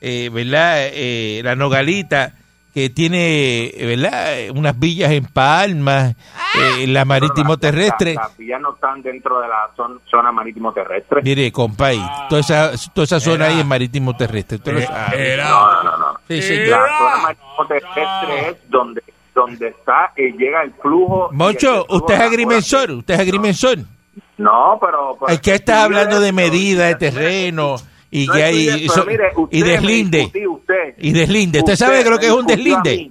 eh, 0.00 0.30
¿verdad? 0.32 0.74
Eh, 0.92 1.40
la 1.42 1.56
Nogalita, 1.56 2.34
que 2.72 2.90
tiene, 2.90 3.66
eh, 3.66 3.86
¿verdad? 3.86 4.38
Eh, 4.38 4.50
Unas 4.50 4.78
villas 4.78 5.10
en 5.10 5.24
Palmas, 5.26 6.14
eh, 6.56 6.84
en 6.84 6.92
la 6.94 7.04
marítimo 7.04 7.50
Las- 7.50 7.50
las- 7.50 7.60
terrestre. 7.60 8.14
Las 8.14 8.36
villas 8.36 8.60
no 8.60 8.74
están 8.74 9.02
dentro 9.02 9.40
de 9.40 9.48
la 9.48 9.70
zon- 9.76 10.00
zona 10.10 10.30
marítimo 10.32 10.72
terrestre. 10.72 11.20
Mire, 11.22 11.50
compay, 11.52 12.00
toda 12.28 12.40
esa, 12.40 12.72
toda 12.92 13.04
esa 13.04 13.20
zona 13.20 13.46
ahí 13.46 13.60
es 13.60 13.66
marítimo 13.66 14.16
terrestre. 14.16 14.58
Lo 14.64 14.80
sabe. 14.82 15.32
Era. 15.34 15.48
No, 15.48 15.72
no, 15.72 15.82
no, 15.84 15.96
no. 15.98 16.06
Sí, 16.28 16.40
señor. 16.42 16.68
La 16.80 16.98
zona 16.98 17.16
marítimo 17.22 17.66
terrestre 17.66 18.48
es 18.50 18.56
donde 18.70 19.02
donde 19.32 19.68
está 19.68 20.12
eh, 20.16 20.32
llega 20.36 20.62
el 20.62 20.72
flujo. 20.74 21.30
y 21.32 21.36
Moncho, 21.36 21.68
el 21.82 21.84
flujo 21.86 21.96
usted 21.96 22.14
es 22.14 22.20
agrimensor, 22.20 22.90
usted 22.90 23.14
es 23.14 23.20
agrimensor. 23.20 23.78
No, 24.38 24.76
pero... 24.80 25.16
pero 25.20 25.32
Es 25.32 25.40
que 25.40 25.54
estás 25.54 25.84
hablando 25.84 26.18
de 26.20 26.32
medida 26.32 26.86
de 26.86 26.92
no, 26.92 26.98
terreno 26.98 27.76
y 28.10 28.26
no 28.26 28.32
que 28.32 28.42
hay 28.42 28.56
mire, 29.06 29.32
usted 29.36 29.58
y 29.58 29.62
me 29.62 29.68
deslinde. 29.68 30.30
usted, 30.48 30.94
y 30.98 31.12
deslinde. 31.12 31.58
¿Usted 31.60 31.76
sabe 31.76 32.04
lo 32.04 32.18
que 32.18 32.26
es 32.26 32.32
un 32.32 32.46
deslinde? 32.46 33.10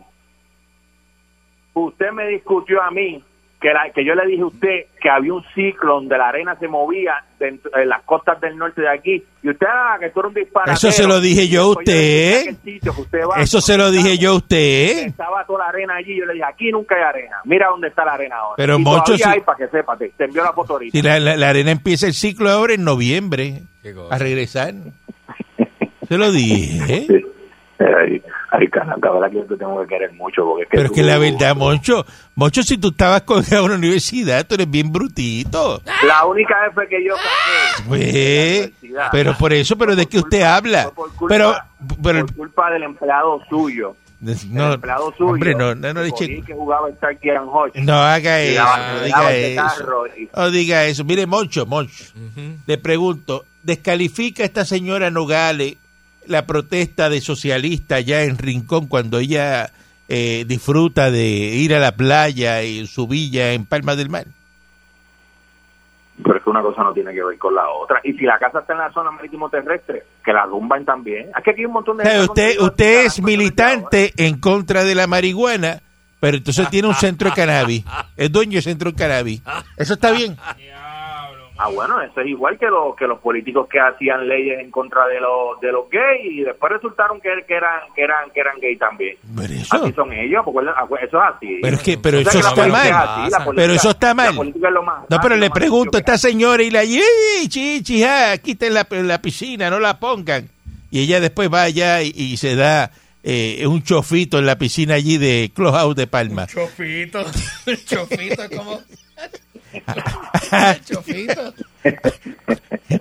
Usted 1.73 2.11
me 2.11 2.27
discutió 2.27 2.81
a 2.81 2.91
mí 2.91 3.23
que, 3.61 3.73
la, 3.73 3.89
que 3.93 4.05
yo 4.05 4.15
le 4.15 4.25
dije 4.25 4.41
a 4.41 4.45
usted 4.45 4.85
que 5.01 5.09
había 5.09 5.33
un 5.33 5.43
ciclo 5.53 5.95
donde 5.95 6.17
la 6.17 6.29
arena 6.29 6.55
se 6.59 6.67
movía 6.69 7.13
dentro, 7.37 7.69
en 7.77 7.89
las 7.89 8.01
costas 8.03 8.39
del 8.39 8.57
norte 8.57 8.81
de 8.81 8.89
aquí. 8.89 9.21
Y 9.43 9.49
usted, 9.49 9.67
ah, 9.69 9.97
que 9.99 10.09
tú 10.11 10.21
eres 10.21 10.29
un 10.29 10.33
disparatero. 10.35 10.73
Eso 10.75 10.91
se 10.91 11.05
lo 11.07 11.19
dije 11.19 11.47
yo 11.49 11.63
a 11.63 11.65
Después 11.67 11.87
le 11.87 11.93
dije 11.93 12.29
usted. 12.37 12.39
aquel 12.41 12.55
sitio 12.73 12.95
que 12.95 13.01
usted 13.01 13.19
va, 13.29 13.41
Eso 13.41 13.59
se 13.61 13.77
lo 13.77 13.91
dije 13.91 14.17
yo 14.17 14.31
a 14.31 14.35
usted. 14.35 15.07
Estaba 15.07 15.45
toda 15.45 15.59
la 15.65 15.69
arena 15.69 15.95
allí. 15.97 16.17
Yo 16.17 16.25
le 16.25 16.33
dije, 16.33 16.45
aquí 16.45 16.71
nunca 16.71 16.95
hay 16.95 17.03
arena. 17.03 17.37
Mira 17.45 17.67
dónde 17.69 17.89
está 17.89 18.05
la 18.05 18.13
arena 18.13 18.37
ahora. 18.37 18.55
Pero, 18.57 18.77
y 18.79 19.17
si- 19.17 19.23
hay 19.29 19.41
para 19.41 19.57
que 19.57 19.67
sepa. 19.67 19.97
Te, 19.97 20.09
te 20.09 20.23
envió 20.25 20.43
la 20.43 20.53
foto 20.53 20.73
ahorita. 20.73 20.91
Si 20.97 21.01
la, 21.01 21.19
la- 21.19 21.35
la 21.35 21.49
arena 21.49 21.71
empieza 21.71 22.07
el 22.07 22.13
ciclo 22.13 22.49
ahora 22.49 22.73
en 22.75 22.83
noviembre 22.85 23.61
a 24.09 24.17
regresar. 24.17 24.73
Se 26.07 26.17
lo 26.17 26.31
dije. 26.31 27.05
Sí. 27.07 27.25
Ay, 28.51 28.67
verdad 29.11 29.29
que 29.29 29.35
yo 29.37 29.45
te 29.45 29.57
tengo 29.57 29.79
que 29.81 29.87
querer 29.87 30.11
mucho. 30.13 30.43
Porque 30.43 30.63
es 30.63 30.69
que 30.69 30.75
Pero 30.77 30.85
es 30.87 30.91
que 30.93 31.03
la 31.03 31.17
verdad, 31.19 31.55
Moncho, 31.55 32.05
Moncho, 32.35 32.63
si 32.63 32.77
tú 32.77 32.89
estabas 32.89 33.21
con 33.21 33.43
a 33.57 33.61
una 33.61 33.75
universidad, 33.75 34.45
tú 34.47 34.55
eres 34.55 34.69
bien 34.69 34.91
brutito. 34.91 35.81
La 36.07 36.25
única 36.25 36.55
vez 36.75 36.89
que 36.89 37.03
yo 37.05 37.15
saqué. 37.15 37.83
Pues, 37.87 38.71
pero 39.11 39.37
por 39.37 39.53
eso, 39.53 39.77
pero 39.77 39.95
de 39.95 40.07
qué 40.07 40.17
usted 40.19 40.41
habla. 40.41 40.83
Fue 40.83 40.93
por 40.93 41.15
culpa, 41.15 41.35
Pero, 41.35 41.55
pero, 42.01 42.25
por 42.25 42.35
culpa 42.35 42.71
del 42.71 42.83
empleado 42.83 43.39
suyo. 43.49 43.95
no, 44.19 44.67
el 44.67 44.73
empleado 44.73 45.13
suyo. 45.17 45.31
hombre, 45.31 45.55
no, 45.55 45.75
no, 45.75 45.93
no, 45.93 46.01
le 46.03 46.09
que 46.41 46.47
que 46.47 46.53
jugaba 46.53 46.89
no 47.75 47.95
haga 48.01 48.41
eso, 48.41 48.61
daba- 48.63 48.93
no 48.93 49.01
diga 49.03 49.31
eso. 49.31 50.07
y- 50.17 50.29
No 50.35 50.51
diga 50.51 50.85
eso. 50.85 51.03
Mire, 51.05 51.25
Moncho, 51.25 51.65
Moncho, 51.65 52.03
le 52.65 52.77
pregunto, 52.77 53.45
¿descalifica 53.63 54.43
esta 54.43 54.65
señora 54.65 55.09
Nogales 55.11 55.77
la 56.29 56.45
protesta 56.45 57.09
de 57.09 57.21
socialista 57.21 57.95
allá 57.95 58.23
en 58.23 58.37
Rincón 58.37 58.87
cuando 58.87 59.19
ella 59.19 59.71
eh, 60.07 60.45
disfruta 60.47 61.11
de 61.11 61.27
ir 61.27 61.75
a 61.75 61.79
la 61.79 61.91
playa 61.91 62.63
y 62.63 62.87
su 62.87 63.07
villa 63.07 63.53
en 63.53 63.65
Palma 63.65 63.95
del 63.95 64.09
Mar? 64.09 64.25
Pero 66.23 66.37
es 66.37 66.43
que 66.43 66.49
una 66.49 66.61
cosa 66.61 66.83
no 66.83 66.93
tiene 66.93 67.13
que 67.13 67.23
ver 67.23 67.37
con 67.37 67.55
la 67.55 67.69
otra. 67.69 68.01
Y 68.03 68.13
si 68.13 68.25
la 68.25 68.37
casa 68.37 68.59
está 68.59 68.73
en 68.73 68.79
la 68.79 68.91
zona 68.91 69.11
marítimo 69.11 69.49
terrestre, 69.49 70.03
que 70.23 70.33
la 70.33 70.45
tumban 70.45 70.83
también. 70.83 71.29
Es 71.37 71.43
que 71.43 71.51
aquí 71.51 71.61
hay 71.61 71.65
un 71.65 71.73
montón 71.73 71.97
de... 71.97 72.21
Usted, 72.21 72.59
usted 72.59 73.05
es 73.05 73.21
militante 73.21 74.13
en 74.17 74.39
contra 74.39 74.83
de 74.83 74.95
la 74.95 75.07
marihuana, 75.07 75.81
pero 76.19 76.37
entonces 76.37 76.69
tiene 76.69 76.87
un 76.89 76.95
centro 76.95 77.29
de 77.29 77.35
cannabis. 77.35 77.85
Es 78.17 78.31
dueño 78.31 78.57
de 78.57 78.61
centro 78.61 78.91
de 78.91 78.97
cannabis. 78.97 79.41
Eso 79.77 79.93
está 79.93 80.11
bien. 80.11 80.35
Ah, 81.61 81.67
bueno, 81.69 82.01
eso 82.01 82.21
es 82.21 82.27
igual 82.27 82.57
que, 82.57 82.67
lo, 82.67 82.95
que 82.95 83.05
los 83.05 83.19
políticos 83.19 83.67
que 83.69 83.79
hacían 83.81 84.27
leyes 84.29 84.59
en 84.59 84.71
contra 84.71 85.05
de 85.07 85.19
los 85.19 85.59
de 85.59 85.71
los 85.73 85.89
gays 85.89 86.31
y 86.31 86.41
después 86.43 86.71
resultaron 86.71 87.19
que, 87.19 87.29
que 87.45 87.53
eran 87.53 87.81
que 87.93 88.01
eran 88.01 88.29
que 88.31 88.39
eran 88.39 88.59
gay 88.61 88.77
también. 88.77 89.17
Pero 89.35 89.53
eso, 89.53 89.75
Así 89.75 89.91
son 89.93 90.13
ellos, 90.13 90.41
porque 90.45 90.69
eso 91.05 91.17
es 91.17 91.35
así. 91.35 91.59
pero 91.61 91.75
es 91.75 91.83
que, 91.83 91.97
pero 91.97 92.19
O 92.19 92.23
sea, 92.23 92.39
eso 92.39 92.53
que 92.55 92.61
está 92.61 92.67
mal. 92.71 92.87
así, 92.93 93.31
la 93.31 93.43
política- 93.43 93.53
Pero 93.55 93.73
eso 93.73 93.89
está 93.89 94.07
la 94.07 94.13
mal. 94.13 94.35
política 94.37 94.67
es 94.69 94.73
lo 94.73 94.83
más 94.83 95.09
No, 95.09 95.17
pero 95.21 95.35
le 95.35 95.49
pregunto 95.49 95.97
a 95.97 95.99
esta 95.99 96.17
señora 96.17 96.63
y 96.63 96.69
la 96.71 96.83
¡Ey, 96.83 97.47
chichi, 97.49 98.03
ah, 98.05 98.37
quiten 98.41 98.73
la, 98.73 98.87
la 98.89 99.21
piscina, 99.21 99.69
no 99.69 99.79
la 99.81 99.99
pongan! 99.99 100.47
Y 100.91 101.01
ella 101.01 101.19
después 101.19 101.53
va 101.53 101.63
allá 101.63 102.01
y, 102.01 102.13
y 102.15 102.37
se 102.37 102.55
da 102.55 102.89
eh, 103.21 103.67
un 103.67 103.83
chofito 103.83 104.39
en 104.39 104.45
la 104.45 104.57
piscina 104.57 104.93
allí 104.95 105.17
de 105.17 105.51
Clubhouse 105.53 105.95
de 105.97 106.07
Palma. 106.07 106.47
Chofito. 106.47 107.19
Chofito, 107.85 108.43
como. 108.55 108.79
Chofito. 110.85 111.53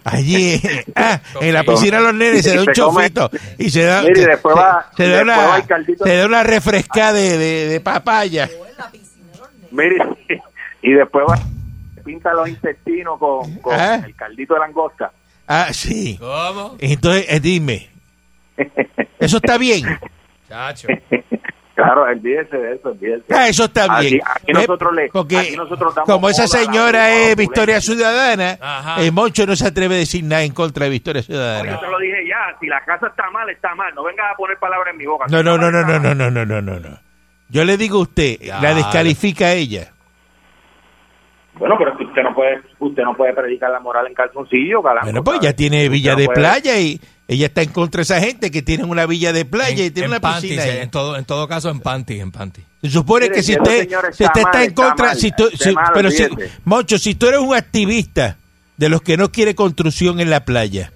Allí, 0.05 0.61
ah, 0.95 1.21
en 1.41 1.55
la 1.55 1.65
piscina 1.65 2.01
los 2.01 2.15
nenes 2.15 2.43
se 2.45 2.55
da 2.57 2.63
un 2.63 2.73
chofito 2.73 3.31
y 3.59 3.71
se 3.71 3.83
da, 3.83 4.03
Mire, 4.03 4.27
después 4.27 4.55
va- 4.57 4.91
se 4.97 5.09
da 5.09 5.17
después 5.19 5.23
una, 5.39 5.47
va 5.49 5.63
caldito. 5.67 6.05
se 6.05 6.17
da 6.17 6.27
una 6.27 6.43
refrescada 6.45 7.13
de, 7.15 7.39
de, 7.39 7.67
de 7.69 7.81
papaya. 7.81 8.49
Mire, 9.71 9.97
y 10.83 10.93
después 10.93 11.25
va 11.29 11.39
pinta 12.05 12.33
los 12.33 12.49
intestinos 12.49 13.19
con, 13.19 13.55
con 13.57 13.75
Ah. 13.79 14.03
el 14.07 14.15
caldito 14.15 14.55
de 14.55 14.61
langosta. 14.61 15.13
Ah, 15.47 15.69
sí. 15.73 16.17
¿Cómo? 16.19 16.77
Entonces, 16.79 17.27
eh, 17.29 17.41
dime, 17.41 17.89
¿eso 19.19 19.39
está 19.39 19.59
bien? 19.59 19.85
Chacho. 20.49 20.89
Claro, 21.79 22.03
olvídese 22.03 22.57
de 22.57 22.75
eso, 22.75 22.89
olvídese. 22.89 23.23
Ah, 23.33 23.47
eso 23.47 23.67
está 23.67 23.85
Aquí- 23.99 24.09
bien. 24.09 24.21
aquí 24.27 24.47
¿Ve? 24.49 24.53
nosotros 24.55 24.95
le- 24.95 25.09
Porque 25.13 25.39
aquí 25.39 25.57
nosotros 25.57 25.95
damos 25.95 26.11
como 26.11 26.29
esa 26.29 26.49
señora 26.49 27.11
es 27.11 27.15
opulencia. 27.15 27.35
Victoria 27.37 27.81
Ciudadana, 27.81 28.59
Ajá. 28.61 29.01
el 29.01 29.13
Moncho 29.13 29.47
no 29.47 29.55
se 29.55 29.65
atreve 29.69 29.95
a 29.95 29.99
decir 29.99 30.25
nada 30.25 30.43
en 30.43 30.53
contra 30.53 30.87
de 30.87 30.91
Victoria 30.91 31.23
Yo 31.23 31.27
Ciudadana. 31.27 31.79
te 31.79 31.87
lo 31.87 31.99
dije 32.01 32.27
ya, 32.29 32.59
si 32.59 32.67
la 32.67 32.81
casa 32.85 33.07
está 33.07 33.31
mal, 33.31 33.49
está 33.51 33.77
mal. 33.77 33.95
No 33.95 34.03
vengas 34.03 34.27
a 34.33 34.37
poner 34.37 34.59
palabras 34.59 34.91
en 34.93 34.99
mi 34.99 35.07
boca. 35.07 35.27
No, 35.31 35.39
Si 35.39 35.45
no, 35.45 35.57
no, 35.57 35.71
no, 35.71 35.83
no, 35.83 36.01
no, 36.01 36.15
no, 36.17 36.31
no, 36.33 36.45
no, 36.45 36.61
no, 36.63 36.81
no. 36.81 36.99
Yo 37.49 37.65
le 37.65 37.77
digo 37.77 37.99
a 37.99 38.03
usted, 38.03 38.39
Ya. 38.41 38.61
la 38.61 38.75
descalifica 38.75 39.45
a 39.47 39.53
ella. 39.53 39.93
Bueno, 41.55 41.77
pero 41.79 41.88
usted 42.19 42.29
no 42.29 42.35
puede, 42.35 42.61
usted 42.79 43.03
no 43.03 43.17
puede 43.17 43.33
predicar 43.35 43.71
la 43.71 43.81
moral 43.81 44.07
en 44.07 44.15
calzoncillo, 44.15 44.83
caramba. 44.83 45.05
Bueno, 45.05 45.25
pues 45.25 45.41
ya 45.41 45.53
tiene 45.53 45.89
villa 45.89 46.13
no 46.13 46.19
de 46.19 46.25
puede- 46.27 46.41
playa 46.41 46.79
y 46.79 47.01
ella 47.29 47.47
está 47.47 47.63
en 47.63 47.71
contra 47.71 47.99
de 47.99 48.03
esa 48.03 48.21
gente 48.21 48.51
que 48.51 48.63
tienen 48.63 48.89
una 48.89 49.07
villa 49.07 49.33
de 49.33 49.45
playa 49.45 49.83
y 49.85 49.87
En- 49.89 49.93
tiene 49.95 50.07
en 50.07 50.13
una 50.13 50.21
piscina. 50.35 50.63
ahí. 50.63 50.79
En 50.79 50.91
todo, 50.91 51.17
en 51.17 51.25
todo 51.25 51.47
caso, 51.47 51.69
en 51.71 51.81
panty, 51.81 52.21
en 52.21 52.33
panty. 52.33 52.63
Se 52.83 52.91
supone 52.91 53.27
Mire, 53.27 53.35
que 53.37 53.43
si 53.43 53.53
usted, 53.53 53.89
si 54.13 54.25
está 54.25 54.27
usted 54.27 54.41
está 54.41 54.53
mal, 54.53 54.63
en 54.63 54.75
contra, 54.75 55.15
si 55.15 55.33
tú, 55.33 55.49
está 55.53 55.65
si- 55.69 55.75
mal, 55.75 55.91
pero 55.95 56.11
si. 56.11 56.27
Moncho, 56.65 56.99
si 56.99 57.15
tú 57.15 57.27
eres 57.27 57.41
un 57.41 57.55
activista 57.55 58.37
de 58.77 58.89
los 58.89 59.03
que 59.03 59.17
no 59.17 59.31
quiere 59.33 59.55
construcción 59.55 60.21
en 60.21 60.31
la 60.31 60.45
playa, 60.45 60.93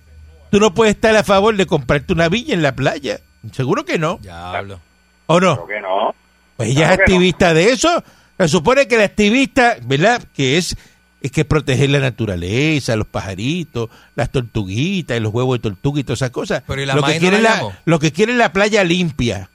tú 0.51 0.59
no 0.61 0.73
puedes 0.75 0.95
estar 0.95 1.15
a 1.17 1.23
favor 1.25 1.57
de 1.57 1.67
comprarte 1.67 2.13
una 2.13 2.29
villa 2.29 2.55
en 2.55 2.63
la 2.63 2.75
playa. 2.75 3.19
Seguro 3.53 3.85
que 3.85 3.99
no. 3.99 4.19
Ya 4.23 4.57
hablo. 4.57 4.81
¿O 5.27 5.41
no? 5.41 5.57
¿Por 5.57 5.69
qué 5.69 5.81
no? 5.81 6.15
Pues 6.57 6.69
ella 6.71 6.81
Claro 6.81 6.93
es 6.93 6.99
no. 6.99 7.03
activista 7.03 7.55
de 7.55 7.71
eso. 7.73 8.05
Se 8.39 8.49
supone 8.49 8.87
que 8.89 8.97
la 8.97 9.05
activista, 9.05 9.77
¿verdad? 9.85 10.23
Que 10.35 10.57
es, 10.59 10.77
es 11.23 11.31
que 11.31 11.45
proteger 11.45 11.89
la 11.91 12.01
naturaleza, 12.01 12.97
los 12.97 13.07
pajaritos, 13.07 13.89
las 14.17 14.31
tortuguitas, 14.31 15.17
y 15.17 15.21
los 15.21 15.33
huevos 15.33 15.59
de 15.59 15.63
tortuga 15.63 16.01
y 16.01 16.05
todas 16.05 16.19
esas 16.19 16.31
cosas. 16.31 16.65
Pero 16.67 16.83
¿y 16.83 16.87
la 16.87 16.97
lo, 16.97 17.03
que 17.05 17.15
no 17.15 17.21
quiere 17.21 17.41
la 17.41 17.63
la, 17.63 17.81
lo 17.85 17.99
que 18.01 18.13
quiere 18.13 18.33
es 18.33 18.39
la 18.39 18.53
playa 18.53 18.83
limpia. 18.83 19.49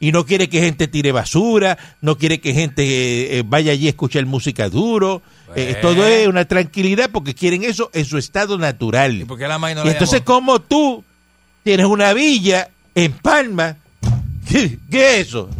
Y 0.00 0.12
no 0.12 0.24
quiere 0.24 0.48
que 0.48 0.60
gente 0.60 0.86
tire 0.86 1.10
basura, 1.10 1.76
no 2.00 2.16
quiere 2.16 2.40
que 2.40 2.54
gente 2.54 2.84
eh, 2.84 3.38
eh, 3.38 3.42
vaya 3.44 3.72
allí 3.72 3.88
a 3.88 3.90
escuchar 3.90 4.24
música 4.26 4.68
duro. 4.68 5.22
Eh, 5.56 5.76
todo 5.82 6.06
es 6.06 6.28
una 6.28 6.44
tranquilidad 6.44 7.10
porque 7.10 7.34
quieren 7.34 7.64
eso 7.64 7.90
en 7.92 8.04
su 8.04 8.16
estado 8.16 8.56
natural. 8.58 9.22
¿Y 9.22 9.24
por 9.24 9.38
qué 9.38 9.48
la 9.48 9.58
no 9.58 9.84
Y 9.84 9.88
entonces, 9.88 10.20
como 10.20 10.60
tú 10.60 11.02
tienes 11.64 11.86
una 11.86 12.12
villa 12.12 12.70
en 12.94 13.10
Palma, 13.12 13.76
¿qué, 14.48 14.78
qué 14.88 15.20
es 15.20 15.28
eso? 15.28 15.50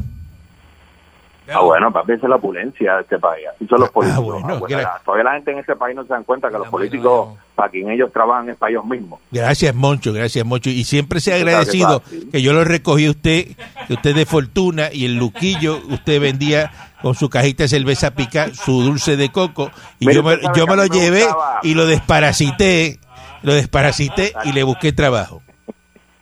Ah, 1.52 1.60
bueno, 1.60 1.90
papi, 1.92 2.12
esa 2.12 2.26
es 2.26 2.30
la 2.30 2.36
opulencia 2.36 2.96
de 2.96 3.00
este 3.02 3.18
país. 3.18 3.46
Así 3.54 3.66
son 3.66 3.80
los 3.80 3.88
Ah, 3.88 3.92
políticos. 3.92 4.24
bueno, 4.24 4.46
Ah, 4.48 4.58
bueno, 4.58 4.76
la- 4.80 5.00
todavía 5.04 5.24
la 5.24 5.32
gente 5.32 5.50
en 5.52 5.58
este 5.58 5.76
país 5.76 5.96
no 5.96 6.02
se 6.02 6.08
dan 6.10 6.24
cuenta 6.24 6.48
que 6.48 6.54
los 6.58 6.64
Ya, 6.66 6.70
políticos, 6.70 7.38
para 7.54 7.70
quien 7.70 7.90
ellos 7.90 8.12
trabajan 8.12 8.50
es 8.50 8.56
para 8.56 8.70
ellos 8.70 8.84
mismos. 8.84 9.20
Gracias, 9.30 9.74
Moncho, 9.74 10.12
gracias, 10.12 10.44
Moncho. 10.44 10.68
Y 10.70 10.84
siempre 10.84 11.20
se 11.20 11.32
ha 11.32 11.36
que 11.36 11.42
agradecido 11.42 12.00
fácil. 12.00 12.28
que 12.30 12.42
yo 12.42 12.52
lo 12.52 12.64
recogí 12.64 13.06
a 13.06 13.10
usted, 13.10 13.46
que 13.86 13.94
usted 13.94 14.14
de 14.14 14.26
fortuna 14.26 14.88
y 14.92 15.06
el 15.06 15.16
Luquillo, 15.16 15.78
usted 15.88 16.20
vendía 16.20 16.70
con 17.00 17.14
su 17.14 17.30
cajita 17.30 17.62
de 17.64 17.68
cerveza 17.68 18.10
pica 18.10 18.52
su 18.54 18.82
dulce 18.82 19.16
de 19.16 19.30
coco. 19.30 19.70
Y 20.00 20.06
Mire, 20.06 20.16
yo 20.16 20.22
me, 20.22 20.36
yo 20.42 20.52
que 20.52 20.66
me 20.66 20.76
lo 20.76 20.82
me 20.82 20.88
llevé 20.90 21.22
gustaba- 21.24 21.60
y 21.62 21.74
lo 21.74 21.86
desparasité, 21.86 22.98
lo 23.42 23.54
desparasité 23.54 24.32
y 24.44 24.52
le 24.52 24.62
busqué 24.64 24.92
trabajo. 24.92 25.42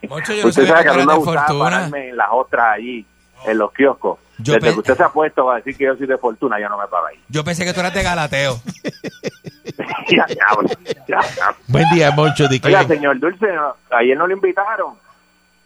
Moncho, 0.07 0.33
yo 0.33 0.43
no 0.43 0.49
Usted 0.49 0.67
sabe 0.67 0.79
que 0.79 0.83
que 0.85 0.89
a 0.89 0.93
mí 0.99 1.05
me 1.05 1.15
gustaba 1.15 1.47
fortuna. 1.47 1.63
pararme 1.69 2.09
en 2.09 2.17
las 2.17 2.27
otras 2.31 2.65
allí, 2.77 3.05
en 3.45 3.57
los 3.57 3.73
kioscos. 3.73 4.19
Yo 4.39 4.53
Desde 4.53 4.71
que 4.73 4.79
usted 4.79 4.95
se 4.95 5.03
ha 5.03 5.09
puesto 5.09 5.49
a 5.49 5.55
decir 5.57 5.75
que 5.77 5.85
yo 5.85 5.95
soy 5.95 6.05
de 6.07 6.17
fortuna, 6.17 6.59
yo 6.59 6.69
no 6.69 6.77
me 6.77 6.87
paro 6.87 7.07
ahí. 7.07 7.19
Yo 7.29 7.43
pensé 7.43 7.65
que 7.65 7.73
tú 7.73 7.79
eras 7.79 7.93
de 7.93 8.03
Galateo. 8.03 8.61
ya, 10.09 10.25
ya. 10.27 11.55
Buen 11.67 11.85
día, 11.93 12.11
Moncho. 12.11 12.47
De 12.47 12.59
Oiga, 12.63 12.83
señor 12.85 13.19
Dulce, 13.19 13.47
no- 13.53 13.75
ayer 13.97 14.15
no 14.17 14.27
lo 14.27 14.33
invitaron. 14.35 14.93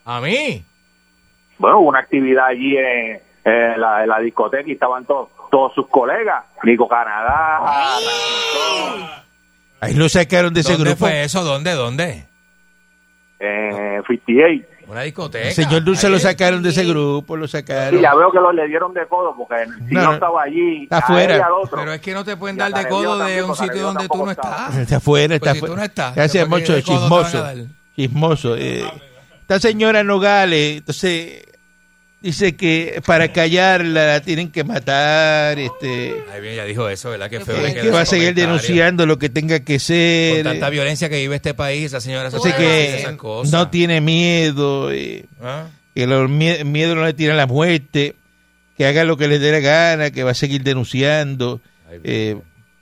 ¿A 0.05 0.21
mí? 0.21 0.63
Bueno, 1.57 1.79
hubo 1.79 1.89
una 1.89 1.99
actividad 1.99 2.45
allí 2.47 2.75
en, 2.77 3.21
en 3.43 3.79
la, 3.81 4.03
en 4.03 4.09
la 4.09 4.19
discoteca 4.19 4.63
y 4.67 4.73
estaban 4.73 5.05
todos 5.05 5.29
todos 5.51 5.73
sus 5.75 5.87
colegas. 5.89 6.45
Nico 6.63 6.87
Canadá, 6.87 7.59
ahí 9.81 9.93
lo 9.93 10.07
sacaron 10.09 10.53
de 10.53 10.61
ese 10.61 10.73
¿Dónde 10.73 10.89
grupo. 10.91 11.05
fue 11.05 11.23
eso? 11.23 11.43
¿Dónde? 11.43 11.73
¿Dónde? 11.73 12.25
eh, 13.39 14.01
58. 14.07 14.65
Una 14.91 15.03
discoteca. 15.03 15.47
El 15.47 15.53
señor 15.53 15.83
Dulce 15.85 16.09
lo 16.09 16.19
sacaron 16.19 16.61
de 16.61 16.69
ese 16.69 16.83
grupo, 16.83 17.37
lo 17.37 17.47
sacaron. 17.47 17.97
Y 17.97 18.01
ya 18.01 18.13
veo 18.13 18.29
que 18.29 18.39
los 18.39 18.53
le 18.53 18.67
dieron 18.67 18.93
de 18.93 19.07
codo 19.07 19.33
porque 19.37 19.65
si 19.87 19.93
No, 19.93 20.03
no, 20.03 20.13
estaba 20.15 20.43
allí, 20.43 20.83
está 20.83 20.97
afuera. 20.97 21.47
Pero 21.71 21.93
es 21.93 22.01
que 22.01 22.13
no 22.13 22.25
te 22.25 22.35
pueden 22.35 22.57
dar 22.57 22.73
de 22.73 22.87
codo 22.89 23.17
de 23.19 23.41
un 23.41 23.55
sitio 23.55 23.83
donde 23.83 24.09
tú 24.09 24.25
no 24.25 24.31
estás. 24.31 24.75
Está 24.75 24.97
afuera, 24.97 25.35
está 25.35 25.51
Pues 25.51 25.53
si 25.55 25.59
tú 25.61 25.65
afuera. 25.67 25.81
no 25.81 25.85
estás, 25.85 26.15
Gracias, 26.15 26.45
¿por 26.45 26.59
qué 26.59 26.59
Moncho, 26.59 26.73
de 26.73 26.83
codo 26.83 26.95
te 26.95 27.09
van 27.09 27.23
a 27.23 27.51
chismoso. 27.53 27.69
Chismoso. 27.95 28.55
eh. 28.57 28.83
esta 29.41 29.59
señora 29.59 30.03
Nogales, 30.03 30.77
entonces, 30.79 31.43
dice 32.21 32.55
que 32.55 33.01
para 33.05 33.31
callarla 33.33 34.05
la 34.07 34.21
tienen 34.21 34.51
que 34.51 34.63
matar, 34.63 35.57
este, 35.59 36.13
Ay, 36.33 36.41
bien, 36.41 36.55
ya 36.55 36.65
dijo 36.65 36.87
eso, 36.89 37.09
¿verdad? 37.09 37.29
Qué 37.29 37.39
feo. 37.39 37.55
que 37.73 37.89
va 37.89 38.01
a 38.01 38.05
seguir 38.05 38.33
denunciando 38.35 39.05
lo 39.05 39.17
que 39.17 39.29
tenga 39.29 39.59
que 39.61 39.73
Con 39.73 39.79
ser. 39.79 40.43
tanta 40.43 40.67
eh. 40.67 40.71
violencia 40.71 41.09
que 41.09 41.17
vive 41.17 41.35
este 41.35 41.53
país, 41.53 41.85
esa 41.85 41.99
señora 42.01 42.29
se 42.31 42.37
decir 42.37 42.53
que 42.55 42.99
esas 42.99 43.15
cosas. 43.15 43.51
no 43.51 43.69
tiene 43.69 44.01
miedo, 44.01 44.91
eh, 44.91 45.25
¿Ah? 45.41 45.65
que 45.95 46.05
los 46.07 46.29
mie- 46.29 46.63
miedo 46.63 46.95
no 46.95 47.03
le 47.05 47.13
tiran 47.13 47.37
la 47.37 47.47
muerte, 47.47 48.15
que 48.77 48.85
haga 48.85 49.03
lo 49.03 49.17
que 49.17 49.27
le 49.27 49.39
dé 49.39 49.51
la 49.51 49.59
gana, 49.59 50.11
que 50.11 50.23
va 50.23 50.31
a 50.31 50.35
seguir 50.35 50.63
denunciando. 50.63 51.59
Ay, 51.89 51.99
Eh, 52.03 52.37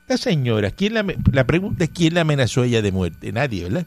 esta 0.08 0.17
señora, 0.30 0.71
¿quién 0.71 0.93
la, 0.95 1.06
la 1.32 1.43
pregunta 1.45 1.84
es 1.84 1.89
quién 1.91 2.13
la 2.15 2.21
amenazó 2.21 2.63
ella 2.63 2.82
de 2.82 2.91
muerte. 2.91 3.32
Nadie, 3.32 3.63
¿verdad? 3.63 3.86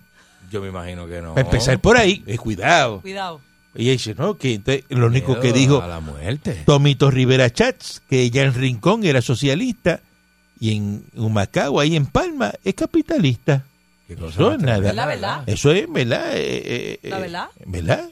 Yo 0.51 0.61
me 0.61 0.69
imagino 0.69 1.07
que 1.09 1.21
no. 1.23 1.35
Para 1.35 1.47
empezar 1.47 1.79
por 1.81 1.97
ahí, 1.97 2.23
eh, 2.27 2.37
cuidado. 2.37 3.01
Cuidado. 3.01 3.41
Y 3.75 3.85
ella 3.85 3.93
dice, 3.93 4.15
no, 4.15 4.37
que 4.37 4.55
entonces, 4.55 4.85
lo 4.91 5.07
único 5.07 5.41
que 5.41 5.53
dijo 5.53 5.81
A 5.81 5.87
la 5.87 6.01
muerte. 6.01 6.63
Tomito 6.67 7.11
Rivera 7.11 7.51
Chats, 7.51 8.03
que 8.09 8.21
ella 8.23 8.43
en 8.43 8.55
Rincón 8.55 9.05
era 9.05 9.23
socialista 9.23 10.01
y 10.61 10.77
en 10.77 11.05
Humacao, 11.17 11.81
ahí 11.81 11.97
en 11.97 12.07
Palma, 12.07 12.53
es 12.65 12.75
capitalista. 12.75 13.65
Qué 14.07 14.15
cosa 14.17 14.35
Eso 14.35 14.53
es 14.53 14.59
nada. 14.59 14.75
tremenda, 14.77 14.91
Es 14.91 14.97
la 14.97 15.07
verdad. 15.07 15.43
Eso 15.47 15.73
es, 15.73 15.91
¿verdad? 15.91 16.37
Eh, 16.37 16.99
eh, 17.03 17.09
¿La 17.09 17.17
eh, 17.17 17.21
verdad? 17.23 17.49
¿Verdad? 17.67 18.11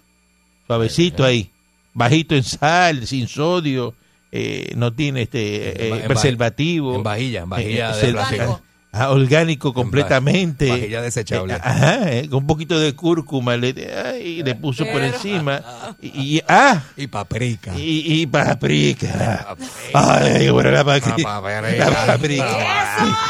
Suavecito 0.67 1.25
ahí. 1.25 1.51
Bajito 1.93 2.35
en 2.35 2.45
sal, 2.45 3.07
sin 3.07 3.27
sodio, 3.29 3.95
eh, 4.33 4.73
no 4.77 4.93
tiene 4.93 5.23
este 5.23 5.89
En 5.89 5.95
eh, 5.95 6.01
en 6.03 6.07
preservativo. 6.09 6.95
En 6.95 7.03
vajilla, 7.03 7.43
en 7.43 7.51
vajilla 7.51 7.99
Eh, 8.01 8.07
de 8.07 8.13
plástico. 8.13 8.63
Ah, 8.93 9.11
orgánico 9.11 9.73
completamente. 9.73 10.69
vajilla 10.69 11.03
desechable. 11.03 11.55
Eh, 11.55 11.59
ajá, 11.63 12.13
eh, 12.13 12.29
con 12.29 12.39
un 12.41 12.47
poquito 12.47 12.79
de 12.79 12.95
cúrcuma 12.95 13.57
le, 13.57 13.75
ay, 14.05 14.43
le 14.43 14.55
puso 14.55 14.85
por 14.87 15.03
encima. 15.03 15.63
Y, 16.03 16.37
y- 16.39 16.43
ah, 16.49 16.83
Y 16.97 17.07
paprika. 17.09 17.75
y, 17.77 18.23
y 18.23 18.27
paprika. 18.27 19.57
Ay, 19.93 20.39
qué 20.41 20.51
buena 20.51 20.71
la 20.71 20.85
paprika. 20.85 21.17
Paprika. 21.17 21.91
La 21.91 22.07
paprika. 22.07 22.47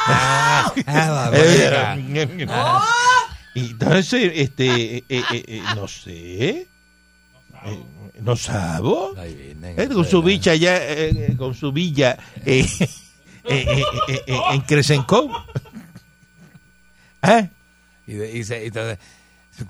Ah, 0.07 0.73
ah, 0.87 1.31
Eh. 1.35 2.29
Y 3.55 3.61
entonces, 3.71 4.31
este, 4.37 4.99
eh, 4.99 5.05
eh, 5.09 5.25
eh, 5.33 5.63
no 5.75 5.89
sé. 5.89 6.49
Eh, 7.65 7.81
no 8.21 8.37
sabo. 8.37 9.13
Ay, 9.19 9.35
Virgen, 9.35 9.75
Eh, 9.81 9.89
con 9.93 10.05
su 10.05 10.23
bicha 10.23 10.55
ya, 10.55 10.77
eh, 10.77 11.11
eh, 11.31 11.35
con 11.37 11.55
su 11.55 11.73
villa 11.73 12.17
eh, 13.45 13.65
eh, 13.69 13.83
eh, 13.83 13.85
eh, 14.09 14.23
eh, 14.27 14.41
en 14.53 14.61
Crescencó. 14.63 15.31
¿Ah? 17.23 17.49
Y, 18.07 18.21
y 18.23 18.45
se, 18.45 18.63
y 18.65 18.67
entonces, 18.69 18.99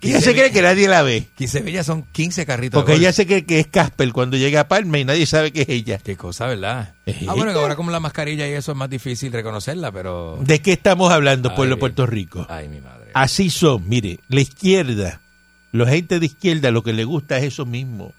Y 0.00 0.10
ella 0.10 0.20
se 0.20 0.32
cree 0.32 0.52
que 0.52 0.62
nadie 0.62 0.88
la 0.88 1.02
ve. 1.02 1.26
15 1.36 1.60
villas 1.62 1.86
son 1.86 2.04
15 2.12 2.46
carritos. 2.46 2.80
Porque 2.80 2.92
de 2.92 2.98
ella 2.98 3.12
se 3.12 3.26
cree 3.26 3.44
que 3.44 3.60
es 3.60 3.66
Casper 3.66 4.12
cuando 4.12 4.36
llega 4.36 4.60
a 4.60 4.68
Palma 4.68 4.98
y 4.98 5.04
nadie 5.04 5.26
sabe 5.26 5.52
que 5.52 5.62
es 5.62 5.68
ella. 5.68 5.98
Qué 5.98 6.16
cosa, 6.16 6.46
¿verdad? 6.46 6.94
Ah, 7.26 7.34
bueno, 7.34 7.52
que 7.52 7.58
ahora 7.58 7.76
como 7.76 7.90
la 7.90 8.00
mascarilla 8.00 8.48
y 8.48 8.52
eso 8.52 8.72
es 8.72 8.78
más 8.78 8.88
difícil 8.88 9.32
reconocerla, 9.32 9.90
pero... 9.90 10.38
¿De 10.42 10.60
qué 10.62 10.72
estamos 10.72 11.12
hablando, 11.12 11.54
pueblo 11.54 11.74
de. 11.76 11.80
Puerto 11.80 12.06
Rico? 12.06 12.46
Ay, 12.48 12.68
mi 12.68 12.80
madre. 12.80 13.10
Así 13.14 13.50
son, 13.50 13.88
mire, 13.88 14.20
la 14.28 14.40
izquierda, 14.40 15.20
la 15.72 15.86
gente 15.86 16.20
de 16.20 16.26
izquierda 16.26 16.70
lo 16.70 16.82
que 16.84 16.92
le 16.92 17.04
gusta 17.04 17.38
es 17.38 17.44
eso 17.44 17.66
mismo. 17.66 18.14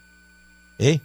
¿Eh? 0.77 0.99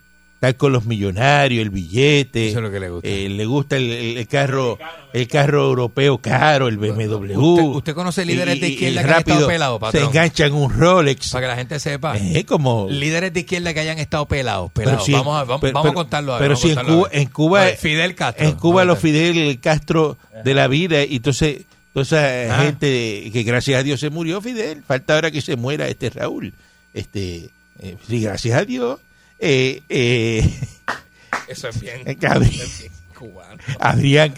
Estar 0.49 0.57
con 0.59 0.73
los 0.73 0.85
millonarios, 0.87 1.63
el 1.63 1.71
billete. 1.71 2.49
Eso 2.49 2.59
es 2.59 2.63
lo 2.65 2.71
que 2.71 2.81
le 2.81 2.91
gusta. 2.91 3.09
eh, 3.09 3.29
le 3.29 3.45
gusta 3.47 3.77
el, 3.77 4.27
carro 4.29 4.79
el 5.13 5.27
carro 5.29 5.65
europeo 5.67 6.19
caro, 6.19 6.69
el 6.69 6.77
BMW. 6.79 7.37
¿Usted- 7.39 7.63
usted 7.65 7.95
conoce 7.95 8.25
líderes 8.25 8.61
de 8.61 8.69
izquierda 8.69 9.03
que 9.03 9.11
han 9.13 9.19
estado 9.19 9.47
pelados, 9.49 9.77
Se 9.77 9.81
patrón? 9.81 10.03
enganchan 10.05 10.53
un 10.53 10.73
Rolex. 10.73 11.31
Para 11.31 11.47
que 11.47 11.49
la 11.49 11.57
gente 11.57 11.81
sepa. 11.81 12.17
Eh, 12.19 12.45
como... 12.45 12.87
Líderes 12.91 13.33
de 13.33 13.41
izquierda 13.41 13.73
que 13.75 13.81
hayan 13.81 13.99
estado 13.99 14.27
pelados. 14.27 14.71
Pero 14.75 14.87
pelados. 14.91 15.05
si 15.07 15.13
vamos 15.13 15.37
a, 15.41 15.45
vamos, 15.45 15.61
pero- 15.61 15.73
vamos 15.75 15.91
a 15.91 15.95
contarlo 15.95 16.35
a 16.35 16.39
ver, 16.39 16.49
Pero 16.49 16.57
si 16.57 16.71
en 16.71 16.77
Cuba, 16.85 17.09
en 17.13 17.27
Cuba, 17.29 17.61
ver, 17.65 17.77
Fidel 17.77 18.15
Castro. 18.15 18.47
en 18.47 18.53
Cuba 18.57 18.85
los. 18.85 18.99
Fidel 18.99 19.59
Castro 19.61 20.17
de 20.45 20.55
la 20.55 20.69
vida 20.69 21.05
y 21.05 21.17
entonces 21.17 21.63
toda 21.93 22.03
esa 22.05 22.63
gente 22.63 23.31
que 23.33 23.43
gracias 23.43 23.81
a 23.81 23.83
Dios 23.83 23.99
se 24.01 24.11
murió 24.11 24.41
Fidel, 24.43 24.83
falta 24.87 25.15
ahora 25.15 25.31
que 25.31 25.41
se 25.41 25.57
muera 25.57 25.89
este 25.89 26.11
Raúl. 26.11 26.53
Este, 26.93 27.49
eh, 27.81 27.97
sí, 28.09 28.21
gracias 28.21 28.59
a 28.59 28.65
Dios. 28.65 28.99
Eh, 29.39 29.83
eh, 29.89 30.59
Eso 31.49 31.69
es 31.69 31.81
bien. 31.81 32.03
cubano. 33.19 33.63
abrían, 33.81 34.35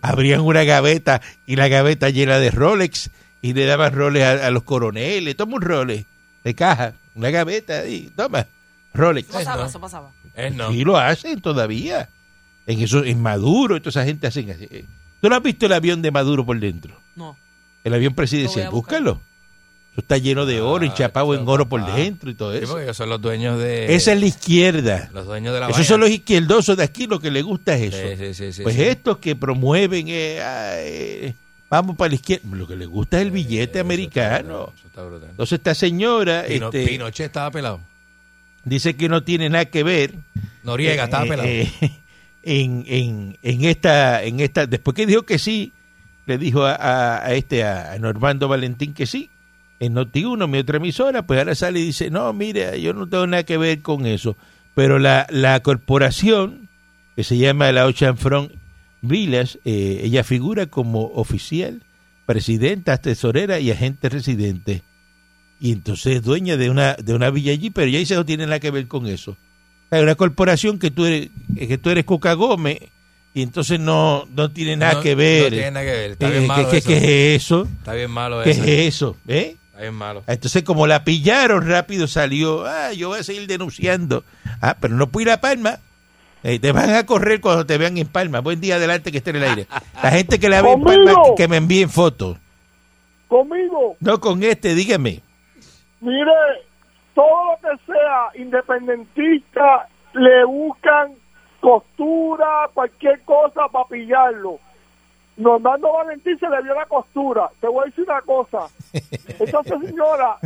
abrían 0.00 0.40
una 0.40 0.64
gaveta 0.64 1.20
y 1.46 1.56
la 1.56 1.68
gaveta 1.68 2.08
llena 2.08 2.38
de 2.38 2.50
Rolex 2.50 3.10
y 3.42 3.52
le 3.52 3.66
daban 3.66 3.92
Rolex 3.92 4.24
a, 4.24 4.46
a 4.46 4.50
los 4.50 4.62
coroneles. 4.62 5.36
Toma 5.36 5.56
un 5.56 5.62
Rolex 5.62 6.06
de 6.42 6.54
caja, 6.54 6.94
una 7.14 7.30
gaveta 7.30 7.86
y 7.86 8.10
toma 8.16 8.46
Rolex. 8.94 9.28
Eso 9.28 9.38
pasaba, 9.38 9.66
eso 9.66 9.80
pasaba. 9.80 10.10
No. 10.52 10.72
Y 10.72 10.84
lo 10.84 10.96
hacen 10.96 11.40
todavía. 11.40 12.08
En 12.66 12.80
eso, 12.80 13.04
en 13.04 13.20
Maduro, 13.20 13.78
toda 13.80 13.90
esa 13.90 14.04
gente 14.04 14.26
hacen 14.26 14.50
así. 14.50 14.86
¿Tú 15.20 15.28
no 15.28 15.36
has 15.36 15.42
visto 15.42 15.66
el 15.66 15.72
avión 15.72 16.00
de 16.00 16.10
Maduro 16.10 16.46
por 16.46 16.58
dentro? 16.58 16.98
No. 17.14 17.36
El 17.82 17.92
avión 17.92 18.14
presidencial, 18.14 18.70
búscalo. 18.70 19.20
Eso 19.94 20.00
está 20.00 20.18
lleno 20.18 20.44
de 20.44 20.60
oro, 20.60 20.82
Ah, 20.84 20.88
enchapado 20.88 21.32
eso, 21.34 21.42
en 21.42 21.48
oro 21.48 21.68
por 21.68 21.86
dentro 21.94 22.28
y 22.28 22.34
todo 22.34 22.50
Sí, 22.52 22.58
eso. 22.58 22.66
porque 22.72 22.82
ellos 22.82 22.96
son 22.96 23.08
los 23.10 23.20
dueños 23.20 23.60
de... 23.60 23.94
Esa 23.94 24.12
es 24.12 24.18
la 24.18 24.26
izquierda. 24.26 25.08
Los 25.14 25.24
dueños 25.24 25.54
de 25.54 25.60
la 25.60 25.68
Esos 25.68 25.86
son 25.86 26.00
los 26.00 26.10
izquierdosos 26.10 26.76
de 26.76 26.82
aquí, 26.82 27.06
lo 27.06 27.20
que 27.20 27.30
les 27.30 27.44
gusta 27.44 27.76
es 27.76 27.94
eso. 27.94 28.08
Sí, 28.08 28.16
sí, 28.26 28.34
sí, 28.34 28.52
sí, 28.54 28.62
pues 28.64 28.74
sí. 28.74 28.82
estos 28.82 29.18
que 29.18 29.36
promueven, 29.36 30.06
eh, 30.08 30.40
ah, 30.42 30.72
eh, 30.78 31.34
vamos 31.70 31.96
para 31.96 32.08
la 32.08 32.16
izquierda, 32.16 32.44
lo 32.50 32.66
que 32.66 32.74
les 32.74 32.88
gusta 32.88 33.18
es 33.20 33.22
el 33.26 33.30
billete 33.30 33.78
americano. 33.78 34.72
Eso 34.76 34.86
está 34.88 35.02
brutal. 35.04 35.28
Entonces 35.30 35.58
esta 35.60 35.74
señora 35.76 36.44
Pino- 36.48 36.66
este, 36.72 36.86
Pinochet 36.88 37.26
estaba 37.26 37.52
pelado. 37.52 37.80
dice 38.64 38.96
que 38.96 39.08
no 39.08 39.22
tiene 39.22 39.48
nada 39.48 39.66
que 39.66 39.84
ver 39.84 40.14
Noriega 40.64 41.04
estaba 41.04 41.24
eh, 41.24 41.28
pelado. 41.28 41.48
eh, 41.48 41.70
en, 42.42 42.84
en, 42.88 43.38
en 43.42 43.64
esta, 43.64 44.24
en 44.24 44.40
esta, 44.40 44.66
después 44.66 44.94
que 44.96 45.06
dijo 45.06 45.22
que 45.22 45.38
sí, 45.38 45.72
le 46.26 46.36
dijo 46.36 46.64
a, 46.64 46.74
a- 46.74 47.24
a 47.26 47.34
este, 47.34 47.62
a 47.62 47.96
Normando 48.00 48.48
Valentín 48.48 48.92
que 48.92 49.06
sí, 49.06 49.30
en 49.80 49.94
Noti1, 49.94 50.48
mi 50.48 50.58
otra 50.58 50.76
emisora, 50.78 51.26
pues 51.26 51.38
ahora 51.38 51.54
sale 51.54 51.80
y 51.80 51.84
dice, 51.86 52.10
no, 52.10 52.32
mire, 52.32 52.80
yo 52.80 52.92
no 52.94 53.08
tengo 53.08 53.26
nada 53.26 53.42
que 53.44 53.56
ver 53.58 53.80
con 53.82 54.06
eso. 54.06 54.36
Pero 54.74 54.98
la, 54.98 55.26
la 55.30 55.60
corporación, 55.60 56.68
que 57.16 57.24
se 57.24 57.36
llama 57.38 57.70
la 57.72 57.86
Ocean 57.86 58.16
Front 58.16 58.52
Villas, 59.02 59.58
eh, 59.64 60.00
ella 60.04 60.24
figura 60.24 60.66
como 60.66 61.02
oficial, 61.14 61.82
presidenta, 62.26 62.96
tesorera 62.98 63.60
y 63.60 63.70
agente 63.70 64.08
residente. 64.08 64.82
Y 65.60 65.72
entonces 65.72 66.16
es 66.16 66.22
dueña 66.22 66.56
de 66.56 66.70
una, 66.70 66.94
de 66.94 67.14
una 67.14 67.30
villa 67.30 67.52
allí, 67.52 67.70
pero 67.70 67.86
ella 67.86 67.98
dice 67.98 68.14
no 68.14 68.24
tiene 68.24 68.44
nada 68.46 68.60
que 68.60 68.70
ver 68.70 68.88
con 68.88 69.06
eso. 69.06 69.36
Hay 69.90 70.02
una 70.02 70.14
corporación 70.14 70.78
que 70.78 70.90
tú 70.90 71.04
eres, 71.04 71.28
que 71.56 71.78
tú 71.78 71.90
eres 71.90 72.04
Coca 72.04 72.32
Gómez 72.32 72.78
y 73.34 73.42
entonces 73.42 73.78
no, 73.78 74.26
no 74.34 74.50
tiene 74.50 74.76
nada 74.76 74.94
No- 74.94 75.00
que 75.02 75.14
ver. 75.14 75.44
No 75.44 75.48
tiene 75.50 75.70
nada 75.70 75.86
que 75.86 75.92
ver. 75.92 76.10
Está 76.12 76.26
Eh, 76.26 76.30
bien 76.30 76.42
¿qué- 76.42 76.48
malo 76.48 76.70
qué, 76.70 76.76
eso. 76.78 76.88
qué 76.88 76.96
es 77.34 77.42
eso? 77.44 77.68
Está 77.78 77.92
bien 77.94 78.10
malo 78.10 78.42
¿Qué 78.42 78.50
eso. 78.50 78.62
es 78.64 78.68
eso? 78.68 79.16
¿Eh? 79.28 79.56
Malo. 79.92 80.22
Entonces, 80.26 80.62
como 80.62 80.86
la 80.86 81.04
pillaron 81.04 81.68
rápido, 81.68 82.06
salió, 82.06 82.64
ah, 82.66 82.92
yo 82.92 83.08
voy 83.08 83.18
a 83.20 83.24
seguir 83.24 83.46
denunciando. 83.46 84.24
Ah, 84.60 84.76
pero 84.80 84.94
no 84.94 85.08
pude 85.08 85.24
ir 85.24 85.30
a 85.30 85.40
Palma. 85.40 85.78
Eh, 86.42 86.58
te 86.58 86.72
van 86.72 86.90
a 86.94 87.06
correr 87.06 87.40
cuando 87.40 87.64
te 87.66 87.78
vean 87.78 87.96
en 87.98 88.06
Palma. 88.06 88.40
Buen 88.40 88.60
día 88.60 88.76
adelante 88.76 89.10
que 89.10 89.18
esté 89.18 89.30
en 89.30 89.36
el 89.36 89.44
aire. 89.44 89.66
La 90.02 90.10
gente 90.10 90.38
que 90.38 90.48
la 90.48 90.62
ve 90.62 90.72
en 90.72 90.82
Palma, 90.84 91.12
Conmigo. 91.12 91.34
que 91.36 91.48
me 91.48 91.56
envíen 91.56 91.88
fotos. 91.90 92.36
Conmigo, 93.28 93.96
No 94.00 94.20
con 94.20 94.42
este, 94.44 94.74
dígame. 94.74 95.22
mire, 96.00 96.30
todo 97.14 97.52
lo 97.52 97.58
que 97.76 97.84
sea 97.92 98.42
independentista 98.42 99.88
le 100.12 100.44
buscan 100.44 101.12
costura, 101.60 102.68
cualquier 102.74 103.20
cosa 103.22 103.62
para 103.72 103.88
pillarlo. 103.88 104.58
Normando 105.36 105.92
Valentín 105.92 106.38
se 106.38 106.48
le 106.48 106.62
dio 106.62 106.74
la 106.74 106.86
costura. 106.86 107.50
Te 107.60 107.66
voy 107.66 107.82
a 107.82 107.86
decir 107.86 108.04
una 108.08 108.20
cosa. 108.22 108.60
Esa 108.92 109.62
señora 109.64 110.36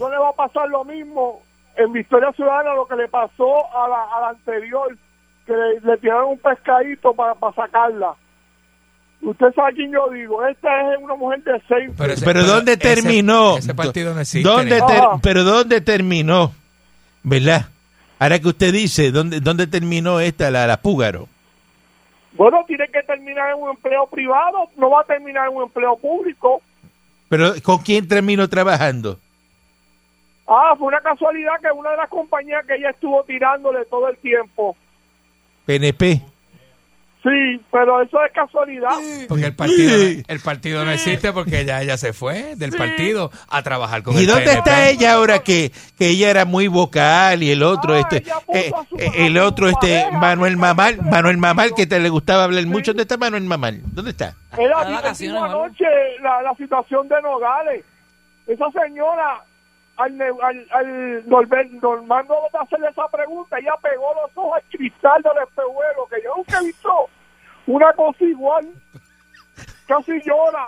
no 0.00 0.10
le 0.10 0.16
va 0.18 0.30
a 0.30 0.32
pasar 0.32 0.68
lo 0.68 0.84
mismo 0.84 1.42
en 1.76 1.92
Victoria 1.92 2.32
Ciudadana 2.32 2.74
lo 2.74 2.86
que 2.86 2.96
le 2.96 3.08
pasó 3.08 3.66
a 3.76 3.88
la, 3.88 4.02
a 4.16 4.20
la 4.22 4.28
anterior, 4.30 4.96
que 5.46 5.52
le, 5.52 5.80
le 5.80 5.96
tiraron 5.98 6.30
un 6.30 6.38
pescadito 6.38 7.12
para, 7.14 7.34
para 7.34 7.54
sacarla. 7.54 8.14
Usted 9.20 9.46
sabe 9.54 9.74
quién 9.74 9.92
yo 9.92 10.08
digo. 10.10 10.46
Esta 10.46 10.94
es 10.94 11.02
una 11.02 11.14
mujer 11.16 11.42
decente. 11.42 12.12
ese- 12.12 12.24
Pero 12.24 12.44
¿dónde 12.44 12.72
ese- 12.72 12.80
terminó? 12.80 13.56
Ese, 13.58 13.74
partido 13.74 14.14
no 14.14 14.20
existe. 14.20 14.48
¿Dónde 14.48 14.80
ter- 14.80 15.02
pero 15.22 15.44
¿dónde 15.44 15.80
terminó? 15.80 16.52
¿Verdad? 17.22 17.66
Ahora 18.20 18.38
que 18.38 18.48
usted 18.48 18.72
dice, 18.72 19.10
¿dónde, 19.12 19.40
dónde 19.40 19.66
terminó 19.66 20.20
esta, 20.20 20.50
la, 20.50 20.66
la 20.66 20.78
Púgaro? 20.80 21.28
Bueno, 22.32 22.64
tiene 22.66 22.88
que 22.88 23.02
terminar 23.02 23.50
en 23.50 23.62
un 23.62 23.70
empleo 23.70 24.06
privado, 24.06 24.70
no 24.76 24.90
va 24.90 25.00
a 25.00 25.04
terminar 25.04 25.48
en 25.48 25.56
un 25.56 25.62
empleo 25.64 25.96
público. 25.96 26.62
Pero 27.28 27.52
¿con 27.62 27.78
quién 27.78 28.06
terminó 28.06 28.48
trabajando? 28.48 29.18
Ah, 30.46 30.74
fue 30.78 30.88
una 30.88 31.00
casualidad 31.00 31.60
que 31.60 31.70
una 31.70 31.90
de 31.90 31.96
las 31.98 32.08
compañías 32.08 32.64
que 32.66 32.76
ella 32.76 32.90
estuvo 32.90 33.22
tirándole 33.24 33.84
todo 33.86 34.08
el 34.08 34.16
tiempo. 34.18 34.76
PNP. 35.66 36.22
Sí, 37.22 37.60
pero 37.72 38.00
eso 38.00 38.16
es 38.24 38.32
casualidad. 38.32 38.90
Porque 39.28 39.46
el 39.46 39.54
partido, 39.56 39.90
no- 39.90 40.22
el 40.28 40.40
partido 40.40 40.84
no 40.84 40.92
existe 40.92 41.32
porque 41.32 41.64
ya 41.64 41.82
ella 41.82 41.96
se 41.96 42.12
fue 42.12 42.54
del 42.54 42.70
partido 42.70 43.32
a 43.48 43.60
trabajar 43.62 44.04
con 44.04 44.14
¿Y 44.14 44.20
el 44.20 44.26
dónde 44.28 44.44
PNP. 44.44 44.58
está 44.58 44.88
ella 44.88 45.14
ahora 45.14 45.40
que, 45.40 45.72
que 45.98 46.10
ella 46.10 46.30
era 46.30 46.44
muy 46.44 46.68
vocal 46.68 47.42
y 47.42 47.50
el 47.50 47.64
otro 47.64 47.94
Ah, 47.94 47.98
este 48.00 48.18
eh, 48.54 48.70
eh, 48.98 49.10
el 49.16 49.36
otro 49.38 49.68
este 49.68 50.00
pareja, 50.02 50.18
Manuel 50.18 50.56
Mamal. 50.56 50.98
Manuel 51.02 51.38
Mamal 51.38 51.74
que 51.74 51.86
te 51.88 51.98
le 51.98 52.08
gustaba 52.08 52.44
hablar 52.44 52.64
mucho, 52.66 52.92
¿dónde 52.92 53.02
está 53.02 53.16
Manuel 53.16 53.42
Mamal? 53.42 53.80
¿Dónde 53.86 54.12
está? 54.12 54.36
Era 54.56 54.80
anoche 54.80 55.84
la, 56.22 56.40
la 56.42 56.54
situación 56.56 57.08
de 57.08 57.20
Nogales. 57.20 57.84
Esa 58.46 58.66
señora, 58.70 59.42
al, 59.98 60.20
al, 60.20 60.66
al 60.72 61.28
Normando 61.28 62.34
de 62.52 62.58
hacerle 62.58 62.88
esa 62.88 63.06
pregunta, 63.08 63.58
ella 63.58 63.74
pegó 63.82 64.14
los 64.22 64.30
ojos 64.36 64.56
al 64.56 64.70
cristal 64.70 65.22
del 65.22 65.42
espejuelo, 65.42 66.06
que 66.10 66.22
yo 66.24 66.34
nunca 66.36 66.58
he 66.60 66.64
visto 66.66 66.90
una 67.66 67.92
cosa 67.92 68.24
igual. 68.24 68.68
Casi 69.86 70.12
llora. 70.24 70.66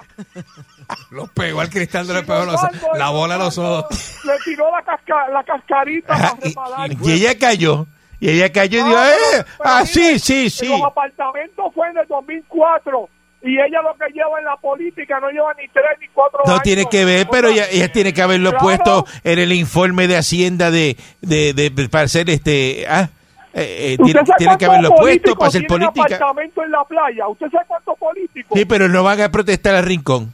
Los 1.11 1.31
pegó 1.33 1.61
al 1.61 1.69
cristal 1.69 2.07
del 2.07 2.19
espejo, 2.19 2.47
los- 2.47 2.61
la 2.99 3.11
bola 3.11 3.35
a 3.35 3.39
los 3.39 3.59
ojos. 3.59 4.25
Le 4.25 4.33
tiró 4.45 4.71
la, 4.71 4.83
casca, 4.83 5.29
la 5.29 5.45
cascarita 5.45 6.15
Ajá, 6.15 6.35
para 6.37 6.47
y, 6.47 6.49
reparar. 6.49 6.91
y- 7.03 7.13
ella 7.13 7.39
cayó. 7.39 7.87
Y 8.19 8.31
ella 8.31 8.51
cayó 8.53 8.81
y 8.81 8.83
dijo, 8.83 8.97
Ah, 8.99 9.11
¡eh! 9.11 9.45
pero- 9.59 9.71
Ah, 9.71 9.85
sí, 9.87 10.19
sí. 10.19 10.69
Los 10.69 10.83
apartamentos 10.83 11.73
fue 11.75 11.89
en 11.89 11.99
el 11.99 12.07
2004 12.07 13.09
y 13.43 13.55
ella 13.59 13.81
lo 13.83 13.95
que 13.95 14.13
lleva 14.13 14.39
en 14.39 14.45
la 14.45 14.57
política 14.57 15.19
no 15.21 15.31
lleva 15.31 15.55
ni 15.55 15.67
tres 15.69 15.99
ni 16.01 16.09
cuatro 16.09 16.41
No 16.45 16.53
años. 16.53 16.63
tiene 16.63 16.85
que 16.91 17.05
ver, 17.05 17.27
pero 17.31 17.49
ella, 17.49 17.65
ella 17.71 17.91
tiene 17.91 18.13
que 18.13 18.21
haberlo 18.23 18.51
Claro. 18.51 18.63
puesto 18.65 19.07
en 19.25 19.39
el 19.39 19.53
informe 19.53 20.07
de 20.09 20.17
Hacienda 20.17 20.71
de, 20.71 20.97
de, 21.23 21.53
de- 21.55 21.89
para 21.89 22.05
hacer 22.05 22.29
este... 22.31 22.87
Ah, 22.89 23.09
eh, 23.53 23.95
eh, 23.95 23.97
¿Usted 23.99 24.13
tiene, 24.21 24.35
tiene 24.39 24.59
que 24.59 24.65
haberlo 24.67 24.91
puesto 24.95 25.35
para 25.35 25.49
hacer 25.49 25.67
política. 25.67 26.03
apartamento 26.05 26.63
en 26.63 26.71
la 26.71 26.85
playa? 26.85 27.27
¿Usted 27.29 27.47
sabe 27.51 27.65
cuántos 27.67 27.99
políticos? 27.99 28.57
Sí, 28.59 28.65
pero 28.65 28.89
no 28.89 29.03
van 29.03 29.21
a 29.23 29.29
protestar 29.31 29.75
a 29.75 29.83
Rincón. 29.83 30.33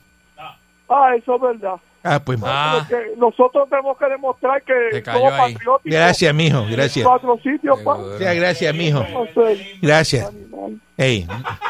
Ah, 0.88 1.14
eso 1.16 1.36
es 1.36 1.40
verdad. 1.40 1.76
Ah, 2.06 2.22
pues. 2.24 2.38
Ah. 2.42 2.86
Nosotros 3.16 3.68
tenemos 3.68 3.98
que 3.98 4.06
demostrar 4.06 4.62
que 4.62 5.02
somos 5.04 5.32
patrióticos. 5.32 5.80
Gracias, 5.84 6.34
mijo, 6.34 6.66
gracias. 6.70 7.06
Cuatro 7.06 7.38
sitios, 7.42 7.80
pa. 7.80 7.96
Seguro. 7.96 8.18
Ya, 8.18 8.34
gracias, 8.34 8.74
mijo. 8.74 9.04
Gracias. 9.82 10.32
Ey, 10.96 11.26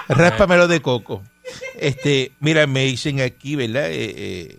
ráspamelo 0.09 0.69
de 0.69 0.81
coco. 0.81 1.23
Este, 1.79 2.33
mira, 2.41 2.67
me 2.67 2.87
dicen 2.87 3.21
aquí, 3.21 3.55
¿verdad? 3.55 3.89
Eh, 3.91 4.15
eh, 4.17 4.59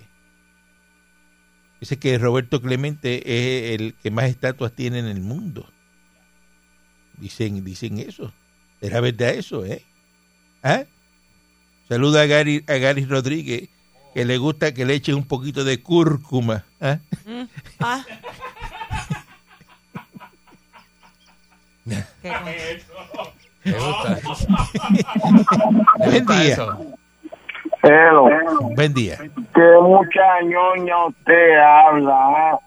dice 1.81 1.99
que 1.99 2.17
Roberto 2.17 2.61
Clemente 2.61 3.17
es 3.25 3.79
el 3.81 3.93
que 3.95 4.09
más 4.09 4.25
estatuas 4.25 4.71
tiene 4.71 4.99
en 4.99 5.07
el 5.07 5.19
mundo. 5.19 5.67
Dicen, 7.17 7.65
dicen 7.65 7.99
eso. 7.99 8.31
¿Era 8.79 9.01
verdad 9.01 9.31
eso, 9.31 9.65
eh? 9.65 9.81
¿Ah? 10.63 10.83
Saluda 11.89 12.21
a 12.21 12.25
Gary, 12.25 12.63
a 12.67 12.75
Gary 12.75 13.05
Rodríguez, 13.05 13.69
que 14.17 14.25
le 14.25 14.39
gusta 14.39 14.73
que 14.73 14.83
le 14.83 14.95
echen 14.95 15.13
un 15.13 15.27
poquito 15.27 15.63
de 15.63 15.79
cúrcuma. 15.79 16.63
¿ah? 16.81 16.97
Ah. 17.79 18.03
Qué 22.23 22.31
cosa. 22.33 22.57
Me 23.63 23.73
gusta. 23.73 24.19
Buen 25.99 26.25
día. 26.25 26.57
Pero, 27.83 28.23
Buen 28.75 28.93
día. 28.95 29.17
que 29.53 29.67
mucha 29.83 30.41
ñoña 30.41 31.05
usted 31.05 31.59
habla, 31.59 32.15
¿ah? 32.15 32.59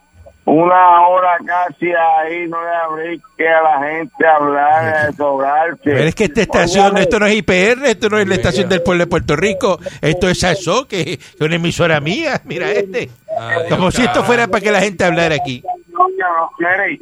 Una 0.52 1.06
hora 1.06 1.38
casi 1.46 1.92
ahí 1.92 2.48
no 2.48 2.60
le 2.60 2.70
abrí 2.70 3.22
que 3.36 3.48
a 3.48 3.62
la 3.62 3.88
gente 3.88 4.26
hablar, 4.26 5.06
desahogarse. 5.06 5.78
Pero 5.84 6.02
es 6.02 6.14
que 6.16 6.24
esta 6.24 6.40
estación, 6.40 6.98
esto 6.98 7.20
no 7.20 7.26
es 7.26 7.36
IPR, 7.36 7.86
esto 7.86 8.08
no 8.08 8.18
es 8.18 8.26
la 8.26 8.34
estación 8.34 8.68
del 8.68 8.82
pueblo 8.82 9.04
de 9.04 9.10
Puerto 9.10 9.36
Rico, 9.36 9.78
esto 10.00 10.28
es 10.28 10.42
ASO, 10.42 10.88
que 10.88 11.20
es 11.20 11.40
una 11.40 11.54
emisora 11.54 12.00
mía, 12.00 12.40
mira 12.46 12.68
este. 12.72 13.10
Adiós, 13.38 13.68
Como 13.68 13.92
si 13.92 14.02
esto 14.02 14.24
fuera 14.24 14.48
para 14.48 14.60
que 14.60 14.72
la 14.72 14.80
gente 14.80 15.04
hablara 15.04 15.36
aquí. 15.36 15.62
No, 15.92 16.50
mire, 16.58 16.98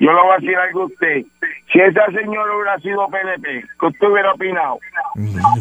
yo 0.00 0.12
le 0.12 0.22
voy 0.22 0.32
a 0.32 0.40
decir 0.40 0.56
algo 0.56 0.80
a 0.80 0.86
usted. 0.86 1.22
Si 1.72 1.78
esa 1.78 2.04
señora 2.06 2.52
hubiera 2.56 2.78
sido 2.80 3.06
PNP, 3.08 3.64
¿qué 3.78 3.86
usted 3.86 4.06
hubiera 4.08 4.32
opinado? 4.32 4.78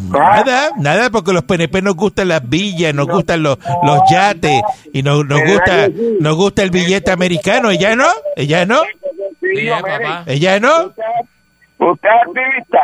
Nada, 0.09 0.71
nada, 0.77 1.09
porque 1.11 1.33
los 1.33 1.43
PNP 1.43 1.81
nos 1.83 1.95
gustan 1.95 2.29
las 2.29 2.47
villas, 2.49 2.93
nos 2.95 3.07
gustan 3.07 3.43
los, 3.43 3.57
los 3.83 3.99
yates 4.09 4.61
y 4.91 5.03
nos, 5.03 5.23
nos 5.25 5.41
gusta 5.45 5.87
nos 6.19 6.35
gusta 6.35 6.63
el 6.63 6.71
billete 6.71 7.11
americano. 7.11 7.69
¿Ella 7.69 7.95
no? 7.95 8.07
¿Ella 8.35 8.65
no? 8.65 8.81
Papá. 9.81 10.23
¿Ella 10.25 10.59
no? 10.59 10.85
¿Usted 10.85 12.09
es 12.09 12.27
activista? 12.27 12.79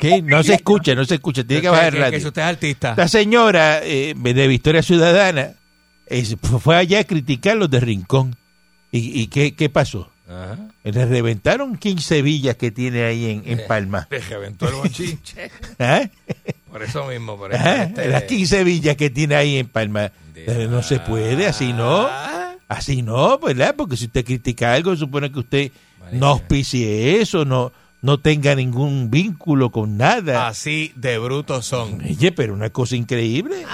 ¿Qué? 0.00 0.22
No 0.22 0.42
se 0.42 0.54
escucha, 0.54 0.94
no 0.94 1.04
se 1.04 1.14
escucha, 1.16 1.44
tiene 1.44 1.62
que 1.62 1.68
bajar 1.68 1.86
el 1.86 1.90
Que- 1.92 1.96
que- 1.98 2.00
que 2.00 2.06
radio. 2.10 2.20
si 2.20 2.26
usted 2.26 2.42
es 2.42 2.48
artista. 2.48 2.90
Esta 2.90 3.08
señora 3.08 3.80
eh, 3.82 4.14
de 4.16 4.48
Victoria 4.48 4.82
Ciudadana 4.82 5.52
fue 6.60 6.76
allá 6.76 7.00
a 7.00 7.04
criticar 7.04 7.56
los 7.56 7.70
de 7.70 7.80
Rincón. 7.80 8.36
¿Y, 8.90 9.20
y 9.22 9.26
qué, 9.28 9.54
qué 9.54 9.68
pasó? 9.68 10.10
Ajá. 10.28 10.58
Le 10.84 11.04
reventaron 11.06 11.76
15 11.76 12.22
villas 12.22 12.56
que 12.56 12.70
tiene 12.70 13.02
ahí 13.04 13.30
en, 13.30 13.42
en 13.46 13.66
Palma. 13.66 14.08
Le 14.10 14.18
reventó 14.20 14.68
el 14.68 14.74
bochinche. 14.74 15.50
¿Ah? 15.78 16.08
Por 16.70 16.82
eso 16.82 17.06
mismo, 17.06 17.36
por 17.38 17.52
eso. 17.54 17.60
Ajá, 17.60 17.84
este- 17.84 18.08
Las 18.08 18.24
15 18.24 18.64
villas 18.64 18.96
que 18.96 19.08
tiene 19.08 19.36
ahí 19.36 19.58
en 19.58 19.68
Palma. 19.68 20.10
Eh, 20.34 20.66
No 20.68 20.82
se 20.82 20.98
puede, 20.98 21.46
así 21.46 21.72
no. 21.72 22.08
Así 22.66 23.02
no, 23.02 23.38
¿verdad? 23.38 23.74
Porque 23.76 23.96
si 23.96 24.06
usted 24.06 24.24
critica 24.24 24.72
algo, 24.74 24.96
supone 24.96 25.30
que 25.30 25.38
usted 25.38 25.70
no 26.12 26.26
auspicie 26.28 27.20
eso, 27.20 27.44
no, 27.44 27.70
no 28.02 28.18
tenga 28.18 28.56
ningún 28.56 29.08
vínculo 29.08 29.70
con 29.70 29.96
nada. 29.96 30.48
Así 30.48 30.92
de 30.96 31.16
brutos 31.18 31.64
son. 31.64 32.00
Oye, 32.02 32.32
pero 32.32 32.54
una 32.54 32.70
cosa 32.70 32.96
increíble. 32.96 33.64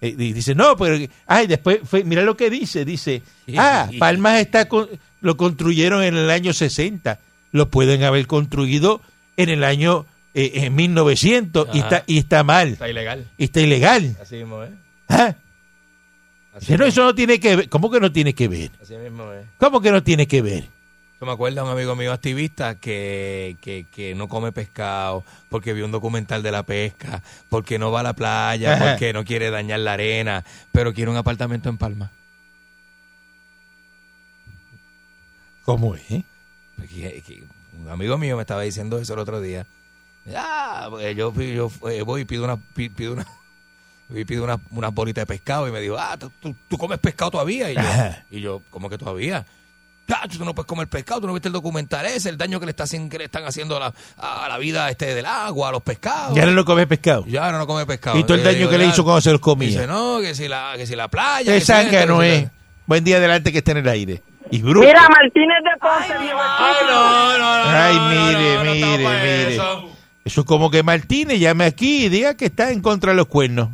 Eh, 0.00 0.16
y 0.18 0.32
dice, 0.32 0.56
no, 0.56 0.76
pero... 0.76 0.96
Ay, 1.28 1.46
después, 1.46 1.78
mira 2.04 2.22
lo 2.22 2.36
que 2.36 2.50
dice. 2.50 2.84
Dice, 2.84 3.22
ah, 3.56 3.88
Palmas 4.00 4.40
está 4.40 4.66
con- 4.68 4.88
lo 5.24 5.38
construyeron 5.38 6.02
en 6.04 6.16
el 6.16 6.28
año 6.28 6.52
60. 6.52 7.18
Lo 7.50 7.70
pueden 7.70 8.02
haber 8.04 8.26
construido 8.26 9.00
en 9.38 9.48
el 9.48 9.64
año 9.64 10.04
eh, 10.34 10.50
en 10.54 10.74
1900 10.74 11.68
y 11.72 11.78
está, 11.78 12.04
y 12.06 12.18
está 12.18 12.44
mal. 12.44 12.68
Está 12.68 12.90
ilegal. 12.90 13.26
Y 13.38 13.44
está 13.44 13.60
ilegal. 13.62 14.16
Así 14.20 14.36
mismo, 14.36 14.62
¿eh? 14.62 14.70
¿Ah? 15.08 15.34
Eso 16.60 17.04
no 17.04 17.14
tiene 17.14 17.40
que 17.40 17.56
ver. 17.56 17.68
¿Cómo 17.70 17.90
que 17.90 18.00
no 18.00 18.12
tiene 18.12 18.34
que 18.34 18.48
ver? 18.48 18.70
así 18.82 18.96
mismo, 18.96 19.32
¿eh? 19.32 19.44
¿Cómo 19.56 19.80
que 19.80 19.90
no 19.90 20.02
tiene 20.02 20.26
que 20.28 20.42
ver? 20.42 20.64
Yo 21.18 21.26
me 21.26 21.32
acuerdo 21.32 21.64
un 21.64 21.70
amigo 21.70 21.96
mío 21.96 22.12
activista 22.12 22.74
que, 22.74 23.56
que, 23.62 23.86
que 23.90 24.14
no 24.14 24.28
come 24.28 24.52
pescado 24.52 25.24
porque 25.48 25.72
vio 25.72 25.86
un 25.86 25.90
documental 25.90 26.42
de 26.42 26.52
la 26.52 26.64
pesca, 26.64 27.22
porque 27.48 27.78
no 27.78 27.90
va 27.90 28.00
a 28.00 28.02
la 28.02 28.12
playa, 28.12 28.74
Ajá. 28.74 28.90
porque 28.90 29.14
no 29.14 29.24
quiere 29.24 29.50
dañar 29.50 29.80
la 29.80 29.94
arena, 29.94 30.44
pero 30.70 30.92
quiere 30.92 31.10
un 31.10 31.16
apartamento 31.16 31.70
en 31.70 31.78
Palma. 31.78 32.10
¿Cómo 35.64 35.94
es? 35.94 36.02
Que 36.88 37.42
un 37.80 37.88
amigo 37.90 38.18
mío 38.18 38.36
me 38.36 38.42
estaba 38.42 38.62
diciendo 38.62 38.98
eso 38.98 39.14
el 39.14 39.20
otro 39.20 39.40
día. 39.40 39.66
Ah, 40.34 40.88
yo, 41.16 41.32
yo 41.34 41.70
voy 42.04 42.22
y 42.22 42.24
pido 42.24 42.44
una, 42.44 42.56
pi- 42.56 42.88
pido 42.88 43.12
una, 43.12 43.26
y 44.10 44.24
pido 44.24 44.44
una, 44.44 44.58
unas 44.70 44.92
bolitas 44.94 45.22
de 45.22 45.26
pescado 45.26 45.68
y 45.68 45.72
me 45.72 45.80
dijo, 45.80 45.96
ah, 45.98 46.16
¿tú, 46.18 46.78
comes 46.78 46.98
pescado 46.98 47.32
todavía? 47.32 47.70
Y 47.70 47.74
yo, 47.74 47.82
y 48.30 48.40
yo, 48.40 48.62
¿cómo 48.70 48.88
que 48.88 48.98
todavía? 48.98 49.44
Chacho, 50.06 50.36
tú 50.38 50.44
no 50.44 50.54
puedes 50.54 50.66
comer 50.66 50.86
pescado, 50.88 51.22
tú 51.22 51.26
no 51.26 51.32
viste 51.32 51.48
el 51.48 51.52
documental 51.54 52.04
ese, 52.04 52.28
el 52.28 52.36
daño 52.36 52.60
que 52.60 52.66
le, 52.66 52.70
está, 52.70 52.84
haciendo- 52.84 53.10
que 53.10 53.18
le 53.18 53.24
están 53.24 53.44
haciendo 53.44 53.76
a 53.76 53.80
la, 53.80 53.94
a 54.18 54.48
la 54.48 54.58
vida 54.58 54.90
este 54.90 55.14
del 55.14 55.24
agua, 55.26 55.70
a 55.70 55.72
los 55.72 55.82
pescados. 55.82 56.36
Ya 56.36 56.44
no 56.44 56.52
lo 56.52 56.64
comes 56.64 56.86
pescado. 56.86 57.24
Ya 57.26 57.50
no 57.52 57.66
come 57.66 57.86
pescado. 57.86 58.18
Y 58.18 58.24
todo 58.24 58.34
el 58.34 58.44
daño 58.44 58.58
digo, 58.58 58.70
que 58.70 58.78
le 58.78 58.86
hizo 58.86 59.02
cuando 59.04 59.20
se 59.22 59.30
los 59.30 59.40
Dice, 59.40 59.42
comía. 59.42 59.86
no, 59.86 60.20
que 60.20 60.34
si 60.34 60.46
la, 60.48 60.74
que 60.76 60.86
si 60.86 60.94
la 60.94 61.08
playa. 61.08 61.52
Qué 61.52 61.58
que 61.58 61.64
si 61.64 61.72
es. 61.72 62.50
Buen 62.86 63.02
día 63.02 63.16
adelante 63.16 63.50
que 63.50 63.58
está 63.58 63.70
en 63.72 63.78
el 63.78 63.88
aire. 63.88 64.22
Y 64.50 64.62
bruto. 64.62 64.86
Mira, 64.86 65.02
Martínez 65.08 65.58
de 65.64 65.78
Ponce, 65.80 66.18
viejo 66.18 66.38
Ay, 66.40 66.72
estúpido. 66.72 66.94
no, 67.00 67.38
no, 67.38 67.64
no. 67.64 67.70
Ay, 67.70 67.98
mire, 68.16 68.54
no, 68.56 68.64
no, 68.64 68.64
no 68.64 68.74
mire, 68.74 68.98
mire. 68.98 69.54
eso. 69.54 69.90
Eso 70.24 70.40
es 70.40 70.46
como 70.46 70.70
que 70.70 70.82
Martínez 70.82 71.38
llame 71.38 71.64
aquí 71.64 72.06
y 72.06 72.08
diga 72.08 72.34
que 72.36 72.46
está 72.46 72.70
en 72.70 72.80
contra 72.80 73.10
de 73.12 73.16
los 73.16 73.26
cuernos. 73.26 73.68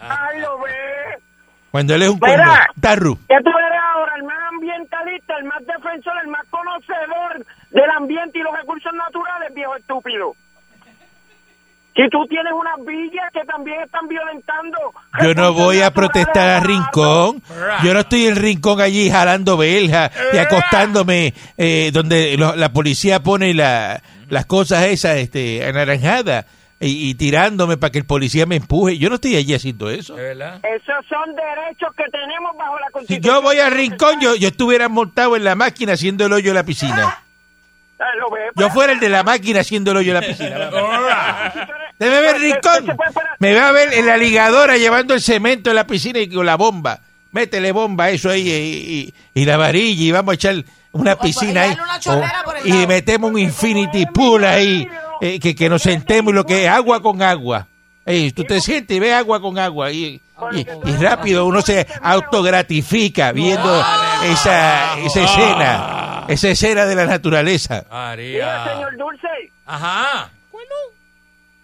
Ay, 0.00 0.40
lo 0.40 0.58
ve. 0.60 0.70
Cuando 1.70 1.94
él 1.94 2.02
es 2.02 2.08
un 2.08 2.18
Mira. 2.22 2.36
cuerno. 2.36 2.52
Tarru. 2.80 3.16
¿Qué 3.28 3.36
tú 3.44 3.50
eres 3.50 3.80
ahora? 3.94 4.12
El 4.16 4.24
más 4.24 4.38
ambientalista, 4.52 5.34
el 5.38 5.44
más 5.44 5.60
defensor, 5.66 6.12
el 6.24 6.28
más 6.30 6.44
conocedor 6.50 7.46
del 7.70 7.90
ambiente 7.90 8.38
y 8.38 8.42
los 8.42 8.52
recursos 8.56 8.92
naturales, 8.94 9.54
viejo 9.54 9.76
estúpido. 9.76 10.34
Si 11.94 12.08
tú 12.08 12.24
tienes 12.28 12.52
unas 12.52 12.76
villas 12.86 13.30
que 13.32 13.44
también 13.44 13.80
están 13.82 14.06
violentando. 14.08 14.78
Yo 15.22 15.34
no 15.34 15.52
voy 15.52 15.80
a 15.80 15.90
protestar 15.92 16.48
a. 16.48 16.60
Rincón. 16.60 17.42
Yo 17.82 17.92
no 17.92 18.00
estoy 18.00 18.26
en 18.26 18.36
Rincón 18.36 18.80
allí 18.80 19.10
jalando 19.10 19.56
belja 19.56 20.10
y 20.32 20.36
acostándome 20.38 21.34
eh, 21.58 21.90
donde 21.92 22.36
lo- 22.38 22.54
la 22.56 22.72
policía 22.72 23.22
pone 23.22 23.52
la- 23.54 24.02
las 24.28 24.46
cosas 24.46 24.84
esas 24.86 25.16
este, 25.16 25.64
anaranjadas 25.66 26.46
y, 26.78 27.10
y 27.10 27.14
tirándome 27.16 27.76
para 27.76 27.90
que 27.90 27.98
el 27.98 28.06
policía 28.06 28.46
me 28.46 28.56
empuje. 28.56 28.96
Yo 28.96 29.08
no 29.08 29.16
estoy 29.16 29.36
allí 29.36 29.52
haciendo 29.54 29.90
eso. 29.90 30.16
Esos 30.18 30.40
son 31.08 31.34
derechos 31.34 31.92
que 31.96 32.04
tenemos 32.10 32.56
bajo 32.56 32.78
la 32.78 32.86
Si 32.86 32.92
Constitución. 32.92 33.34
yo 33.36 33.42
voy 33.42 33.58
a 33.58 33.68
Rincón, 33.68 34.20
yo, 34.20 34.36
yo 34.36 34.48
estuviera 34.48 34.88
montado 34.88 35.36
en 35.36 35.44
la 35.44 35.54
máquina 35.56 35.94
haciendo 35.94 36.24
el 36.26 36.32
hoyo 36.32 36.50
en 36.50 36.54
la 36.54 36.64
piscina. 36.64 37.18
Lo 38.18 38.30
ve, 38.30 38.40
Yo 38.46 38.52
pues. 38.66 38.72
fuera 38.72 38.92
el 38.92 39.00
de 39.00 39.08
la 39.08 39.22
máquina 39.22 39.60
haciendo 39.60 39.90
el 39.90 39.98
hoyo 39.98 40.16
en 40.16 40.20
la 40.20 40.26
piscina. 40.26 40.70
Debe 41.98 42.20
ver 42.22 42.38
Rincón. 42.40 42.96
Me 43.38 43.54
va 43.54 43.68
a 43.68 43.72
ver 43.72 43.92
en 43.94 44.06
la 44.06 44.16
ligadora 44.16 44.76
llevando 44.76 45.14
el 45.14 45.20
cemento 45.20 45.70
en 45.70 45.76
la 45.76 45.86
piscina 45.86 46.18
y 46.18 46.28
con 46.28 46.46
la 46.46 46.56
bomba. 46.56 47.00
Métele 47.32 47.72
bomba 47.72 48.04
a 48.04 48.10
eso 48.10 48.30
ahí 48.30 48.48
y, 48.50 48.52
y- 49.38 49.42
y 49.42 49.44
la 49.44 49.56
varilla 49.56 50.02
y 50.02 50.10
vamos 50.12 50.32
a 50.32 50.34
echar 50.34 50.64
una 50.92 51.16
piscina 51.16 51.62
ahí. 51.62 51.76
y 52.64 52.86
metemos 52.86 53.30
un 53.30 53.38
infinity 53.38 54.06
pool 54.06 54.44
ahí. 54.44 54.88
eh, 55.20 55.38
que, 55.38 55.54
que 55.54 55.68
nos 55.68 55.82
sentemos 55.82 56.32
y 56.32 56.34
lo 56.36 56.46
que 56.46 56.64
es 56.64 56.70
agua 56.70 57.02
con 57.02 57.20
agua. 57.22 57.66
Ey, 58.06 58.32
tú 58.32 58.42
te 58.44 58.60
sientes 58.62 58.96
y 58.96 59.00
ves 59.00 59.12
agua 59.12 59.40
con 59.40 59.58
agua 59.58 59.92
y, 59.92 60.20
y- 60.52 60.66
y 60.86 60.96
rápido 60.96 61.44
uno 61.44 61.60
se 61.60 61.86
autogratifica 62.02 63.30
viendo 63.30 63.84
esa, 64.24 64.98
esa 64.98 65.20
escena, 65.22 65.99
esa 66.32 66.48
escena 66.48 66.86
de 66.86 66.94
la 66.94 67.06
naturaleza. 67.06 67.82
Mira, 67.84 67.90
María. 67.90 68.64
señor 68.74 68.96
Dulce, 68.96 69.28
Ajá. 69.66 70.30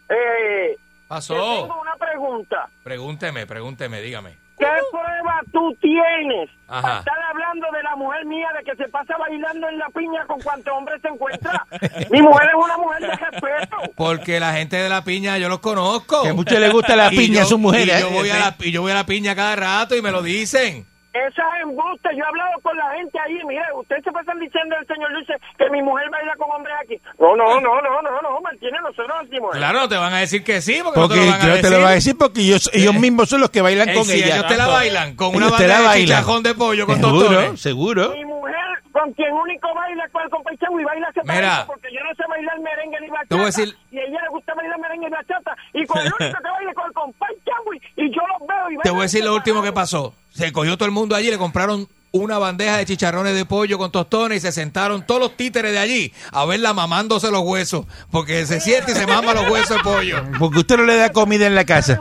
eh, 0.09 0.71
le 0.71 0.79
Pasó. 1.09 1.35
tengo 1.35 1.81
una 1.81 1.97
pregunta. 1.97 2.69
Pregúnteme, 2.83 3.47
pregúnteme, 3.47 4.01
dígame. 4.01 4.37
¿Qué 4.59 4.67
prueba 4.91 5.43
tú 5.53 5.77
tienes 5.83 6.49
Ajá. 6.67 6.81
para 6.81 6.99
estar 7.01 7.19
hablando 7.31 7.67
de 7.73 7.83
la 7.83 7.95
mujer 7.95 8.25
mía 8.25 8.49
de 8.57 8.65
que 8.65 8.75
se 8.77 8.89
pasa 8.89 9.15
bailando 9.19 9.69
en 9.69 9.79
la 9.79 9.87
piña 9.91 10.25
con 10.27 10.41
cuantos 10.41 10.73
hombres 10.73 11.01
se 11.03 11.09
encuentra? 11.09 11.63
Mi 12.11 12.23
mujer 12.23 12.49
es 12.49 12.55
una 12.65 12.77
mujer 12.79 13.03
de 13.03 13.17
respeto. 13.17 13.77
Porque 13.97 14.41
la 14.41 14.55
gente 14.55 14.77
de 14.77 14.89
la 14.89 15.05
piña 15.05 15.37
yo 15.37 15.51
los 15.51 15.59
conozco. 15.61 16.23
Que 16.23 16.31
a 16.31 16.35
muchos 16.35 16.59
les 16.59 16.73
gusta 16.73 16.97
la 16.97 17.11
piña 17.11 17.43
a 17.43 17.45
sus 17.45 17.59
mujeres. 17.59 17.99
Y 17.99 18.01
yo, 18.01 18.09
¿eh? 18.09 18.13
voy 18.15 18.31
a 18.31 18.39
la, 18.39 18.57
y 18.59 18.71
yo 18.73 18.81
voy 18.81 18.93
a 18.93 18.95
la 18.95 19.05
piña 19.07 19.35
cada 19.37 19.57
rato 19.57 19.95
y 19.95 20.01
me 20.03 20.11
lo 20.11 20.23
dicen. 20.23 20.87
Esas 21.29 21.47
embustes, 21.63 22.13
yo 22.17 22.25
he 22.25 22.27
hablado 22.27 22.51
con 22.63 22.77
la 22.77 22.91
gente 22.95 23.19
ahí, 23.25 23.39
mire, 23.47 23.63
ustedes 23.75 24.05
se 24.05 24.13
pasan 24.13 24.39
diciendo 24.39 24.77
el 24.79 24.87
señor 24.87 25.13
Dulce 25.15 25.35
que 25.57 25.71
mi 25.71 25.81
mujer 25.83 26.11
baila 26.11 26.35
con 26.37 26.51
hombres 26.51 26.75
aquí. 26.83 27.01
No, 27.19 27.35
no, 27.37 27.61
no, 27.61 27.81
no, 27.81 28.03
no, 28.03 28.21
no, 28.23 28.41
Martínez, 28.43 28.81
nosotros 28.83 29.09
no 29.09 29.23
decimos 29.25 29.51
eso. 29.53 29.59
Claro, 29.59 29.89
te 29.89 29.97
van 29.97 30.13
a 30.13 30.19
decir 30.19 30.45
que 30.45 30.61
sí, 30.61 30.81
porque, 30.85 31.01
Porque 31.01 31.17
no 31.17 31.23
te 31.23 31.31
lo 31.31 31.31
van 31.31 31.41
a 31.41 31.47
yo 31.47 31.49
decir. 31.55 31.63
te 31.63 31.71
lo 31.71 31.77
voy 31.81 31.87
a 31.91 31.95
decir 31.95 32.19
porque 32.19 32.41
ellos, 32.43 32.71
ellos 32.75 32.95
mismos 32.95 33.29
son 33.29 33.41
los 33.41 33.51
que 33.51 33.63
bailan 33.63 33.89
Eh, 33.91 33.95
con 33.95 34.05
si 34.05 34.19
ella. 34.23 34.37
ellos 34.37 34.47
te 34.49 34.57
la 34.57 34.67
bailan 34.67 35.17
con 35.17 35.29
una 35.35 35.47
Ellos 35.47 35.57
te 35.59 35.63
bandeja 35.67 35.83
la 35.83 35.93
de 35.95 36.01
chicharrón 36.01 36.43
de 36.43 36.55
pollo 36.55 36.87
con 36.87 36.97
Seguro, 36.97 37.21
tostones. 37.29 37.61
seguro. 37.61 38.11
Mi 38.11 38.25
mujer, 38.25 38.55
con 38.93 39.13
quien 39.15 39.33
único 39.33 39.75
baila 39.75 40.05
es 40.05 40.13
con 40.13 40.23
el 40.23 40.31
compa 40.31 40.51
Chagui, 40.61 40.85
baila 40.85 41.07
separado 41.13 41.41
Mira. 41.41 41.65
porque 41.67 41.89
yo 41.93 42.01
no 42.05 42.15
sé 42.15 42.23
bailar 42.29 42.61
merengue 42.61 43.01
ni 43.01 43.09
bachata. 43.09 43.29
Te 43.29 43.35
voy 43.35 43.43
a 43.45 43.47
decir- 43.47 43.77
Y 43.91 43.99
a 43.99 44.03
ella 44.03 44.21
le 44.23 44.29
gusta 44.29 44.55
bailar 44.55 44.79
merengue 44.81 45.07
y 45.07 45.11
bachata. 45.11 45.57
Y 45.73 45.87
con 45.87 45.99
el 46.01 46.13
único 46.21 46.39
que 46.43 46.51
baila 46.51 46.71
es 46.71 46.77
con 46.77 46.87
el 46.87 46.93
compa 46.93 47.27
Chagui. 47.45 47.81
Y 47.97 48.11
yo 48.15 48.21
los 48.27 48.47
veo 48.49 48.71
y 48.71 48.77
Te 48.83 48.91
voy 48.91 49.01
a 49.01 49.03
decir 49.03 49.25
lo 49.25 49.35
último 49.35 49.63
que 49.63 49.73
pasó. 49.73 50.15
Se 50.37 50.53
cogió 50.53 50.77
todo 50.77 50.85
el 50.85 50.93
mundo 50.93 51.17
allí, 51.17 51.31
le 51.31 51.39
compraron 51.39 51.89
una 52.13 52.39
bandeja 52.39 52.77
de 52.77 52.85
chicharrones 52.85 53.35
de 53.35 53.47
pollo 53.47 53.79
con 53.79 53.91
tostones 53.91 54.39
y 54.39 54.41
se 54.41 54.53
sentaron 54.53 55.05
todos 55.07 55.21
los 55.21 55.37
títeres 55.37 55.73
de 55.73 55.79
allí 55.79 56.13
a 56.31 56.45
verla 56.45 56.75
mamándose 56.75 57.31
los 57.31 57.41
huesos. 57.41 57.87
Porque 58.11 58.45
se 58.45 58.61
siente 58.61 58.93
y 58.93 58.95
se 58.95 59.07
mama 59.07 59.33
los 59.33 59.49
huesos 59.49 59.79
de 59.79 59.83
pollo. 59.83 60.23
Porque 60.39 60.59
usted 60.59 60.77
no 60.77 60.85
le 60.85 60.97
da 60.97 61.11
comida 61.11 61.47
en 61.47 61.55
la 61.55 61.65
casa. 61.65 61.99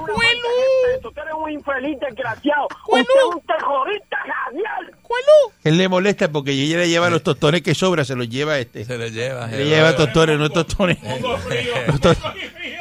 Usted 1.03 1.21
eres 1.21 1.33
un 1.37 1.51
infeliz 1.51 1.97
desgraciado. 1.99 2.67
Usted 2.87 3.01
es 3.01 3.35
un 3.35 3.41
terrorista 3.41 4.17
radial. 4.17 4.95
Él 5.63 5.77
le 5.77 5.87
molesta 5.87 6.29
porque 6.29 6.51
ella 6.51 6.79
le 6.79 6.89
lleva 6.89 7.09
los 7.09 7.23
tostones 7.23 7.61
que 7.61 7.73
sobra, 7.73 8.03
se 8.03 8.15
los 8.15 8.27
lleva 8.27 8.59
este. 8.59 8.83
Se 8.83 8.97
lo 8.97 9.07
lleva. 9.07 9.47
Le 9.47 9.65
lleva 9.65 9.95
tostones, 9.95 10.37
no 10.37 10.49
tostones. 10.49 10.97
Los 11.21 12.17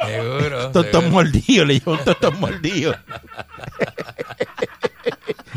Seguro. 0.05 0.71
Tostón 0.71 1.11
mordido, 1.11 1.65
le 1.65 1.79
lleva 1.79 1.93
un 1.93 2.03
tostón 2.03 2.39
mordido. 2.39 2.95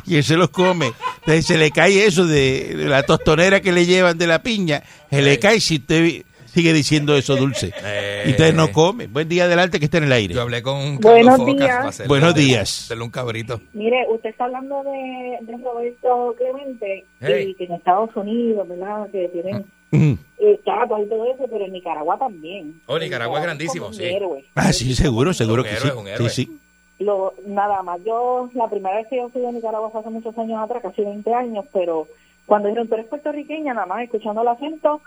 y 0.09 0.17
él 0.17 0.25
se 0.25 0.37
los 0.37 0.49
come. 0.51 0.93
Entonces 1.21 1.47
se 1.47 1.59
le 1.59 1.71
cae 1.71 2.05
eso 2.07 2.27
de, 2.27 2.75
de 2.77 2.85
la 2.87 3.03
tostonera 3.03 3.61
que 3.61 3.73
le 3.73 3.87
llevan 3.87 4.17
de 4.19 4.27
la 4.27 4.43
piña. 4.43 4.83
Se 5.11 5.23
le 5.23 5.39
cae 5.39 5.61
si 5.61 5.77
usted 5.77 6.23
sigue 6.47 6.73
diciendo 6.73 7.17
eso 7.17 7.37
dulce. 7.37 7.73
Eh. 7.85 8.25
Y 8.27 8.31
usted 8.31 8.55
no 8.55 8.73
come. 8.73 9.07
Buen 9.07 9.29
día 9.29 9.45
adelante 9.45 9.79
que 9.79 9.85
está 9.85 9.99
en 9.99 10.05
el 10.05 10.13
aire. 10.13 10.35
Yo 10.35 10.43
hablé 10.43 10.63
con 10.63 10.77
un 10.77 10.99
Buenos 10.99 11.37
Carlos 11.37 11.37
Focas 11.39 11.57
días. 11.57 11.85
hacerle- 11.87 12.09
Buenos 12.09 12.35
días. 12.35 12.83
hacerle 12.85 13.05
un 13.05 13.11
cabrito. 13.11 13.61
Mire, 13.75 14.07
usted 14.11 14.31
está 14.31 14.45
hablando 14.47 14.83
de, 14.83 15.39
de 15.53 15.63
Roberto 15.63 16.35
Clemente 16.39 17.05
Hey. 17.21 17.51
y 17.51 17.55
que 17.55 17.65
en 17.65 17.73
Estados 17.75 18.11
Unidos, 18.17 18.67
¿verdad? 18.69 19.09
Que 19.13 19.29
tienen 19.29 19.65
Mm. 19.91 20.13
eh, 20.41 20.61
y 20.61 20.65
todo 20.65 21.25
eso, 21.35 21.45
pero 21.51 21.65
en 21.65 21.73
Nicaragua 21.73 22.19
también. 22.19 22.79
Oh, 22.85 22.99
Nicaragua 22.99 23.39
es 23.39 23.45
grandísimo, 23.45 23.91
sí. 23.95 24.05
héroe. 24.05 24.45
Ah, 24.55 24.71
sí, 24.75 24.95
seguro, 24.95 25.33
seguro 25.33 25.63
Un 25.63 25.69
que 25.69 25.75
héroe, 25.77 25.91
sí. 25.91 25.97
un 25.97 26.09
héroe. 26.09 26.29
Sí, 26.29 26.45
sí. 26.45 26.59
Lo, 26.99 27.34
nada 27.46 27.82
más, 27.82 28.03
yo, 28.05 28.51
la 28.55 28.68
primera 28.68 28.96
vez 28.96 29.07
que 29.07 29.16
yo 29.16 29.28
fui 29.28 29.44
a 29.46 29.53
Nicaragua 29.53 29.90
fue 29.90 30.01
hace 30.01 30.11
muchos 30.11 30.36
años 30.36 30.61
atrás, 30.61 30.82
casi 30.82 31.03
20 31.03 31.32
años, 31.32 31.64
pero 31.72 32.09
cuando 32.46 32.68
dijeron, 32.68 32.88
tú 32.88 32.94
eres 32.94 33.07
puertorriqueña, 33.07 33.74
nada 33.74 33.86
más 33.86 34.03
escuchando 34.03 34.42
el 34.42 34.49
acento, 34.49 35.01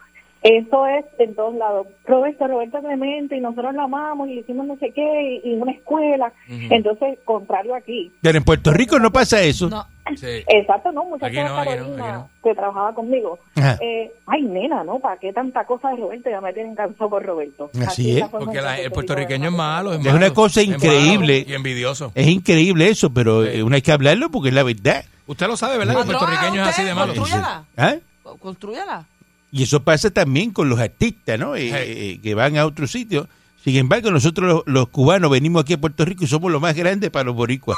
eso 0.43 0.85
es 0.87 1.05
en 1.19 1.35
todos 1.35 1.55
lados. 1.55 1.87
Roberto, 2.05 2.47
Roberto 2.47 2.79
Clemente, 2.79 3.37
y 3.37 3.41
nosotros 3.41 3.73
lo 3.75 3.81
amamos, 3.83 4.27
y 4.29 4.35
le 4.35 4.41
hicimos 4.41 4.65
no 4.67 4.75
sé 4.77 4.91
qué, 4.91 5.41
y, 5.43 5.53
una 5.53 5.71
escuela. 5.71 6.31
Entonces, 6.47 7.19
contrario 7.25 7.75
aquí. 7.75 8.11
Pero 8.21 8.37
en 8.37 8.43
Puerto 8.43 8.71
Rico 8.71 8.99
no 8.99 9.11
pasa 9.11 9.41
eso. 9.41 9.69
No. 9.69 9.85
Sí. 10.15 10.43
Exacto, 10.47 10.91
¿no? 10.91 11.05
Muchacha 11.05 11.27
Aquí 11.27 11.37
no, 11.37 11.57
aquí 11.57 11.69
no, 11.69 11.75
Carolina, 11.75 12.03
aquí 12.05 12.13
no. 12.13 12.29
que 12.43 12.55
trabajaba 12.55 12.93
conmigo. 12.93 13.39
Ajá. 13.55 13.77
Eh, 13.81 14.11
ay, 14.25 14.41
nena, 14.41 14.83
¿no? 14.83 14.99
¿Para 14.99 15.15
qué 15.17 15.31
tanta 15.31 15.63
cosa 15.65 15.89
de 15.91 15.97
Roberto? 15.97 16.29
Ya 16.29 16.41
me 16.41 16.51
tienen 16.53 16.75
cansado 16.75 17.09
por 17.09 17.23
Roberto. 17.23 17.69
Así 17.87 18.17
es. 18.17 18.27
Porque 18.27 18.61
la- 18.61 18.77
el 18.77 18.83
Rico 18.85 18.95
puertorriqueño 18.95 19.49
es 19.49 19.55
malo. 19.55 19.93
Es, 19.93 19.99
Es 19.99 20.05
malo, 20.05 20.17
una 20.17 20.33
cosa 20.33 20.59
es 20.61 20.67
increíble. 20.67 21.45
Y 21.47 21.53
envidioso. 21.53 22.11
Es 22.15 22.27
increíble 22.27 22.89
eso, 22.89 23.13
pero 23.13 23.45
eh, 23.45 23.63
uno 23.63 23.75
hay 23.75 23.81
que 23.83 23.91
hablarlo 23.91 24.29
porque 24.31 24.49
es 24.49 24.55
la 24.55 24.63
verdad. 24.63 25.05
Usted 25.27 25.47
lo 25.47 25.55
sabe, 25.55 25.77
¿verdad? 25.77 25.93
Que 25.93 25.99
el 26.01 26.05
puertorriqueño 26.07 26.61
es 26.63 26.67
así 26.67 26.83
de 26.83 26.93
malo. 26.95 27.13
Construyala. 27.13 27.63
¿Ah? 27.77 27.95
Co- 28.23 28.37
Construyala. 28.37 29.05
Y 29.51 29.63
eso 29.63 29.83
pasa 29.83 30.11
también 30.11 30.51
con 30.51 30.69
los 30.69 30.79
artistas, 30.79 31.37
¿no? 31.37 31.55
Eh, 31.55 31.71
eh, 31.73 32.19
que 32.21 32.35
van 32.35 32.57
a 32.57 32.65
otro 32.65 32.87
sitio. 32.87 33.27
Sin 33.63 33.75
embargo, 33.75 34.09
nosotros 34.11 34.47
los, 34.47 34.63
los 34.65 34.89
cubanos 34.89 35.29
venimos 35.29 35.63
aquí 35.63 35.73
a 35.73 35.77
Puerto 35.81 36.05
Rico 36.05 36.23
y 36.23 36.27
somos 36.27 36.51
los 36.51 36.61
más 36.61 36.75
grandes 36.75 37.09
para 37.09 37.25
los 37.25 37.35
boricuas. 37.35 37.77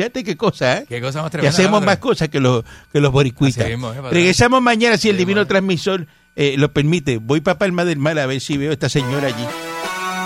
Fíjate 0.00 0.24
qué 0.24 0.34
cosa, 0.34 0.78
¿eh? 0.78 0.86
Qué 0.88 0.98
cosa 0.98 1.20
más 1.20 1.30
Que 1.30 1.46
hacemos 1.46 1.84
más 1.84 1.98
cosas 1.98 2.30
que 2.30 2.40
los, 2.40 2.64
que 2.90 3.00
los 3.00 3.12
boricuitas. 3.12 3.68
Mismo, 3.68 3.92
eh. 3.92 4.00
Regresamos 4.10 4.62
mañana 4.62 4.96
si 4.96 5.10
el 5.10 5.18
divino 5.18 5.46
transmisor 5.46 6.06
eh, 6.36 6.54
lo 6.56 6.72
permite. 6.72 7.18
Voy 7.18 7.42
para 7.42 7.58
Palma 7.58 7.84
del 7.84 7.98
Mar 7.98 8.18
a 8.18 8.24
ver 8.24 8.40
si 8.40 8.56
veo 8.56 8.70
a 8.70 8.72
esta 8.72 8.88
señora 8.88 9.26
allí. 9.26 9.44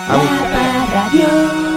A 0.07 1.74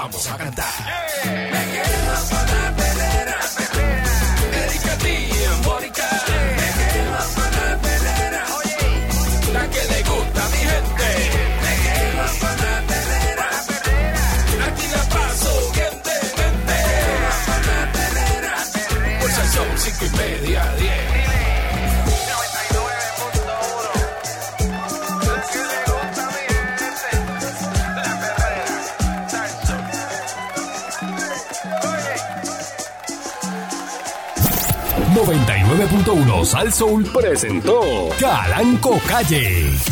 vamos 0.00 0.26
a 0.30 0.36
cantar. 0.38 0.79
100.1 36.10 36.44
Sal 36.44 36.72
Soul 36.72 37.04
presentó 37.04 37.80
Calanco 38.18 38.98
Calle. 39.06 39.89